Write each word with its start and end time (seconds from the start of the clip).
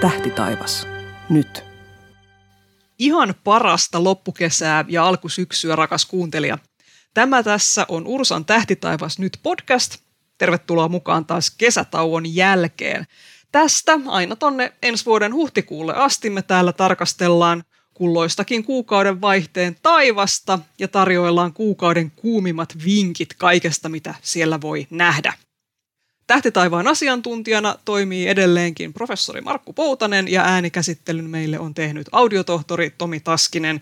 Tähtitaivas. 0.00 0.86
Nyt. 1.28 1.64
Ihan 2.98 3.34
parasta 3.44 4.04
loppukesää 4.04 4.84
ja 4.88 5.06
alkusyksyä, 5.06 5.76
rakas 5.76 6.04
kuuntelija. 6.06 6.58
Tämä 7.14 7.42
tässä 7.42 7.86
on 7.88 8.06
Ursan 8.06 8.44
Tähtitaivas 8.44 9.18
nyt 9.18 9.38
podcast. 9.42 9.96
Tervetuloa 10.38 10.88
mukaan 10.88 11.26
taas 11.26 11.50
kesätauon 11.58 12.34
jälkeen. 12.34 13.06
Tästä 13.52 13.98
aina 14.06 14.36
tonne 14.36 14.72
ensi 14.82 15.06
vuoden 15.06 15.34
huhtikuulle 15.34 15.94
asti 15.94 16.30
me 16.30 16.42
täällä 16.42 16.72
tarkastellaan 16.72 17.62
kulloistakin 17.94 18.64
kuukauden 18.64 19.20
vaihteen 19.20 19.76
taivasta 19.82 20.58
ja 20.78 20.88
tarjoillaan 20.88 21.52
kuukauden 21.52 22.10
kuumimmat 22.10 22.74
vinkit 22.84 23.34
kaikesta, 23.34 23.88
mitä 23.88 24.14
siellä 24.22 24.60
voi 24.60 24.86
nähdä. 24.90 25.32
Tähtitaivaan 26.30 26.88
asiantuntijana 26.88 27.74
toimii 27.84 28.28
edelleenkin 28.28 28.92
professori 28.92 29.40
Markku 29.40 29.72
Poutanen 29.72 30.28
ja 30.28 30.42
äänikäsittelyn 30.42 31.30
meille 31.30 31.58
on 31.58 31.74
tehnyt 31.74 32.06
audiotohtori 32.12 32.90
Tomi 32.90 33.20
Taskinen 33.20 33.80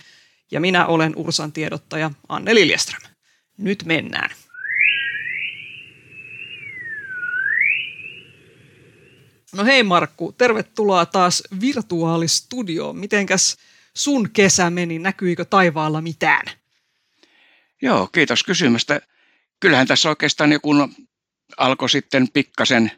ja 0.51 0.61
minä 0.61 0.87
olen 0.87 1.13
Ursan 1.17 1.53
tiedottaja 1.53 2.11
Anne 2.29 2.55
Liljeström. 2.55 3.03
Nyt 3.59 3.85
mennään. 3.85 4.31
No 9.55 9.65
hei 9.65 9.83
Markku, 9.83 10.33
tervetuloa 10.33 11.07
taas 11.07 11.43
virtuaalistudioon. 11.61 12.97
Mitenkäs 12.97 13.57
sun 13.97 14.31
kesä 14.31 14.71
meni? 14.71 14.99
Näkyykö 14.99 15.45
taivaalla 15.45 16.01
mitään? 16.01 16.47
Joo, 17.83 18.07
kiitos 18.07 18.45
kysymästä. 18.45 19.01
Kyllähän 19.61 19.87
tässä 19.87 20.09
oikeastaan 20.09 20.53
joku 20.53 20.75
alkoi 21.57 21.91
sitten 21.91 22.29
pikkasen 22.33 22.91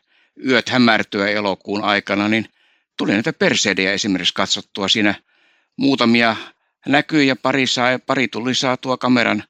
yöt 0.49 0.69
hämärtyä 0.69 1.29
elokuun 1.29 1.85
aikana, 1.85 2.29
niin 2.29 2.49
tuli 2.97 3.13
näitä 3.13 3.33
perseidejä 3.33 3.93
esimerkiksi 3.93 4.35
katsottua 4.35 4.89
siinä 4.89 5.15
muutamia 5.77 6.37
näkyy 6.87 7.25
ja 7.25 7.37
pari, 7.37 7.67
saa, 7.67 7.99
pari 7.99 8.29
tuli 8.29 8.55
saatua 8.55 8.97
kameran 8.97 9.45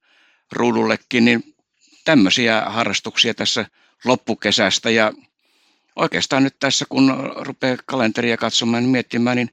ruudullekin, 0.52 1.24
niin 1.24 1.54
tämmöisiä 2.04 2.60
harrastuksia 2.60 3.34
tässä 3.34 3.66
loppukesästä 4.04 4.90
ja 4.90 5.12
oikeastaan 5.96 6.44
nyt 6.44 6.56
tässä 6.58 6.84
kun 6.88 7.32
rupeaa 7.36 7.76
kalenteria 7.86 8.36
katsomaan 8.36 8.82
ja 8.82 8.88
miettimään, 8.88 9.36
niin 9.36 9.50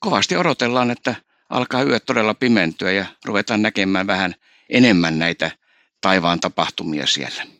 kovasti 0.00 0.36
odotellaan, 0.36 0.90
että 0.90 1.14
alkaa 1.50 1.82
yöt 1.82 2.04
todella 2.06 2.34
pimentyä 2.34 2.92
ja 2.92 3.06
ruvetaan 3.24 3.62
näkemään 3.62 4.06
vähän 4.06 4.34
enemmän 4.70 5.18
näitä 5.18 5.50
taivaan 6.00 6.40
tapahtumia 6.40 7.06
siellä. 7.06 7.53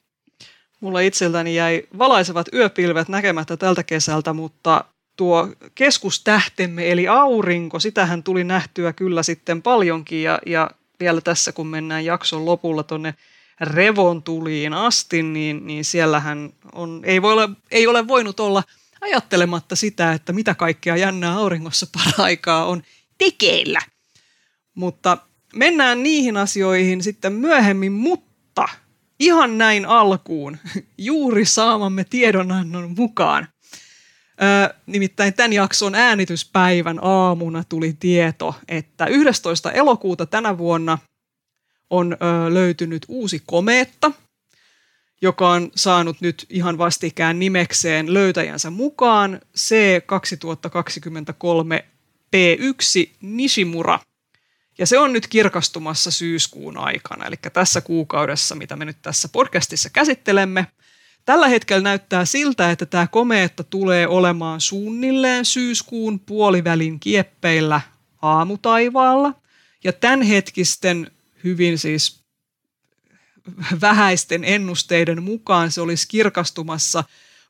Mulla 0.85 1.01
itseltäni 1.01 1.55
jäi 1.55 1.83
valaisevat 1.99 2.47
yöpilvet 2.55 3.09
näkemättä 3.09 3.57
tältä 3.57 3.83
kesältä, 3.83 4.33
mutta 4.33 4.85
tuo 5.17 5.49
keskustähtemme 5.75 6.93
eli 6.93 7.09
aurinko, 7.09 7.81
sitähän 7.81 8.23
tuli 8.23 8.45
nähtyä 8.45 8.93
kyllä 8.93 9.23
sitten 9.23 9.63
paljonkin 9.63 10.23
ja, 10.23 10.39
ja 10.47 10.71
vielä 11.01 11.21
tässä 11.21 11.53
kun 11.53 11.67
mennään 11.67 12.05
jakson 12.05 12.45
lopulla 12.45 12.83
tuonne 12.83 13.15
revontuliin 13.61 14.75
asti, 14.75 15.23
niin, 15.23 15.67
niin 15.67 15.85
siellähän 15.85 16.53
on, 16.73 17.01
ei, 17.05 17.23
voi 17.23 17.33
ole, 17.33 17.49
ei 17.71 17.87
ole 17.87 18.09
voinut 18.09 18.41
olla 18.41 18.63
ajattelematta 19.01 19.77
sitä, 19.77 20.13
että 20.13 20.33
mitä 20.33 20.55
kaikkea 20.55 20.97
jännää 20.97 21.37
auringossa 21.37 21.87
paraikaa 21.93 22.65
on 22.65 22.83
tekeillä. 23.19 23.81
Mutta 24.75 25.19
mennään 25.55 26.03
niihin 26.03 26.37
asioihin 26.37 27.03
sitten 27.03 27.33
myöhemmin, 27.33 27.93
mutta 27.93 28.69
ihan 29.25 29.59
näin 29.59 29.87
alkuun, 29.87 30.57
juuri 30.99 31.45
saamamme 31.45 32.05
tiedonannon 32.05 32.95
mukaan. 32.97 33.49
Ö, 34.43 34.75
nimittäin 34.87 35.35
tämän 35.35 35.53
jakson 35.53 35.95
äänityspäivän 35.95 36.99
aamuna 37.03 37.65
tuli 37.69 37.97
tieto, 38.01 38.55
että 38.69 39.07
11. 39.07 39.73
elokuuta 39.73 40.27
tänä 40.27 40.59
vuonna 40.59 40.99
on 41.91 42.13
ö, 42.13 42.17
löytynyt 42.55 43.03
uusi 43.09 43.43
komeetta, 43.47 44.13
joka 45.23 45.51
on 45.51 45.71
saanut 45.77 46.17
nyt 46.21 46.47
ihan 46.49 46.79
vastikään 46.79 47.39
nimekseen 47.39 48.15
löytäjänsä 48.15 48.71
mukaan 48.71 49.41
C2023 49.59 51.85
P1 52.37 53.11
Nishimura– 53.21 53.99
ja 54.79 54.87
se 54.87 54.99
on 54.99 55.13
nyt 55.13 55.27
kirkastumassa 55.27 56.11
syyskuun 56.11 56.79
aikana, 56.79 57.27
eli 57.27 57.37
tässä 57.53 57.81
kuukaudessa, 57.81 58.55
mitä 58.55 58.77
me 58.77 58.85
nyt 58.85 59.03
tässä 59.03 59.29
podcastissa 59.29 59.91
käsittelemme. 59.91 60.67
Tällä 61.25 61.49
hetkellä 61.49 61.83
näyttää 61.83 62.25
siltä, 62.25 62.71
että 62.71 62.87
tämä 62.87 63.07
komeetta 63.07 63.65
tulee 63.65 64.09
olemaan 64.09 64.61
suunnilleen 64.61 65.45
syyskuun 65.45 66.21
puolivälin 66.21 67.01
kieppeillä 67.01 67.81
aamutaivaalla. 68.23 69.35
Ja 69.85 69.93
tämänhetkisten 69.93 71.11
hyvin 71.45 71.79
siis 71.79 72.25
vähäisten 73.81 74.45
ennusteiden 74.45 75.23
mukaan 75.23 75.71
se 75.71 75.81
olisi 75.81 76.09
kirkastumassa 76.09 77.05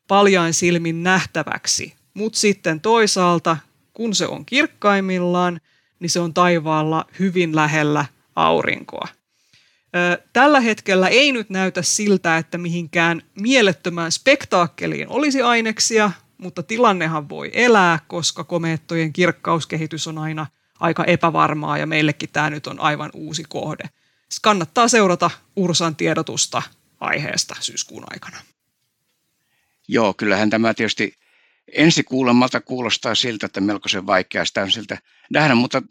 paljain 0.07 0.53
silmin 0.53 1.03
nähtäväksi. 1.03 1.93
Mutta 2.13 2.39
sitten 2.39 2.81
toisaalta, 2.81 3.57
kun 3.93 4.15
se 4.15 4.27
on 4.27 4.45
kirkkaimmillaan– 4.45 5.59
niin 5.99 6.09
se 6.09 6.19
on 6.19 6.33
taivaalla 6.33 7.05
hyvin 7.19 7.55
lähellä 7.55 8.05
aurinkoa. 8.35 9.07
Tällä 10.33 10.59
hetkellä 10.59 11.07
ei 11.07 11.31
nyt 11.31 11.49
näytä 11.49 11.81
siltä, 11.81 12.37
että 12.37 12.57
mihinkään 12.57 13.21
mielettömään 13.41 14.11
spektaakkeliin 14.11 15.09
olisi 15.09 15.41
aineksia, 15.41 16.11
mutta 16.37 16.63
tilannehan 16.63 17.29
voi 17.29 17.51
elää, 17.53 17.99
koska 18.07 18.43
komeettojen 18.43 19.13
kirkkauskehitys 19.13 20.07
on 20.07 20.17
aina 20.17 20.47
aika 20.79 21.03
epävarmaa 21.03 21.77
ja 21.77 21.87
meillekin 21.87 22.29
tämä 22.33 22.49
nyt 22.49 22.67
on 22.67 22.79
aivan 22.79 23.09
uusi 23.13 23.43
kohde. 23.49 23.83
Siis 24.29 24.39
kannattaa 24.39 24.87
seurata 24.87 25.29
Ursan 25.55 25.95
tiedotusta 25.95 26.61
aiheesta 26.99 27.55
syyskuun 27.59 28.03
aikana. 28.09 28.37
Joo, 29.87 30.13
kyllähän 30.13 30.49
tämä 30.49 30.73
tietysti 30.73 31.13
ensi 31.71 32.03
kuulemalta 32.03 32.61
kuulostaa 32.61 33.15
siltä, 33.15 33.45
että 33.45 33.61
melkoisen 33.61 34.07
vaikeaa 34.07 34.45
sitä 34.45 34.61
on 34.61 34.71
siltä 34.71 34.97
nähdä, 35.29 35.55
mutta 35.55 35.81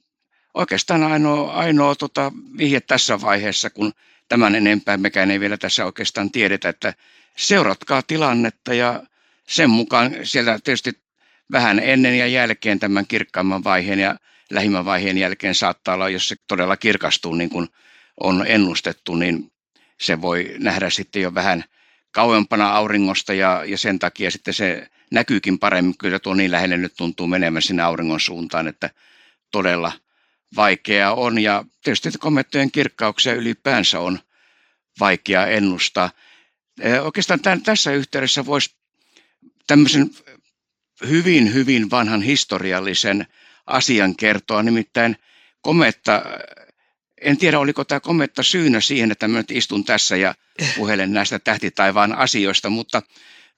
oikeastaan 0.55 1.03
ainoa, 1.03 1.53
ainoa 1.53 1.95
tota, 1.95 2.33
vihje 2.59 2.81
tässä 2.81 3.21
vaiheessa, 3.21 3.71
kun 3.71 3.93
tämän 4.29 4.55
enempää 4.55 4.97
mekään 4.97 5.31
ei 5.31 5.41
vielä 5.41 5.57
tässä 5.57 5.85
oikeastaan 5.85 6.31
tiedetä, 6.31 6.69
että 6.69 6.95
seuratkaa 7.37 8.03
tilannetta 8.03 8.75
ja 8.75 9.03
sen 9.49 9.71
mukaan 9.71 10.17
siellä 10.23 10.59
tietysti 10.65 10.93
vähän 11.53 11.79
ennen 11.79 12.19
ja 12.19 12.27
jälkeen 12.27 12.79
tämän 12.79 13.07
kirkkaamman 13.07 13.65
vaiheen 13.65 13.99
ja 13.99 14.17
lähimmän 14.51 14.85
vaiheen 14.85 15.19
jälkeen 15.19 15.55
saattaa 15.55 15.95
olla, 15.95 16.09
jos 16.09 16.29
se 16.29 16.37
todella 16.49 16.77
kirkastuu 16.77 17.35
niin 17.35 17.51
kuin 17.51 17.69
on 18.21 18.45
ennustettu, 18.47 19.15
niin 19.15 19.53
se 20.01 20.21
voi 20.21 20.55
nähdä 20.59 20.91
sitten 20.91 21.23
jo 21.23 21.35
vähän 21.35 21.65
kauempana 22.15 22.71
auringosta 22.71 23.35
ja, 23.35 23.63
ja 23.67 23.79
sen 23.79 23.99
takia 23.99 24.31
sitten 24.31 24.55
se 24.55 24.89
näkyykin 25.11 25.59
paremmin. 25.59 25.99
Kyllä 25.99 26.19
tuo 26.19 26.35
niin 26.35 26.51
lähelle 26.51 26.77
nyt 26.77 26.95
tuntuu 26.97 27.27
menemään 27.27 27.63
sinne 27.63 27.83
auringon 27.83 28.21
suuntaan, 28.21 28.69
että 28.69 28.91
todella 29.51 29.93
vaikeaa 30.57 31.15
on. 31.15 31.39
Ja 31.39 31.65
tietysti 31.85 32.11
komettojen 32.19 32.71
kirkkauksia 32.71 33.35
ylipäänsä 33.35 34.01
on 34.01 34.19
vaikea 35.01 35.47
ennustaa. 35.47 36.11
Oikeastaan 37.03 37.41
tämän, 37.41 37.63
tässä 37.63 37.93
yhteydessä 37.93 38.47
voisi 38.47 38.75
tämmöisen 39.67 40.11
hyvin, 41.09 41.55
hyvin 41.55 41.91
vanhan 41.91 42.23
historiallisen 42.23 43.27
asian 43.67 44.17
kertoa, 44.17 44.63
nimittäin 44.63 45.17
kometta, 45.61 46.23
en 47.25 47.37
tiedä 47.37 47.59
oliko 47.59 47.85
tämä 47.85 48.01
kometta 48.01 48.43
syynä 48.43 48.81
siihen, 48.81 49.13
että 49.13 49.29
mä 49.29 49.39
nyt 49.39 49.51
istun 49.51 49.85
tässä 49.85 50.17
ja 50.17 50.35
puhelen 50.77 51.13
näistä 51.13 51.39
tähtitaivaan 51.39 52.15
asioista, 52.15 52.71
mutta 52.71 53.03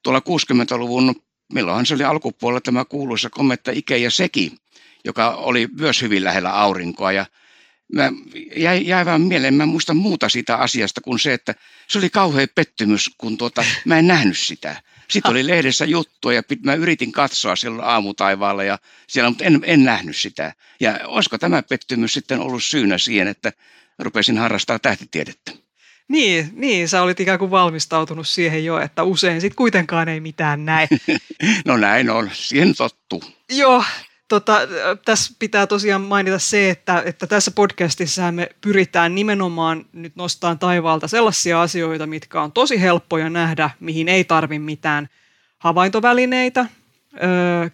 tuolla 0.03 0.19
60-luvun 0.19 1.15
milloinhan 1.53 1.85
se 1.85 1.93
oli 1.93 2.03
alkupuolella 2.03 2.61
tämä 2.61 2.85
kuuluisa 2.85 3.29
kometta 3.29 3.71
Ike 3.71 3.97
ja 3.97 4.11
Seki, 4.11 4.51
joka 5.05 5.29
oli 5.29 5.67
myös 5.79 6.01
hyvin 6.01 6.23
lähellä 6.23 6.53
aurinkoa 6.53 7.11
ja 7.11 7.25
mä 7.93 8.11
jäi, 8.55 8.87
jäi 8.87 9.05
vaan 9.05 9.21
mieleen, 9.21 9.53
mä 9.53 9.65
muista 9.65 9.93
muuta 9.93 10.29
siitä 10.29 10.55
asiasta 10.55 11.01
kuin 11.01 11.19
se, 11.19 11.33
että 11.33 11.55
se 11.87 11.97
oli 11.97 12.09
kauhea 12.09 12.47
pettymys, 12.55 13.11
kun 13.17 13.37
tuota, 13.37 13.65
mä 13.85 13.99
en 13.99 14.07
nähnyt 14.07 14.37
sitä. 14.37 14.81
Sitten 15.09 15.31
oli 15.31 15.47
lehdessä 15.47 15.85
juttua 15.85 16.33
ja 16.33 16.41
mä 16.63 16.73
yritin 16.73 17.11
katsoa 17.11 17.55
silloin 17.55 17.87
aamutaivaalla 17.87 18.63
ja 18.63 18.79
siellä, 19.07 19.29
mutta 19.29 19.45
en, 19.45 19.59
en 19.63 19.83
nähnyt 19.83 20.17
sitä. 20.17 20.53
Ja 20.79 20.99
olisiko 21.05 21.37
tämä 21.37 21.63
pettymys 21.63 22.13
sitten 22.13 22.39
ollut 22.39 22.63
syynä 22.63 22.97
siihen, 22.97 23.27
että 23.27 23.53
rupesin 23.99 24.37
harrastaa 24.37 24.79
tähtitiedettä? 24.79 25.51
Niin, 26.07 26.49
niin, 26.53 26.89
sä 26.89 27.01
olit 27.01 27.19
ikään 27.19 27.39
kuin 27.39 27.51
valmistautunut 27.51 28.27
siihen 28.27 28.65
jo, 28.65 28.79
että 28.79 29.03
usein 29.03 29.41
sitten 29.41 29.55
kuitenkaan 29.55 30.09
ei 30.09 30.19
mitään 30.19 30.65
näe. 30.65 30.87
no 31.65 31.77
näin 31.77 32.09
on, 32.09 32.29
siihen 32.33 32.75
tottuu. 32.75 33.23
Joo, 33.49 33.83
tota, 34.27 34.59
tässä 35.05 35.33
pitää 35.39 35.67
tosiaan 35.67 36.01
mainita 36.01 36.39
se, 36.39 36.69
että, 36.69 37.03
että 37.05 37.27
tässä 37.27 37.51
podcastissa 37.51 38.31
me 38.31 38.49
pyritään 38.61 39.15
nimenomaan 39.15 39.85
nyt 39.93 40.15
nostamaan 40.15 40.59
taivaalta 40.59 41.07
sellaisia 41.07 41.61
asioita, 41.61 42.07
mitkä 42.07 42.41
on 42.41 42.51
tosi 42.51 42.81
helppoja 42.81 43.29
nähdä, 43.29 43.69
mihin 43.79 44.07
ei 44.09 44.23
tarvi 44.23 44.59
mitään 44.59 45.09
havaintovälineitä. 45.57 46.65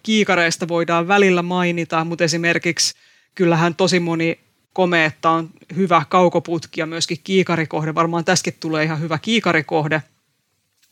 Kiikareista 0.02 0.68
voidaan 0.68 1.08
välillä 1.08 1.42
mainita, 1.42 2.04
mutta 2.04 2.24
esimerkiksi 2.24 2.94
kyllähän 3.34 3.74
tosi 3.74 4.00
moni 4.00 4.40
komeetta 4.72 5.30
on 5.30 5.50
hyvä 5.76 6.02
kaukoputki 6.08 6.80
ja 6.80 6.86
myöskin 6.86 7.18
kiikarikohde. 7.24 7.94
Varmaan 7.94 8.24
tässäkin 8.24 8.54
tulee 8.60 8.84
ihan 8.84 9.00
hyvä 9.00 9.18
kiikarikohde, 9.18 10.02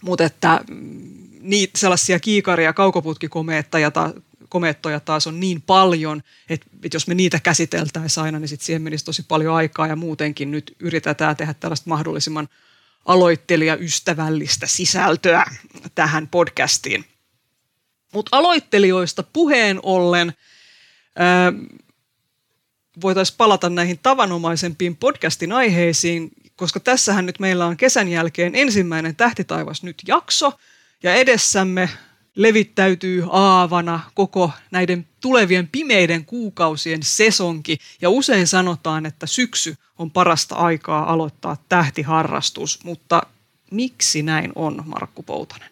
mutta 0.02 0.24
että 0.24 0.60
mm, 0.70 1.22
niitä 1.40 1.78
sellaisia 1.78 2.20
kiikaria 2.20 2.72
kaukoputkikomeettoja 2.72 3.90
ta, 3.90 4.10
komeettoja 4.52 5.00
taas 5.00 5.26
on 5.26 5.40
niin 5.40 5.62
paljon, 5.62 6.22
että, 6.48 6.66
että 6.84 6.96
jos 6.96 7.06
me 7.06 7.14
niitä 7.14 7.40
käsiteltäisiin 7.40 8.24
aina, 8.24 8.38
niin 8.38 8.48
sit 8.48 8.60
siihen 8.60 8.82
menisi 8.82 9.04
tosi 9.04 9.22
paljon 9.28 9.54
aikaa 9.54 9.86
ja 9.86 9.96
muutenkin 9.96 10.50
nyt 10.50 10.76
yritetään 10.80 11.36
tehdä 11.36 11.54
tällaista 11.54 11.90
mahdollisimman 11.90 12.48
aloittelijaystävällistä 13.04 14.66
sisältöä 14.66 15.44
tähän 15.94 16.28
podcastiin. 16.28 17.04
Mutta 18.12 18.36
aloittelijoista 18.36 19.22
puheen 19.22 19.80
ollen 19.82 20.32
voitaisiin 23.02 23.36
palata 23.36 23.70
näihin 23.70 23.98
tavanomaisempiin 24.02 24.96
podcastin 24.96 25.52
aiheisiin, 25.52 26.30
koska 26.56 26.80
tässähän 26.80 27.26
nyt 27.26 27.38
meillä 27.38 27.66
on 27.66 27.76
kesän 27.76 28.08
jälkeen 28.08 28.54
ensimmäinen 28.54 29.16
Tähtitaivas 29.16 29.82
nyt 29.82 30.02
jakso, 30.06 30.52
ja 31.02 31.14
edessämme 31.14 31.88
levittäytyy 32.36 33.24
aavana 33.30 34.00
koko 34.14 34.50
näiden 34.70 35.08
tulevien 35.20 35.68
pimeiden 35.68 36.24
kuukausien 36.24 37.02
sesonki, 37.02 37.78
ja 38.00 38.10
usein 38.10 38.46
sanotaan, 38.46 39.06
että 39.06 39.26
syksy 39.26 39.76
on 39.98 40.10
parasta 40.10 40.54
aikaa 40.54 41.12
aloittaa 41.12 41.56
tähtiharrastus, 41.68 42.84
mutta 42.84 43.22
miksi 43.70 44.22
näin 44.22 44.52
on, 44.54 44.82
Markku 44.86 45.22
Poutanen? 45.22 45.70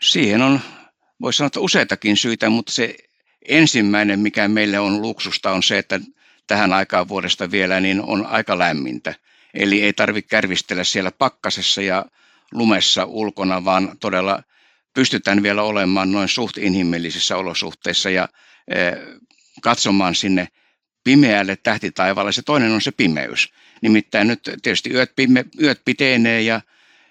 Siihen 0.00 0.42
on, 0.42 0.60
voisi 1.20 1.36
sanoa, 1.36 1.46
että 1.46 1.60
useitakin 1.60 2.16
syitä, 2.16 2.50
mutta 2.50 2.72
se 2.72 2.96
ensimmäinen, 3.48 4.20
mikä 4.20 4.48
meille 4.48 4.78
on 4.78 5.02
luksusta, 5.02 5.52
on 5.52 5.62
se, 5.62 5.78
että 5.78 6.00
tähän 6.46 6.72
aikaan 6.72 7.08
vuodesta 7.08 7.50
vielä 7.50 7.80
niin 7.80 8.02
on 8.02 8.26
aika 8.26 8.58
lämmintä. 8.58 9.14
Eli 9.54 9.82
ei 9.82 9.92
tarvitse 9.92 10.28
kärvistellä 10.28 10.84
siellä 10.84 11.10
pakkasessa 11.10 11.82
ja 11.82 12.04
lumessa 12.52 13.04
ulkona, 13.04 13.64
vaan 13.64 13.96
todella 14.00 14.42
pystytään 14.94 15.42
vielä 15.42 15.62
olemaan 15.62 16.12
noin 16.12 16.28
suht 16.28 16.58
inhimillisissä 16.58 17.36
olosuhteissa 17.36 18.10
ja 18.10 18.28
eh, 18.68 18.92
katsomaan 19.62 20.14
sinne 20.14 20.48
pimeälle 21.04 21.56
tähtitaivaalle. 21.56 22.32
Se 22.32 22.42
toinen 22.42 22.72
on 22.72 22.80
se 22.80 22.92
pimeys. 22.92 23.52
Nimittäin 23.82 24.28
nyt 24.28 24.40
tietysti 24.62 24.90
yöt, 24.90 25.12
pime, 25.16 25.44
yöt 25.62 25.80
pitenee 25.84 26.42
ja 26.42 26.60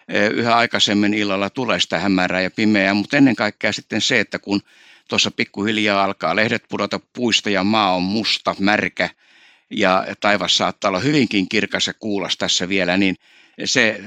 eh, 0.07 0.29
yhä 0.29 0.55
aikaisemmin 0.55 1.13
illalla 1.13 1.49
tulee 1.49 1.79
sitä 1.79 1.99
hämärää 1.99 2.41
ja 2.41 2.51
pimeää, 2.51 2.93
mutta 2.93 3.17
ennen 3.17 3.35
kaikkea 3.35 3.71
sitten 3.71 4.01
se, 4.01 4.19
että 4.19 4.39
kun 4.39 4.61
tuossa 5.09 5.31
pikkuhiljaa 5.31 6.03
alkaa 6.03 6.35
lehdet 6.35 6.63
pudota 6.69 6.99
puista 7.13 7.49
ja 7.49 7.63
maa 7.63 7.95
on 7.95 8.03
musta, 8.03 8.55
märkä 8.59 9.09
ja 9.71 10.05
taivas 10.19 10.57
saattaa 10.57 10.89
olla 10.89 10.99
hyvinkin 10.99 11.49
kirkas 11.49 11.87
ja 11.87 11.93
kuulas 11.93 12.37
tässä 12.37 12.69
vielä, 12.69 12.97
niin 12.97 13.15
se 13.65 14.01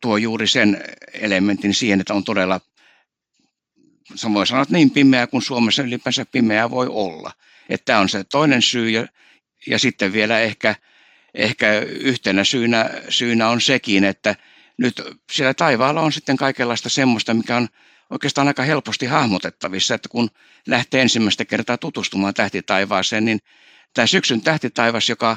tuo 0.00 0.16
juuri 0.16 0.46
sen 0.46 0.84
elementin 1.12 1.74
siihen, 1.74 2.00
että 2.00 2.14
on 2.14 2.24
todella, 2.24 2.60
voi 4.34 4.46
sanoa, 4.46 4.62
että 4.62 4.74
niin 4.74 4.90
pimeää 4.90 5.26
kuin 5.26 5.42
Suomessa 5.42 5.82
ylipäänsä 5.82 6.24
pimeää 6.32 6.70
voi 6.70 6.86
olla. 6.90 7.32
Että 7.68 7.84
tämä 7.84 7.98
on 7.98 8.08
se 8.08 8.24
toinen 8.24 8.62
syy 8.62 8.90
ja, 8.90 9.06
ja 9.66 9.78
sitten 9.78 10.12
vielä 10.12 10.40
ehkä, 10.40 10.74
ehkä 11.34 11.78
yhtenä 11.80 12.44
syynä, 12.44 12.90
syynä 13.08 13.48
on 13.48 13.60
sekin, 13.60 14.04
että 14.04 14.36
nyt 14.78 15.02
siellä 15.32 15.54
taivaalla 15.54 16.00
on 16.00 16.12
sitten 16.12 16.36
kaikenlaista 16.36 16.88
semmoista, 16.88 17.34
mikä 17.34 17.56
on 17.56 17.68
oikeastaan 18.10 18.48
aika 18.48 18.62
helposti 18.62 19.06
hahmotettavissa, 19.06 19.94
että 19.94 20.08
kun 20.08 20.30
lähtee 20.66 21.02
ensimmäistä 21.02 21.44
kertaa 21.44 21.78
tutustumaan 21.78 22.34
tähtitaivaaseen, 22.34 23.24
niin 23.24 23.38
tämä 23.94 24.06
syksyn 24.06 24.40
tähtitaivas, 24.40 25.08
joka 25.08 25.36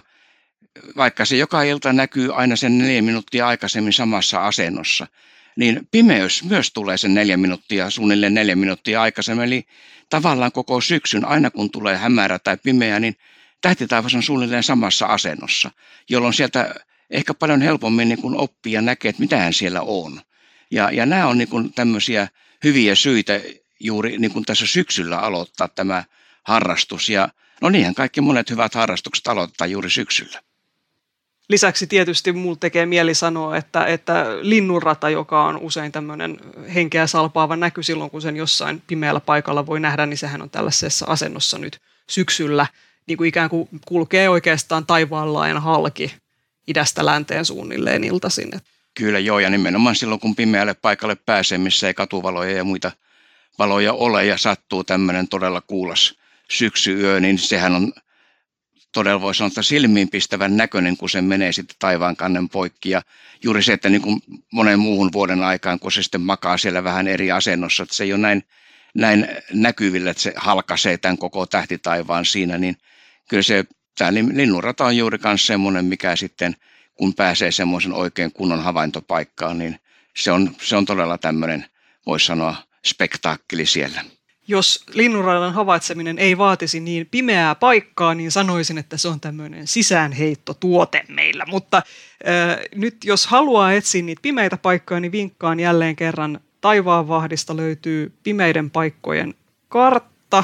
vaikka 0.97 1.25
se 1.25 1.38
joka 1.38 1.63
ilta 1.63 1.94
näkyy 1.94 2.35
aina 2.35 2.56
sen 2.56 2.77
neljä 2.77 3.01
minuuttia 3.01 3.47
aikaisemmin 3.47 3.94
samassa 3.94 4.45
asennossa, 4.45 5.07
niin 5.56 5.88
pimeys 5.92 6.44
myös 6.44 6.72
tulee 6.74 6.98
sen 6.98 7.13
neljä 7.13 7.38
minuuttia, 7.38 7.90
suunnilleen 7.90 8.34
neljä 8.34 8.56
minuuttia 8.56 9.02
aikaisemmin. 9.02 9.46
Eli 9.46 9.66
tavallaan 10.10 10.52
koko 10.52 10.81
syksyn, 10.81 11.25
aina 11.25 11.52
kun 11.52 11.72
tulee 11.72 11.98
hämärä 11.98 12.40
tai 12.40 12.57
pimeä, 12.57 13.00
niin 13.00 13.16
tähtitaivas 13.62 14.16
on 14.16 14.24
suunnilleen 14.24 14.63
samassa 14.63 15.06
asennossa, 15.06 15.72
jolloin 16.10 16.34
sieltä 16.34 16.75
ehkä 17.10 17.34
paljon 17.34 17.62
helpommin 17.62 18.10
niin 18.10 18.38
oppii 18.38 18.74
ja 18.74 18.81
näkee, 18.81 19.10
että 19.10 19.22
mitähän 19.22 19.54
siellä 19.54 19.81
on. 19.81 20.22
Ja, 20.72 20.92
ja 20.92 21.06
nämä 21.06 21.28
on 21.28 21.38
niin 21.38 21.74
tämmöisiä 21.75 22.28
hyviä 22.63 22.96
syitä 22.96 23.42
juuri 23.80 24.18
niin 24.18 24.31
kuin 24.31 24.46
tässä 24.46 24.68
syksyllä 24.68 25.19
aloittaa 25.19 25.68
tämä 25.68 26.04
harrastus. 26.44 27.10
Ja 27.10 27.30
no 27.62 27.69
niinhän 27.69 27.96
kaikki 27.96 28.22
monet 28.22 28.50
hyvät 28.50 28.75
harrastukset 28.75 29.28
aloittaa 29.28 29.68
juuri 29.68 29.90
syksyllä. 29.90 30.42
Lisäksi 31.47 31.88
tietysti 31.88 32.31
mulla 32.31 32.57
tekee 32.59 32.86
mieli 32.86 33.15
sanoa, 33.15 33.57
että, 33.57 33.86
että 33.86 34.25
linnunrata, 34.42 35.09
joka 35.09 35.45
on 35.45 35.57
usein 35.57 35.92
tämmöinen 35.92 36.38
henkeä 36.75 37.07
salpaava 37.07 37.56
näky 37.56 37.83
silloin, 37.83 38.09
kun 38.09 38.21
sen 38.21 38.38
jossain 38.38 38.81
pimeällä 38.88 39.19
paikalla 39.19 39.65
voi 39.65 39.80
nähdä, 39.80 40.06
niin 40.06 40.18
sehän 40.18 40.42
on 40.42 40.50
tällaisessa 40.50 41.06
asennossa 41.09 41.57
nyt 41.57 41.80
syksyllä, 42.09 42.68
niin 43.07 43.18
kuin 43.18 43.27
ikään 43.27 43.50
kuin 43.50 43.69
kulkee 43.86 44.30
oikeastaan 44.30 44.86
taivaanlaajan 44.86 45.62
halki 45.62 46.15
idästä 46.68 47.06
länteen 47.06 47.45
suunnilleen 47.45 48.03
iltaisin. 48.03 48.51
Kyllä 48.94 49.19
joo, 49.19 49.39
ja 49.39 49.50
nimenomaan 49.50 49.95
silloin, 49.95 50.19
kun 50.19 50.36
pimeälle 50.36 50.74
paikalle 50.74 51.15
pääsee, 51.15 51.57
missä 51.57 51.88
ei 51.88 51.94
katuvaloja 51.94 52.51
ja 52.57 52.63
muita 52.63 52.91
valoja 53.59 53.94
ole 53.94 54.25
ja 54.25 54.38
sattuu 54.38 54.83
tämmöinen 54.83 55.27
todella 55.27 55.62
kuulas 55.62 56.15
syksyyö, 56.51 57.19
niin 57.19 57.38
sehän 57.38 57.75
on 57.75 57.94
todella 58.95 59.21
voi 59.21 59.36
sanoa, 59.36 59.47
että 59.47 59.62
silmiinpistävän 59.62 60.57
näköinen, 60.57 60.97
kun 60.97 61.09
se 61.09 61.21
menee 61.21 61.51
sitten 61.51 61.75
taivaan 61.80 62.15
kannen 62.15 62.50
poikki. 62.50 62.89
Ja 62.89 63.01
juuri 63.44 63.63
se, 63.63 63.74
että 63.74 63.89
niin 63.89 64.01
kuin 64.01 64.21
monen 64.51 64.80
muuhun 64.80 65.13
vuoden 65.13 65.44
aikaan, 65.44 65.80
kun 65.80 65.92
se 65.92 66.03
sitten 66.03 66.21
makaa 66.21 66.57
siellä 66.57 66.83
vähän 66.83 67.07
eri 67.07 67.31
asennossa, 67.31 67.83
että 67.83 67.95
se 67.95 68.03
ei 68.03 68.13
ole 68.13 68.21
näin, 68.21 68.44
näin 68.94 69.27
näkyvillä, 69.53 70.12
että 70.12 70.24
se 70.24 70.33
halkaisee 70.36 70.97
tämän 70.97 71.18
koko 71.18 71.45
tähtitaivaan 71.45 72.25
siinä, 72.25 72.57
niin 72.57 72.77
kyllä 73.30 73.44
se, 73.44 73.65
tämä 73.97 74.13
linnunrata 74.13 74.86
on 74.86 74.98
juuri 74.98 75.18
myös 75.24 75.48
semmoinen, 75.48 75.86
mikä 75.86 76.15
sitten, 76.15 76.56
kun 76.94 77.13
pääsee 77.13 77.51
semmoisen 77.51 77.94
oikein 77.94 78.31
kunnon 78.31 78.63
havaintopaikkaan, 78.63 79.57
niin 79.57 79.80
se 80.18 80.31
on, 80.31 80.56
se 80.62 80.75
on 80.75 80.86
todella 80.86 81.18
tämmöinen, 81.18 81.65
voisi 82.06 82.25
sanoa, 82.25 82.56
spektaakkeli 82.86 83.65
siellä 83.65 84.01
jos 84.48 84.84
linnunradan 84.94 85.54
havaitseminen 85.54 86.20
ei 86.20 86.38
vaatisi 86.38 86.80
niin 86.80 87.08
pimeää 87.12 87.56
paikkaa, 87.56 88.14
niin 88.16 88.32
sanoisin, 88.32 88.78
että 88.78 88.98
se 88.98 89.08
on 89.08 89.20
tämmöinen 89.20 89.68
sisäänheittotuote 89.68 91.04
meillä. 91.08 91.46
Mutta 91.48 91.78
äh, 91.78 92.58
nyt 92.75 92.98
jos 93.04 93.28
haluaa 93.28 93.74
etsiä 93.74 94.02
niitä 94.02 94.22
pimeitä 94.22 94.58
paikkoja, 94.58 95.00
niin 95.00 95.12
vinkkaan 95.12 95.60
jälleen 95.60 95.96
kerran. 95.96 96.40
Taivaanvahdista 96.62 97.58
löytyy 97.58 98.14
pimeiden 98.24 98.70
paikkojen 98.72 99.34
kartta, 99.70 100.44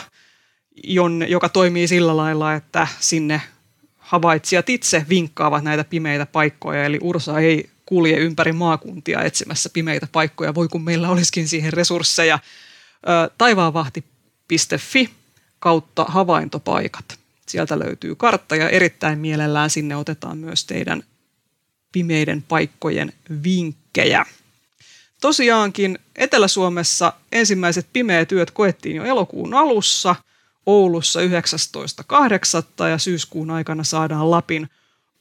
jonne, 0.84 1.26
joka 1.26 1.50
toimii 1.50 1.88
sillä 1.88 2.18
lailla, 2.18 2.54
että 2.54 2.88
sinne 3.00 3.42
havaitsijat 3.98 4.70
itse 4.70 5.06
vinkkaavat 5.10 5.64
näitä 5.64 5.84
pimeitä 5.84 6.26
paikkoja, 6.26 6.86
eli 6.86 7.00
Ursa 7.02 7.40
ei 7.40 7.70
kulje 7.86 8.18
ympäri 8.18 8.52
maakuntia 8.52 9.22
etsimässä 9.22 9.70
pimeitä 9.74 10.08
paikkoja, 10.12 10.56
voi 10.56 10.68
kun 10.68 10.84
meillä 10.84 11.10
olisikin 11.10 11.48
siihen 11.48 11.74
resursseja 11.74 12.40
taivaanvahti.fi 13.38 15.10
kautta 15.60 16.04
havaintopaikat. 16.04 17.20
Sieltä 17.48 17.80
löytyy 17.80 18.16
kartta 18.16 18.56
ja 18.56 18.70
erittäin 18.70 19.20
mielellään 19.20 19.70
sinne 19.70 19.96
otetaan 19.96 20.38
myös 20.38 20.66
teidän 20.66 21.04
pimeiden 21.92 22.42
paikkojen 22.42 23.14
vinkkejä. 23.44 24.26
Tosiaankin 25.22 26.00
Etelä-Suomessa 26.16 27.14
ensimmäiset 27.32 27.88
pimeät 27.94 28.28
työt 28.28 28.52
koettiin 28.52 28.96
jo 28.96 29.04
elokuun 29.04 29.54
alussa, 29.54 30.16
Oulussa 30.66 31.20
19.8. 31.20 31.28
ja 32.90 32.98
syyskuun 32.98 33.52
aikana 33.52 33.84
saadaan 33.84 34.32
Lapin 34.32 34.70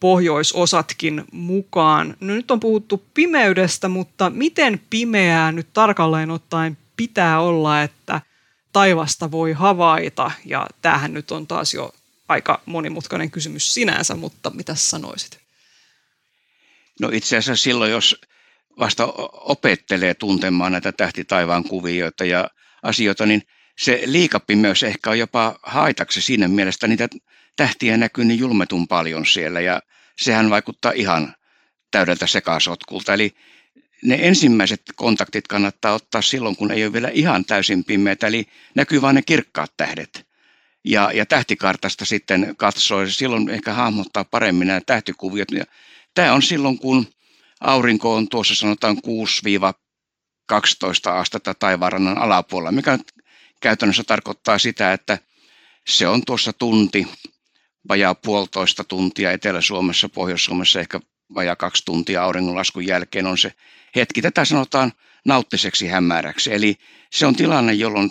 pohjoisosatkin 0.00 1.24
mukaan. 1.32 2.16
No 2.20 2.34
nyt 2.34 2.50
on 2.50 2.60
puhuttu 2.60 3.04
pimeydestä, 3.14 3.88
mutta 3.88 4.30
miten 4.30 4.80
pimeää 4.90 5.52
nyt 5.52 5.66
tarkalleen 5.72 6.30
ottaen 6.30 6.76
pitää 7.00 7.40
olla, 7.40 7.82
että 7.82 8.20
taivasta 8.72 9.30
voi 9.30 9.52
havaita. 9.52 10.30
Ja 10.44 10.66
tämähän 10.82 11.14
nyt 11.14 11.30
on 11.30 11.46
taas 11.46 11.74
jo 11.74 11.92
aika 12.28 12.60
monimutkainen 12.66 13.30
kysymys 13.30 13.74
sinänsä, 13.74 14.14
mutta 14.14 14.50
mitä 14.50 14.74
sanoisit? 14.74 15.38
No 17.00 17.10
itse 17.12 17.36
asiassa 17.36 17.62
silloin, 17.62 17.90
jos 17.90 18.20
vasta 18.78 19.06
opettelee 19.32 20.14
tuntemaan 20.14 20.72
näitä 20.72 20.92
tähtitaivaan 20.92 21.64
kuvioita 21.64 22.24
ja 22.24 22.50
asioita, 22.82 23.26
niin 23.26 23.42
se 23.78 24.02
liikapimeys 24.04 24.82
ehkä 24.82 25.10
on 25.10 25.18
jopa 25.18 25.58
haitaksi 25.62 26.20
siinä 26.20 26.48
mielessä, 26.48 26.86
niitä 26.86 27.08
tähtiä 27.56 27.96
näkyy 27.96 28.24
niin 28.24 28.38
julmetun 28.38 28.88
paljon 28.88 29.26
siellä 29.26 29.60
ja 29.60 29.80
sehän 30.18 30.50
vaikuttaa 30.50 30.92
ihan 30.92 31.34
täydeltä 31.90 32.26
sekasotkulta. 32.26 33.14
Eli 33.14 33.34
ne 34.04 34.18
ensimmäiset 34.22 34.82
kontaktit 34.96 35.48
kannattaa 35.48 35.92
ottaa 35.92 36.22
silloin, 36.22 36.56
kun 36.56 36.72
ei 36.72 36.84
ole 36.84 36.92
vielä 36.92 37.08
ihan 37.08 37.44
täysin 37.44 37.84
pimeätä, 37.84 38.26
eli 38.26 38.46
näkyy 38.74 39.02
vain 39.02 39.14
ne 39.14 39.22
kirkkaat 39.22 39.72
tähdet. 39.76 40.26
Ja, 40.84 41.12
ja 41.12 41.26
tähtikartasta 41.26 42.04
sitten 42.04 42.54
katsoo, 42.56 43.00
ja 43.00 43.10
silloin 43.10 43.48
ehkä 43.48 43.72
hahmottaa 43.72 44.24
paremmin 44.24 44.68
nämä 44.68 44.80
tähtikuviot. 44.86 45.50
Ja 45.50 45.64
tämä 46.14 46.32
on 46.32 46.42
silloin, 46.42 46.78
kun 46.78 47.06
aurinko 47.60 48.14
on 48.14 48.28
tuossa 48.28 48.54
sanotaan 48.54 48.96
6-12 50.52 51.10
astetta 51.10 51.54
taivaanrannan 51.54 52.18
alapuolella, 52.18 52.72
mikä 52.72 52.98
käytännössä 53.60 54.04
tarkoittaa 54.04 54.58
sitä, 54.58 54.92
että 54.92 55.18
se 55.88 56.08
on 56.08 56.24
tuossa 56.24 56.52
tunti, 56.52 57.06
vajaa 57.88 58.14
puolitoista 58.14 58.84
tuntia 58.84 59.32
Etelä-Suomessa, 59.32 60.08
Pohjois-Suomessa 60.08 60.80
ehkä 60.80 61.00
vajaa 61.34 61.56
kaksi 61.56 61.84
tuntia 61.84 62.22
auringonlaskun 62.22 62.86
jälkeen 62.86 63.26
on 63.26 63.38
se 63.38 63.52
hetki. 63.96 64.22
Tätä 64.22 64.44
sanotaan 64.44 64.92
nauttiseksi 65.24 65.88
hämäräksi. 65.88 66.54
Eli 66.54 66.76
se 67.10 67.26
on 67.26 67.36
tilanne, 67.36 67.72
jolloin 67.72 68.10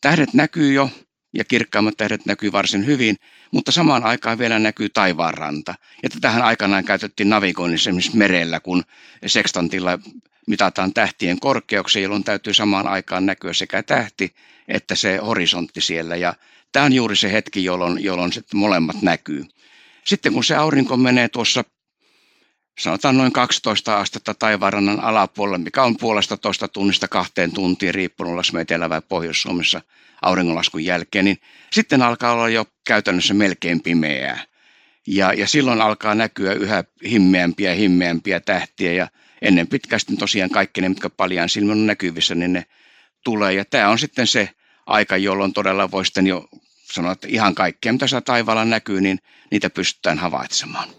tähdet 0.00 0.34
näkyy 0.34 0.72
jo 0.72 0.90
ja 1.34 1.44
kirkkaimmat 1.44 1.96
tähdet 1.96 2.26
näkyy 2.26 2.52
varsin 2.52 2.86
hyvin, 2.86 3.16
mutta 3.50 3.72
samaan 3.72 4.04
aikaan 4.04 4.38
vielä 4.38 4.58
näkyy 4.58 4.88
taivaanranta. 4.88 5.74
Ja 6.02 6.08
tähän 6.20 6.42
aikanaan 6.42 6.84
käytettiin 6.84 7.28
navigoinnissa 7.28 7.90
esimerkiksi 7.90 8.16
merellä, 8.16 8.60
kun 8.60 8.84
sekstantilla 9.26 9.98
mitataan 10.46 10.94
tähtien 10.94 11.40
korkeuksia, 11.40 12.02
jolloin 12.02 12.24
täytyy 12.24 12.54
samaan 12.54 12.86
aikaan 12.86 13.26
näkyä 13.26 13.52
sekä 13.52 13.82
tähti 13.82 14.34
että 14.68 14.94
se 14.94 15.16
horisontti 15.16 15.80
siellä. 15.80 16.16
Ja 16.16 16.34
tämä 16.72 16.84
on 16.84 16.92
juuri 16.92 17.16
se 17.16 17.32
hetki, 17.32 17.64
jolloin, 17.64 18.04
jolloin 18.04 18.32
sitten 18.32 18.60
molemmat 18.60 19.02
näkyy. 19.02 19.44
Sitten 20.04 20.32
kun 20.32 20.44
se 20.44 20.56
aurinko 20.56 20.96
menee 20.96 21.28
tuossa 21.28 21.64
sanotaan 22.78 23.18
noin 23.18 23.32
12 23.32 24.00
astetta 24.00 24.34
taivaanrannan 24.34 25.00
alapuolella, 25.00 25.58
mikä 25.58 25.82
on 25.82 25.96
puolesta 25.96 26.36
toista 26.36 26.68
tunnista 26.68 27.08
kahteen 27.08 27.52
tuntiin 27.52 27.94
riippunut 27.94 28.30
ollaanko 28.30 28.58
Etelä- 28.58 28.90
vai 28.90 29.02
Pohjois-Suomessa 29.08 29.80
auringonlaskun 30.22 30.84
jälkeen, 30.84 31.24
niin 31.24 31.38
sitten 31.72 32.02
alkaa 32.02 32.32
olla 32.32 32.48
jo 32.48 32.64
käytännössä 32.86 33.34
melkein 33.34 33.80
pimeää. 33.80 34.44
Ja, 35.06 35.32
ja 35.32 35.46
silloin 35.46 35.80
alkaa 35.80 36.14
näkyä 36.14 36.52
yhä 36.52 36.84
himmeämpiä 37.04 37.74
himmeämpiä 37.74 38.40
tähtiä 38.40 38.92
ja 38.92 39.08
ennen 39.42 39.66
pitkästi 39.66 40.16
tosiaan 40.16 40.50
kaikki 40.50 40.80
ne, 40.80 40.88
mitkä 40.88 41.10
paljaan 41.10 41.48
silmän 41.48 41.78
on 41.78 41.86
näkyvissä, 41.86 42.34
niin 42.34 42.52
ne 42.52 42.64
tulee. 43.24 43.52
Ja 43.52 43.64
tämä 43.64 43.88
on 43.88 43.98
sitten 43.98 44.26
se 44.26 44.50
aika, 44.86 45.16
jolloin 45.16 45.52
todella 45.52 45.90
voi 45.90 46.06
sitten 46.06 46.26
jo 46.26 46.48
sanoa, 46.92 47.12
että 47.12 47.28
ihan 47.30 47.54
kaikkea, 47.54 47.92
mitä 47.92 48.06
saa 48.06 48.20
taivaalla 48.20 48.64
näkyy, 48.64 49.00
niin 49.00 49.18
niitä 49.50 49.70
pystytään 49.70 50.18
havaitsemaan. 50.18 50.97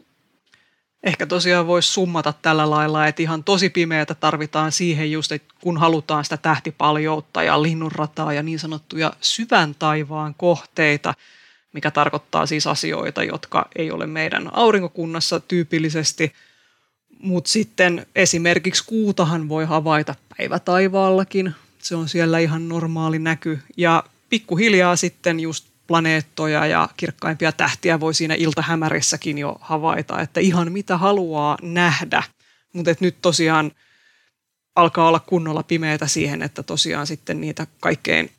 Ehkä 1.03 1.25
tosiaan 1.25 1.67
voisi 1.67 1.93
summata 1.93 2.33
tällä 2.41 2.69
lailla, 2.69 3.07
että 3.07 3.21
ihan 3.21 3.43
tosi 3.43 3.69
pimeätä 3.69 4.15
tarvitaan 4.15 4.71
siihen 4.71 5.11
just, 5.11 5.31
että 5.31 5.53
kun 5.61 5.77
halutaan 5.77 6.23
sitä 6.23 6.37
tähtipaljoutta 6.37 7.43
ja 7.43 7.61
linnunrataa 7.61 8.33
ja 8.33 8.43
niin 8.43 8.59
sanottuja 8.59 9.13
syvän 9.21 9.75
taivaan 9.79 10.35
kohteita, 10.37 11.13
mikä 11.73 11.91
tarkoittaa 11.91 12.45
siis 12.45 12.67
asioita, 12.67 13.23
jotka 13.23 13.65
ei 13.75 13.91
ole 13.91 14.07
meidän 14.07 14.49
aurinkokunnassa 14.53 15.39
tyypillisesti, 15.39 16.33
mutta 17.19 17.49
sitten 17.49 18.05
esimerkiksi 18.15 18.83
kuutahan 18.85 19.49
voi 19.49 19.65
havaita 19.65 20.15
päivätaivaallakin, 20.37 21.55
se 21.79 21.95
on 21.95 22.09
siellä 22.09 22.39
ihan 22.39 22.69
normaali 22.69 23.19
näky. 23.19 23.59
Ja 23.77 24.03
pikkuhiljaa 24.29 24.95
sitten 24.95 25.39
just 25.39 25.68
planeettoja 25.89 26.65
ja 26.65 26.89
kirkkaimpia 26.97 27.51
tähtiä 27.51 27.99
voi 27.99 28.13
siinä 28.13 28.35
iltahämärissäkin 28.35 29.37
jo 29.37 29.57
havaita, 29.61 30.21
että 30.21 30.39
ihan 30.39 30.71
mitä 30.71 30.97
haluaa 30.97 31.57
nähdä. 31.61 32.23
Mutta 32.73 32.95
nyt 32.99 33.15
tosiaan 33.21 33.71
alkaa 34.75 35.07
olla 35.07 35.19
kunnolla 35.19 35.63
pimeätä 35.63 36.07
siihen, 36.07 36.41
että 36.41 36.63
tosiaan 36.63 37.07
sitten 37.07 37.41
niitä 37.41 37.67
kaikkein 37.79 38.31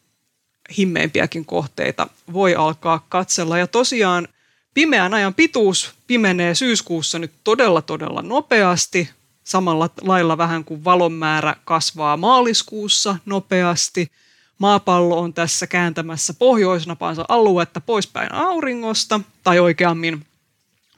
himmeimpiäkin 0.77 1.45
kohteita 1.45 2.07
voi 2.33 2.55
alkaa 2.55 3.07
katsella. 3.09 3.59
Ja 3.59 3.67
tosiaan 3.67 4.29
pimeän 4.75 5.15
ajan 5.15 5.35
pituus 5.35 5.95
pimenee 6.07 6.55
syyskuussa 6.55 7.19
nyt 7.19 7.33
todella 7.45 7.83
todella 7.83 8.23
nopeasti, 8.23 9.11
samalla 9.45 9.91
lailla 10.01 10.39
vähän 10.39 10.65
kuin 10.65 10.85
valon 10.85 11.13
määrä 11.13 11.57
kasvaa 11.65 12.17
maaliskuussa 12.17 13.17
nopeasti– 13.27 14.11
maapallo 14.61 15.21
on 15.21 15.35
tässä 15.35 15.67
kääntämässä 15.67 16.35
pohjoisnapansa 16.35 17.25
aluetta 17.29 17.81
poispäin 17.81 18.35
auringosta, 18.35 19.21
tai 19.43 19.59
oikeammin 19.59 20.27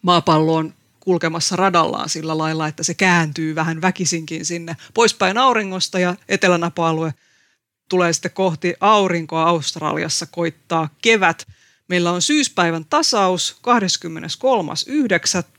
maapallo 0.02 0.54
on 0.54 0.74
kulkemassa 1.00 1.56
radallaan 1.56 2.08
sillä 2.08 2.38
lailla, 2.38 2.68
että 2.68 2.82
se 2.82 2.94
kääntyy 2.94 3.54
vähän 3.54 3.82
väkisinkin 3.82 4.44
sinne 4.44 4.76
poispäin 4.94 5.38
auringosta 5.38 5.98
ja 5.98 6.16
etelänapa-alue 6.28 7.14
tulee 7.88 8.12
sitten 8.12 8.30
kohti 8.30 8.74
aurinkoa 8.80 9.42
Australiassa 9.42 10.26
koittaa 10.26 10.88
kevät. 11.02 11.46
Meillä 11.88 12.10
on 12.10 12.22
syyspäivän 12.22 12.84
tasaus 12.84 13.56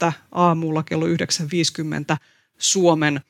23.9. 0.07 0.13
aamulla 0.31 0.83
kello 0.83 1.05
9.50 1.05 1.13
Suomen 2.57 3.21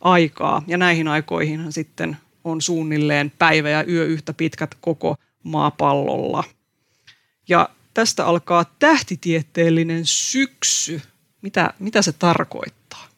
aikaa. 0.00 0.62
Ja 0.66 0.78
näihin 0.78 1.08
aikoihin 1.08 1.72
sitten 1.72 2.16
on 2.44 2.62
suunnilleen 2.62 3.32
päivä 3.38 3.68
ja 3.68 3.84
yö 3.84 4.04
yhtä 4.04 4.32
pitkät 4.32 4.74
koko 4.80 5.16
maapallolla. 5.42 6.44
Ja 7.48 7.68
tästä 7.94 8.26
alkaa 8.26 8.64
tähtitieteellinen 8.78 10.06
syksy. 10.06 11.02
Mitä, 11.42 11.74
mitä 11.78 12.02
se 12.02 12.12
tarkoittaa? 12.12 13.08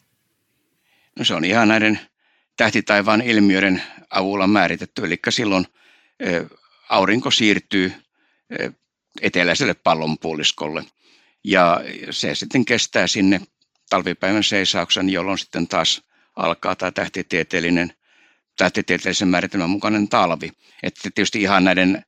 No 1.19 1.25
se 1.25 1.33
on 1.33 1.45
ihan 1.45 1.67
näiden 1.67 1.99
tähtitaivaan 2.57 3.21
ilmiöiden 3.21 3.83
avulla 4.09 4.47
määritetty. 4.47 5.05
Eli 5.05 5.19
silloin 5.29 5.65
aurinko 6.89 7.31
siirtyy 7.31 7.93
eteläiselle 9.21 9.73
pallonpuoliskolle. 9.73 10.83
Ja 11.43 11.81
se 12.11 12.35
sitten 12.35 12.65
kestää 12.65 13.07
sinne 13.07 13.41
talvipäivän 13.89 14.43
seisauksen, 14.43 15.09
jolloin 15.09 15.37
sitten 15.37 15.67
taas 15.67 16.01
alkaa 16.35 16.75
tämä 16.75 16.91
tähtitieteellinen 16.91 17.93
tähtitieteellisen 18.57 19.27
määritelmän 19.27 19.69
mukainen 19.69 20.07
talvi. 20.07 20.51
Että 20.83 21.09
tietysti 21.15 21.41
ihan 21.41 21.63
näiden 21.63 22.05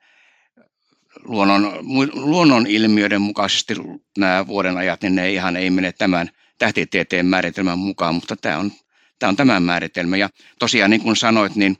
luonnon, 1.23 1.79
luonnon 2.13 2.67
ilmiöiden 2.67 3.21
mukaisesti 3.21 3.73
nämä 4.17 4.47
vuoden 4.47 4.77
ajat, 4.77 5.01
niin 5.01 5.15
ne 5.15 5.31
ihan 5.31 5.57
ei 5.57 5.69
mene 5.69 5.91
tämän 5.91 6.29
tähtitieteen 6.57 7.25
määritelmän 7.25 7.79
mukaan, 7.79 8.15
mutta 8.15 8.35
tämä 8.35 8.57
on, 8.57 8.71
tämä 9.19 9.29
on 9.29 9.35
tämän 9.35 9.63
määritelmä. 9.63 10.17
Ja 10.17 10.29
tosiaan 10.59 10.91
niin 10.91 11.01
kuin 11.01 11.15
sanoit, 11.15 11.55
niin 11.55 11.77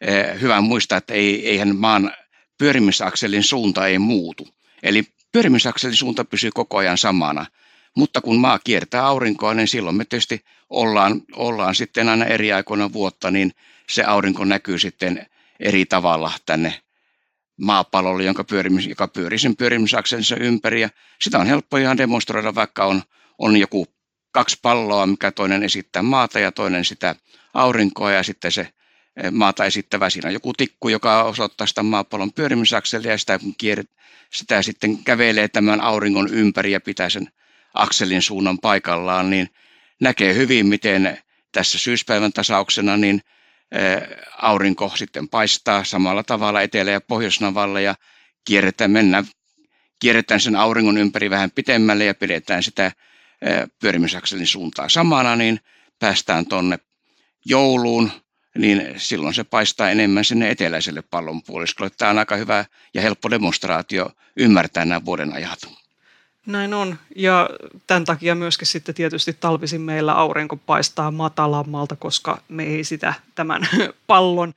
eh, 0.00 0.40
hyvä 0.40 0.60
muistaa, 0.60 0.98
että 0.98 1.14
ei, 1.14 1.48
eihän 1.48 1.76
maan 1.76 2.12
pyörimisakselin 2.58 3.42
suunta 3.42 3.86
ei 3.86 3.98
muutu. 3.98 4.48
Eli 4.82 5.04
pyörimisakselin 5.32 5.96
suunta 5.96 6.24
pysyy 6.24 6.50
koko 6.54 6.76
ajan 6.76 6.98
samana. 6.98 7.46
Mutta 7.96 8.20
kun 8.20 8.38
maa 8.38 8.58
kiertää 8.58 9.06
aurinkoa, 9.06 9.54
niin 9.54 9.68
silloin 9.68 9.96
me 9.96 10.04
tietysti 10.04 10.40
ollaan, 10.70 11.22
ollaan 11.36 11.74
sitten 11.74 12.08
aina 12.08 12.24
eri 12.24 12.52
aikoina 12.52 12.92
vuotta, 12.92 13.30
niin 13.30 13.52
se 13.90 14.04
aurinko 14.04 14.44
näkyy 14.44 14.78
sitten 14.78 15.26
eri 15.60 15.86
tavalla 15.86 16.32
tänne 16.46 16.82
maapallolle, 17.56 18.24
jonka 18.24 18.44
pyörimis, 18.44 18.86
joka 18.86 19.08
pyörii 19.08 19.38
sen 19.38 19.56
pyörimisaksensa 19.56 20.36
ympäri. 20.36 20.80
Ja 20.80 20.88
sitä 21.22 21.38
on 21.38 21.46
helppo 21.46 21.76
ihan 21.76 21.98
demonstroida, 21.98 22.54
vaikka 22.54 22.84
on, 22.84 23.02
on 23.38 23.56
joku 23.56 23.86
kaksi 24.32 24.58
palloa, 24.62 25.06
mikä 25.06 25.32
toinen 25.32 25.62
esittää 25.62 26.02
maata 26.02 26.40
ja 26.40 26.52
toinen 26.52 26.84
sitä 26.84 27.14
aurinkoa 27.54 28.12
ja 28.12 28.22
sitten 28.22 28.52
se 28.52 28.60
eh, 28.60 29.30
maata 29.30 29.64
esittävä. 29.64 30.10
Siinä 30.10 30.28
on 30.28 30.34
joku 30.34 30.52
tikku, 30.52 30.88
joka 30.88 31.22
osoittaa 31.22 31.66
sitä 31.66 31.82
maapallon 31.82 32.32
pyörimisakselia 32.32 33.10
ja 33.10 33.18
sitä, 33.18 33.38
kun 33.38 33.54
sitä 34.32 34.62
sitten 34.62 35.04
kävelee 35.04 35.48
tämän 35.48 35.80
auringon 35.80 36.28
ympäri 36.34 36.72
ja 36.72 36.80
pitää 36.80 37.08
sen 37.08 37.28
akselin 37.74 38.22
suunnan 38.22 38.58
paikallaan, 38.58 39.30
niin 39.30 39.48
näkee 40.00 40.34
hyvin, 40.34 40.66
miten 40.66 41.18
tässä 41.52 41.78
syyspäivän 41.78 42.32
tasauksena 42.32 42.96
niin– 42.96 43.20
aurinko 44.38 44.92
sitten 44.94 45.28
paistaa 45.28 45.84
samalla 45.84 46.22
tavalla 46.22 46.62
etelä- 46.62 46.90
ja 46.90 47.00
pohjoisnavalle 47.00 47.82
ja 47.82 47.94
kierretään, 48.44 48.90
mennään, 48.90 49.24
kierretään 50.00 50.40
sen 50.40 50.56
auringon 50.56 50.98
ympäri 50.98 51.30
vähän 51.30 51.50
pitemmälle 51.50 52.04
ja 52.04 52.14
pidetään 52.14 52.62
sitä 52.62 52.92
pyörimisakselin 53.80 54.46
suuntaa 54.46 54.88
samana, 54.88 55.36
niin 55.36 55.60
päästään 55.98 56.46
tuonne 56.46 56.78
jouluun, 57.44 58.12
niin 58.58 58.94
silloin 58.96 59.34
se 59.34 59.44
paistaa 59.44 59.90
enemmän 59.90 60.24
sinne 60.24 60.50
eteläiselle 60.50 61.02
pallonpuoliskolle. 61.02 61.90
Tämä 61.98 62.10
on 62.10 62.18
aika 62.18 62.36
hyvä 62.36 62.64
ja 62.94 63.02
helppo 63.02 63.30
demonstraatio 63.30 64.10
ymmärtää 64.36 64.84
nämä 64.84 65.04
vuoden 65.04 65.32
ajat. 65.32 65.75
Näin 66.46 66.74
on. 66.74 66.98
Ja 67.16 67.50
tämän 67.86 68.04
takia 68.04 68.34
myöskin 68.34 68.66
sitten 68.66 68.94
tietysti 68.94 69.32
talvisin 69.32 69.80
meillä 69.80 70.12
aurinko 70.12 70.56
paistaa 70.56 71.10
matalammalta, 71.10 71.96
koska 71.96 72.42
me 72.48 72.64
ei 72.64 72.84
sitä 72.84 73.14
tämän 73.34 73.68
pallon 74.06 74.52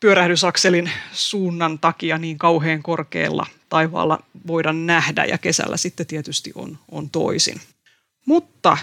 pyörähdysakselin 0.00 0.90
suunnan 1.12 1.78
takia 1.78 2.18
niin 2.18 2.38
kauhean 2.38 2.82
korkealla 2.82 3.46
taivaalla 3.68 4.22
voida 4.46 4.72
nähdä 4.72 5.24
ja 5.24 5.38
kesällä 5.38 5.76
sitten 5.76 6.06
tietysti 6.06 6.52
on, 6.54 6.78
on 6.90 7.10
toisin. 7.10 7.60
Mutta 8.26 8.76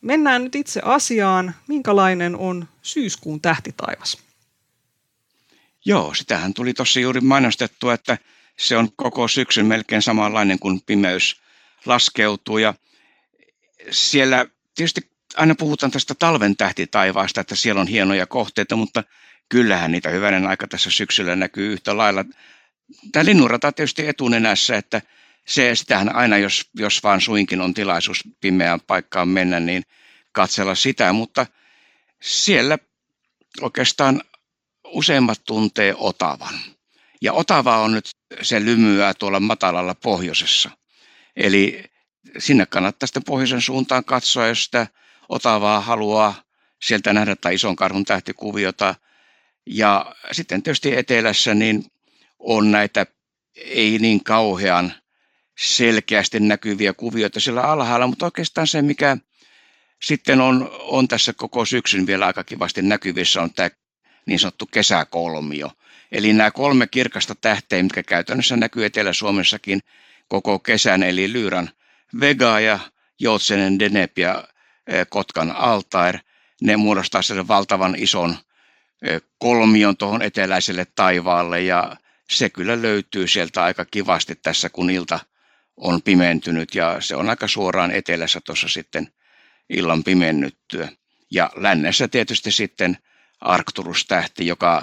mennään 0.00 0.44
nyt 0.44 0.54
itse 0.54 0.80
asiaan. 0.84 1.54
Minkälainen 1.68 2.36
on 2.36 2.68
syyskuun 2.82 3.40
tähtitaivas? 3.40 4.18
Joo, 5.84 6.14
sitähän 6.14 6.54
tuli 6.54 6.74
tuossa 6.74 7.00
juuri 7.00 7.20
mainostettua, 7.20 7.94
että 7.94 8.18
se 8.58 8.76
on 8.76 8.88
koko 8.96 9.28
syksyn 9.28 9.66
melkein 9.66 10.02
samanlainen 10.02 10.58
kuin 10.58 10.80
pimeys 10.86 11.43
laskeutuu. 11.86 12.58
Ja 12.58 12.74
siellä 13.90 14.46
tietysti 14.74 15.10
aina 15.36 15.54
puhutaan 15.54 15.92
tästä 15.92 16.14
talven 16.14 16.56
tähtitaivaasta, 16.56 17.40
että 17.40 17.54
siellä 17.56 17.80
on 17.80 17.86
hienoja 17.86 18.26
kohteita, 18.26 18.76
mutta 18.76 19.04
kyllähän 19.48 19.92
niitä 19.92 20.08
hyvänen 20.08 20.46
aika 20.46 20.68
tässä 20.68 20.90
syksyllä 20.90 21.36
näkyy 21.36 21.72
yhtä 21.72 21.96
lailla. 21.96 22.24
Tämä 23.12 23.24
linnunrata 23.24 23.72
tietysti 23.72 24.08
etunenässä, 24.08 24.76
että 24.76 25.02
se, 25.46 25.74
sitähän 25.74 26.16
aina, 26.16 26.38
jos, 26.38 26.70
jos 26.74 27.02
vaan 27.02 27.20
suinkin 27.20 27.60
on 27.60 27.74
tilaisuus 27.74 28.20
pimeään 28.40 28.80
paikkaan 28.80 29.28
mennä, 29.28 29.60
niin 29.60 29.82
katsella 30.32 30.74
sitä, 30.74 31.12
mutta 31.12 31.46
siellä 32.20 32.78
oikeastaan 33.60 34.22
useimmat 34.84 35.40
tuntee 35.46 35.94
Otavan. 35.96 36.54
Ja 37.22 37.32
Otava 37.32 37.78
on 37.78 37.92
nyt 37.92 38.10
se 38.42 38.64
lymyää 38.64 39.14
tuolla 39.14 39.40
matalalla 39.40 39.94
pohjoisessa. 39.94 40.70
Eli 41.36 41.84
sinne 42.38 42.66
kannattaa 42.66 43.06
sitten 43.06 43.24
pohjoisen 43.24 43.60
suuntaan 43.60 44.04
katsoa, 44.04 44.46
jos 44.46 44.64
sitä 44.64 44.86
Otavaa 45.28 45.80
haluaa 45.80 46.34
sieltä 46.82 47.12
nähdä 47.12 47.36
tai 47.36 47.54
ison 47.54 47.76
karhun 47.76 48.04
tähtikuviota. 48.04 48.94
Ja 49.66 50.14
sitten 50.32 50.62
tietysti 50.62 50.96
etelässä 50.96 51.54
niin 51.54 51.84
on 52.38 52.70
näitä 52.70 53.06
ei 53.56 53.98
niin 53.98 54.24
kauhean 54.24 54.94
selkeästi 55.58 56.40
näkyviä 56.40 56.92
kuvioita 56.92 57.40
siellä 57.40 57.62
alhaalla, 57.62 58.06
mutta 58.06 58.24
oikeastaan 58.24 58.66
se, 58.66 58.82
mikä 58.82 59.16
sitten 60.02 60.40
on, 60.40 60.70
on 60.78 61.08
tässä 61.08 61.32
koko 61.32 61.64
syksyn 61.64 62.06
vielä 62.06 62.26
aika 62.26 62.44
kivasti 62.44 62.82
näkyvissä, 62.82 63.42
on 63.42 63.54
tämä 63.54 63.70
niin 64.26 64.38
sanottu 64.38 64.66
kesäkolmio. 64.66 65.70
Eli 66.12 66.32
nämä 66.32 66.50
kolme 66.50 66.86
kirkasta 66.86 67.34
tähteä, 67.34 67.82
mitkä 67.82 68.02
käytännössä 68.02 68.56
näkyy 68.56 68.84
Etelä-Suomessakin 68.84 69.80
koko 70.28 70.58
kesän, 70.58 71.02
eli 71.02 71.32
Lyyran 71.32 71.70
Vega 72.20 72.60
ja 72.60 72.78
Joutsenen 73.20 73.78
Denep 73.78 74.18
ja 74.18 74.48
eh, 74.86 75.06
Kotkan 75.10 75.50
Altair, 75.50 76.18
ne 76.62 76.76
muodostaa 76.76 77.22
sen 77.22 77.48
valtavan 77.48 77.94
ison 77.98 78.36
eh, 79.02 79.22
kolmion 79.38 79.96
tuohon 79.96 80.22
eteläiselle 80.22 80.86
taivaalle 80.94 81.62
ja 81.62 81.96
se 82.30 82.50
kyllä 82.50 82.82
löytyy 82.82 83.26
sieltä 83.26 83.64
aika 83.64 83.84
kivasti 83.84 84.34
tässä, 84.34 84.70
kun 84.70 84.90
ilta 84.90 85.20
on 85.76 86.02
pimentynyt 86.02 86.74
ja 86.74 87.00
se 87.00 87.16
on 87.16 87.30
aika 87.30 87.48
suoraan 87.48 87.90
etelässä 87.90 88.40
tuossa 88.40 88.68
sitten 88.68 89.08
illan 89.68 90.04
pimennyttyä. 90.04 90.88
Ja 91.30 91.50
lännessä 91.56 92.08
tietysti 92.08 92.52
sitten 92.52 92.98
Arcturus-tähti, 93.40 94.46
joka 94.46 94.82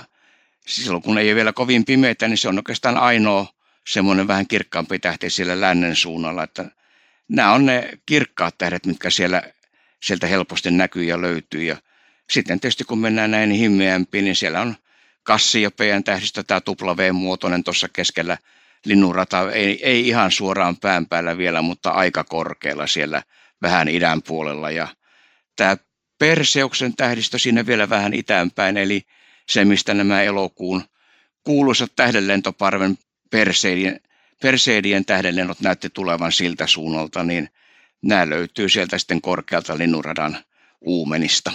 silloin 0.68 1.04
kun 1.04 1.18
ei 1.18 1.28
ole 1.28 1.36
vielä 1.36 1.54
kovin 1.54 1.86
pimeitä, 1.86 2.28
niin 2.28 2.38
se 2.38 2.48
on 2.48 2.58
oikeastaan 2.58 2.98
ainoa 2.98 3.48
semmoinen 3.88 4.28
vähän 4.28 4.48
kirkkaampi 4.48 5.00
tähti 5.00 5.30
siellä 5.30 5.62
lännen 5.62 5.96
suunnalla, 5.96 6.44
että 6.44 6.66
nämä 7.28 7.54
on 7.54 7.66
ne 7.66 7.90
kirkkaat 8.06 8.58
tähdet, 8.58 8.86
mitkä 8.86 9.10
siellä, 9.10 9.44
sieltä 10.04 10.28
helposti 10.28 10.72
näkyy 10.72 11.04
ja 11.04 11.22
löytyy. 11.22 11.64
Ja 11.64 11.78
sitten 12.30 12.60
tietysti 12.60 12.84
kun 12.84 13.00
mennään 13.00 13.32
näin 13.32 13.52
himmeämpiin, 13.52 14.26
niin 14.26 14.36
siellä 14.36 14.62
on 14.62 14.76
Kassiopean 15.24 16.04
tähdistö, 16.04 16.44
tämä 16.44 16.62
tupla 16.62 16.98
V-muotoinen 16.98 17.64
tuossa 17.64 17.90
keskellä 17.90 18.38
linnunrata, 18.86 19.52
ei, 19.52 19.86
ei 19.86 20.08
ihan 20.08 20.32
suoraan 20.32 20.78
pään 20.78 21.06
päällä 21.06 21.38
vielä, 21.38 21.62
mutta 21.62 21.92
aika 21.92 22.24
korkealla 22.24 22.88
siellä 22.88 23.24
vähän 23.62 23.88
idän 23.88 24.22
puolella. 24.22 24.72
Ja 24.72 24.88
tämä 25.56 25.78
Perseuksen 26.20 26.96
tähdistö 26.96 27.40
sinne 27.40 27.66
vielä 27.66 27.90
vähän 27.90 28.14
itäänpäin, 28.14 28.78
eli 28.78 29.02
se, 29.50 29.66
mistä 29.66 29.94
nämä 29.94 30.22
elokuun 30.22 30.84
kuuluisat 31.44 31.92
tähdenlentoparven 31.96 32.98
Perseidien, 33.32 34.00
Perseidien 34.42 35.05
tähdenlennot 35.05 35.60
näytti 35.60 35.90
tulevan 35.90 36.32
siltä 36.32 36.68
suunnalta, 36.68 37.24
niin 37.24 37.50
nämä 38.01 38.29
löytyy 38.29 38.70
sieltä 38.70 38.98
sitten 38.98 39.22
korkealta 39.22 39.77
linnunradan 39.77 40.38
uumenista. 40.82 41.51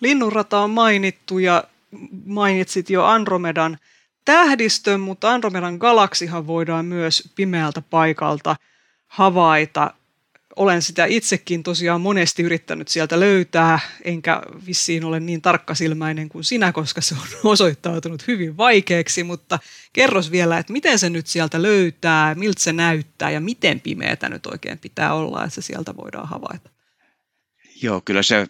Linnunrata 0.00 0.58
on 0.58 0.70
mainittu 0.70 1.38
ja 1.38 1.64
mainitsit 2.24 2.90
jo 2.90 3.04
Andromedan 3.04 3.78
tähdistön, 4.24 5.00
mutta 5.00 5.30
Andromedan 5.30 5.76
galaksihan 5.76 6.46
voidaan 6.46 6.84
myös 6.84 7.32
pimeältä 7.34 7.82
paikalta 7.82 8.56
havaita 9.06 9.94
olen 10.58 10.82
sitä 10.82 11.04
itsekin 11.04 11.62
tosiaan 11.62 12.00
monesti 12.00 12.42
yrittänyt 12.42 12.88
sieltä 12.88 13.20
löytää, 13.20 13.80
enkä 14.04 14.42
vissiin 14.66 15.04
ole 15.04 15.20
niin 15.20 15.42
tarkkasilmäinen 15.42 16.28
kuin 16.28 16.44
sinä, 16.44 16.72
koska 16.72 17.00
se 17.00 17.14
on 17.14 17.28
osoittautunut 17.52 18.26
hyvin 18.26 18.56
vaikeaksi, 18.56 19.24
mutta 19.24 19.58
kerros 19.92 20.30
vielä, 20.30 20.58
että 20.58 20.72
miten 20.72 20.98
se 20.98 21.10
nyt 21.10 21.26
sieltä 21.26 21.62
löytää, 21.62 22.34
miltä 22.34 22.62
se 22.62 22.72
näyttää 22.72 23.30
ja 23.30 23.40
miten 23.40 23.80
pimeätä 23.80 24.28
nyt 24.28 24.46
oikein 24.46 24.78
pitää 24.78 25.14
olla, 25.14 25.44
että 25.44 25.54
se 25.54 25.62
sieltä 25.62 25.96
voidaan 25.96 26.28
havaita. 26.28 26.70
Joo, 27.82 28.00
kyllä 28.00 28.22
se 28.22 28.46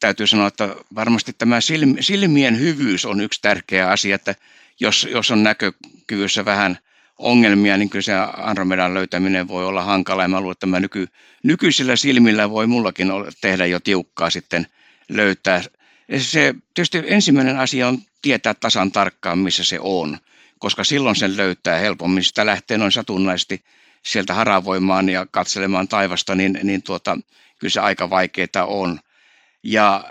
täytyy 0.00 0.26
sanoa, 0.26 0.46
että 0.46 0.76
varmasti 0.94 1.32
tämä 1.38 1.58
silmien 2.00 2.58
hyvyys 2.58 3.04
on 3.04 3.20
yksi 3.20 3.42
tärkeä 3.42 3.90
asia, 3.90 4.14
että 4.14 4.34
jos, 4.80 5.08
jos 5.10 5.30
on 5.30 5.42
näkökyvyssä 5.42 6.44
vähän– 6.44 6.78
ongelmia, 7.18 7.76
niin 7.76 7.90
kyllä 7.90 8.02
se 8.02 8.12
Andromedan 8.36 8.94
löytäminen 8.94 9.48
voi 9.48 9.66
olla 9.66 9.82
hankala. 9.82 10.22
Ja 10.22 10.28
mä 10.28 10.40
luulen, 10.40 10.52
että 10.52 10.66
mä 10.66 10.80
nyky, 10.80 11.08
nykyisillä 11.42 11.96
silmillä 11.96 12.50
voi 12.50 12.66
mullakin 12.66 13.08
tehdä 13.40 13.66
jo 13.66 13.80
tiukkaa 13.80 14.30
sitten 14.30 14.66
löytää. 15.08 15.62
Se 16.18 16.54
tietysti 16.74 17.02
ensimmäinen 17.06 17.58
asia 17.58 17.88
on 17.88 17.98
tietää 18.22 18.54
tasan 18.54 18.92
tarkkaan, 18.92 19.38
missä 19.38 19.64
se 19.64 19.78
on, 19.80 20.18
koska 20.58 20.84
silloin 20.84 21.16
sen 21.16 21.36
löytää 21.36 21.78
helpommin. 21.78 22.24
Sitä 22.24 22.46
lähtee 22.46 22.78
noin 22.78 22.92
satunnaisesti 22.92 23.64
sieltä 24.02 24.34
haravoimaan 24.34 25.08
ja 25.08 25.26
katselemaan 25.30 25.88
taivasta, 25.88 26.34
niin, 26.34 26.58
niin 26.62 26.82
tuota, 26.82 27.18
kyllä 27.58 27.72
se 27.72 27.80
aika 27.80 28.10
vaikeaa 28.10 28.66
on. 28.66 29.00
Ja 29.62 30.04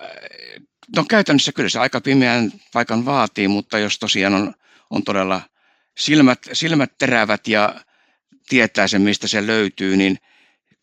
no 0.96 1.06
käytännössä 1.10 1.52
kyllä 1.52 1.70
se 1.70 1.80
aika 1.80 2.02
pimeän 2.02 2.52
paikan 2.74 3.06
vaatii, 3.06 3.48
mutta 3.48 3.80
jos 3.80 4.00
tosiaan 4.00 4.34
on, 4.34 4.54
on 4.90 5.04
todella– 5.04 5.42
silmät, 5.98 6.40
silmät 6.54 6.98
terävät 6.98 7.48
ja 7.48 7.76
tietää 8.50 8.88
sen, 8.88 9.02
mistä 9.02 9.28
se 9.28 9.48
löytyy, 9.48 9.98
niin 9.98 10.18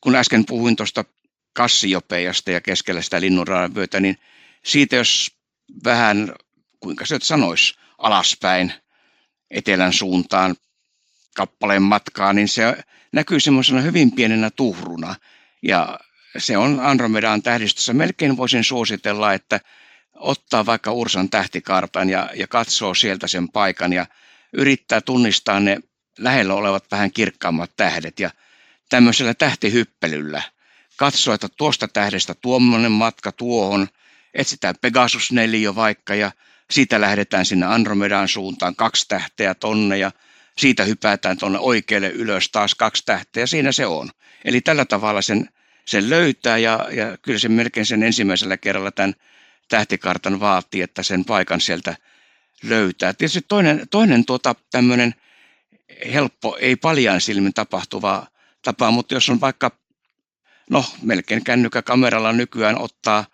kun 0.01 0.17
äsken 0.17 0.47
puhuin 0.47 0.77
tuosta 0.77 1.05
Kassiopeijasta 1.53 2.51
ja 2.51 2.61
keskellä 2.61 3.03
sitä 3.03 3.21
linnunradan 3.21 3.75
vyötä, 3.75 4.01
niin 4.01 4.19
siitä 4.65 4.97
jos 4.97 5.31
vähän, 5.85 6.35
kuinka 6.81 7.07
se 7.07 7.19
sanoisi, 7.23 7.75
alaspäin 7.99 8.73
etelän 9.51 9.93
suuntaan 9.93 10.57
kappaleen 11.37 11.83
matkaa, 11.83 12.33
niin 12.33 12.49
se 12.49 12.77
näkyy 13.13 13.41
semmoisena 13.41 13.81
hyvin 13.81 14.13
pienenä 14.13 14.51
tuhruna. 14.51 15.15
Ja 15.63 16.01
se 16.39 16.57
on 16.57 16.81
Andromedan 16.81 17.43
tähdistössä. 17.43 17.93
Melkein 17.93 18.37
voisin 18.37 18.65
suositella, 18.65 19.33
että 19.33 19.61
ottaa 20.15 20.67
vaikka 20.67 20.93
Ursan 20.93 21.31
tähtikartan 21.31 22.11
ja, 22.11 22.31
ja 22.35 22.47
katsoo 22.47 22.95
sieltä 22.95 23.27
sen 23.27 23.49
paikan 23.49 23.93
ja 23.93 24.07
yrittää 24.53 25.01
tunnistaa 25.01 25.61
ne 25.61 25.79
lähellä 26.19 26.55
olevat 26.55 26.85
vähän 26.91 27.13
kirkkaammat 27.13 27.71
tähdet 27.77 28.21
ja 28.21 28.31
tämmöisellä 28.89 29.35
tähtihyppelyllä 29.35 30.43
katsoa, 30.97 31.35
että 31.35 31.49
tuosta 31.57 31.89
tähdestä 31.89 32.35
tuommoinen 32.35 32.93
matka 32.93 33.33
tuohon, 33.33 33.89
etsitään 34.35 34.75
Pegasus 34.81 35.33
4 35.33 35.75
vaikka 35.75 36.15
ja 36.15 36.33
siitä 36.71 37.01
lähdetään 37.01 37.47
sinne 37.47 37.67
Andromedan 37.67 38.29
suuntaan 38.29 38.77
kaksi 38.77 39.09
tähteä 39.09 39.55
tonne 39.55 39.99
ja 39.99 40.11
siitä 40.59 40.85
hypätään 40.85 41.39
tuonne 41.39 41.59
oikealle 41.59 42.09
ylös 42.09 42.49
taas 42.51 42.75
kaksi 42.75 43.05
tähteä 43.07 43.47
siinä 43.47 43.73
se 43.73 43.87
on. 43.87 44.11
Eli 44.45 44.61
tällä 44.61 44.85
tavalla 44.85 45.23
sen, 45.23 45.49
sen 45.85 46.11
löytää 46.11 46.59
ja, 46.59 46.89
ja 46.93 47.19
kyllä 47.23 47.39
se 47.39 47.49
melkein 47.49 47.87
sen 47.87 48.03
ensimmäisellä 48.03 48.57
kerralla 48.57 48.91
tämän 48.91 49.15
tähtikartan 49.69 50.41
vaatii, 50.41 50.83
että 50.83 51.03
sen 51.03 51.25
paikan 51.25 51.61
sieltä 51.61 51.97
löytää. 52.63 53.13
Tietysti 53.13 53.45
toinen, 53.49 53.89
toinen 53.91 54.25
tuota, 54.25 54.55
tämmöinen 54.71 55.15
helppo, 56.13 56.57
ei 56.61 56.77
paljon 56.77 57.21
silmin 57.21 57.55
tapahtuva 57.55 58.27
tapa, 58.63 58.91
mutta 58.91 59.15
jos 59.15 59.31
on 59.31 59.41
vaikka, 59.41 59.71
no 60.71 60.85
melkein 61.03 61.45
kännykkäkameralla 61.45 62.33
nykyään 62.33 62.79
ottaa 62.79 63.25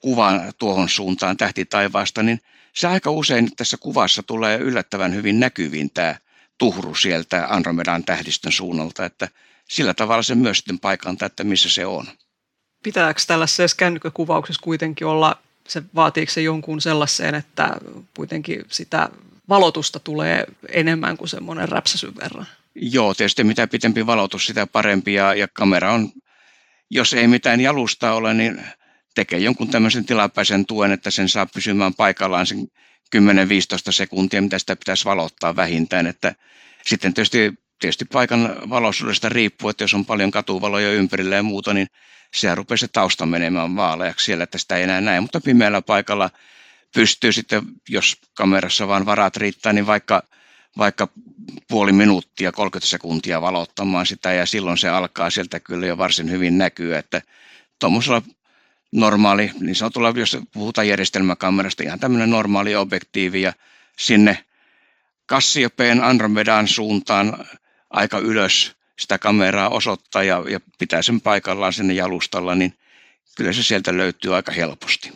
kuvan 0.00 0.52
tuohon 0.58 0.88
suuntaan 0.88 1.36
tähtitaivaasta, 1.36 2.22
niin 2.22 2.40
se 2.72 2.88
aika 2.88 3.10
usein 3.10 3.56
tässä 3.56 3.76
kuvassa 3.76 4.22
tulee 4.22 4.58
yllättävän 4.58 5.14
hyvin 5.14 5.40
näkyviin 5.40 5.90
tämä 5.90 6.14
tuhru 6.58 6.94
sieltä 6.94 7.46
Andromedan 7.50 8.04
tähdistön 8.04 8.52
suunnalta, 8.52 9.04
että 9.04 9.28
sillä 9.68 9.94
tavalla 9.94 10.22
se 10.22 10.34
myös 10.34 10.58
sitten 10.58 10.78
paikantaa, 10.78 11.26
että 11.26 11.44
missä 11.44 11.68
se 11.68 11.86
on. 11.86 12.06
Pitääkö 12.82 13.20
tällaisessa 13.26 13.76
kännykkäkuvauksessa 13.76 14.62
kuitenkin 14.62 15.06
olla 15.06 15.42
se 15.68 15.82
vaatiiko 15.94 16.32
se 16.32 16.42
jonkun 16.42 16.80
sellaiseen, 16.80 17.34
että 17.34 17.70
kuitenkin 18.16 18.64
sitä 18.68 19.08
valotusta 19.48 20.00
tulee 20.00 20.46
enemmän 20.68 21.16
kuin 21.16 21.28
semmoinen 21.28 21.68
räpsäsyn 21.68 22.16
verran? 22.16 22.46
Joo, 22.74 23.14
tietysti 23.14 23.44
mitä 23.44 23.66
pitempi 23.66 24.06
valotus, 24.06 24.46
sitä 24.46 24.66
parempi 24.66 25.14
ja, 25.14 25.34
ja 25.34 25.48
kamera 25.48 25.92
on 25.92 26.12
jos 26.90 27.14
ei 27.14 27.26
mitään 27.26 27.60
jalusta 27.60 28.12
ole, 28.12 28.34
niin 28.34 28.60
tekee 29.14 29.38
jonkun 29.38 29.68
tämmöisen 29.68 30.04
tilapäisen 30.04 30.66
tuen, 30.66 30.92
että 30.92 31.10
sen 31.10 31.28
saa 31.28 31.46
pysymään 31.46 31.94
paikallaan 31.94 32.46
sen 32.46 32.68
10-15 33.16 33.20
sekuntia, 33.90 34.42
mitä 34.42 34.58
sitä 34.58 34.76
pitäisi 34.76 35.04
valottaa 35.04 35.56
vähintään. 35.56 36.06
Että 36.06 36.34
sitten 36.86 37.14
tietysti, 37.14 37.54
tietysti 37.78 38.04
paikan 38.04 38.56
valoisuudesta 38.70 39.28
riippuu, 39.28 39.70
että 39.70 39.84
jos 39.84 39.94
on 39.94 40.06
paljon 40.06 40.30
katuvaloja 40.30 40.92
ympärillä 40.92 41.36
ja 41.36 41.42
muuta, 41.42 41.74
niin 41.74 41.86
se 42.36 42.54
rupeaa 42.54 42.76
se 42.76 42.88
tausta 42.88 43.26
menemään 43.26 43.76
vaaleaksi 43.76 44.24
siellä, 44.24 44.44
että 44.44 44.58
sitä 44.58 44.76
ei 44.76 44.82
enää 44.82 45.00
näe. 45.00 45.20
Mutta 45.20 45.40
pimeällä 45.40 45.82
paikalla 45.82 46.30
pystyy 46.94 47.32
sitten, 47.32 47.62
jos 47.88 48.16
kamerassa 48.34 48.88
vaan 48.88 49.06
varat 49.06 49.36
riittää, 49.36 49.72
niin 49.72 49.86
vaikka, 49.86 50.22
vaikka 50.78 51.08
puoli 51.68 51.92
minuuttia, 51.92 52.52
30 52.52 52.90
sekuntia 52.90 53.40
valottamaan 53.42 54.06
sitä 54.06 54.32
ja 54.32 54.46
silloin 54.46 54.78
se 54.78 54.88
alkaa 54.88 55.30
sieltä 55.30 55.60
kyllä 55.60 55.86
jo 55.86 55.98
varsin 55.98 56.30
hyvin 56.30 56.58
näkyä, 56.58 56.98
että 56.98 57.22
tuommoisella 57.78 58.22
normaali, 58.92 59.50
niin 59.60 59.74
sanotulla, 59.74 60.12
jos 60.16 60.38
puhutaan 60.52 60.88
järjestelmäkamerasta, 60.88 61.82
ihan 61.82 62.00
tämmöinen 62.00 62.30
normaali 62.30 62.76
objektiivi 62.76 63.42
ja 63.42 63.52
sinne 63.98 64.44
Cassiopeen 65.28 66.04
Andromedan 66.04 66.68
suuntaan 66.68 67.44
aika 67.90 68.18
ylös 68.18 68.76
sitä 68.98 69.18
kameraa 69.18 69.68
osoittaa 69.68 70.22
ja, 70.22 70.44
ja 70.48 70.60
pitää 70.78 71.02
sen 71.02 71.20
paikallaan 71.20 71.72
sinne 71.72 71.94
jalustalla, 71.94 72.54
niin 72.54 72.74
kyllä 73.36 73.52
se 73.52 73.62
sieltä 73.62 73.96
löytyy 73.96 74.34
aika 74.34 74.52
helposti. 74.52 75.12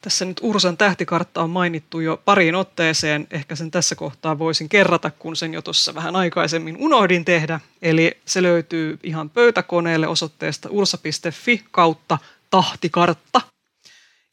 Tässä 0.00 0.24
nyt 0.24 0.40
Ursan 0.42 0.76
tähtikartta 0.76 1.42
on 1.42 1.50
mainittu 1.50 2.00
jo 2.00 2.22
pariin 2.24 2.54
otteeseen. 2.54 3.26
Ehkä 3.30 3.56
sen 3.56 3.70
tässä 3.70 3.94
kohtaa 3.94 4.38
voisin 4.38 4.68
kerrata, 4.68 5.10
kun 5.10 5.36
sen 5.36 5.54
jo 5.54 5.62
tuossa 5.62 5.94
vähän 5.94 6.16
aikaisemmin 6.16 6.76
unohdin 6.78 7.24
tehdä. 7.24 7.60
Eli 7.82 8.12
se 8.26 8.42
löytyy 8.42 8.98
ihan 9.02 9.30
pöytäkoneelle 9.30 10.08
osoitteesta 10.08 10.68
ursa.fi 10.70 11.64
kautta 11.70 12.18
tahtikartta. 12.50 13.40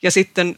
Ja 0.01 0.11
sitten 0.11 0.55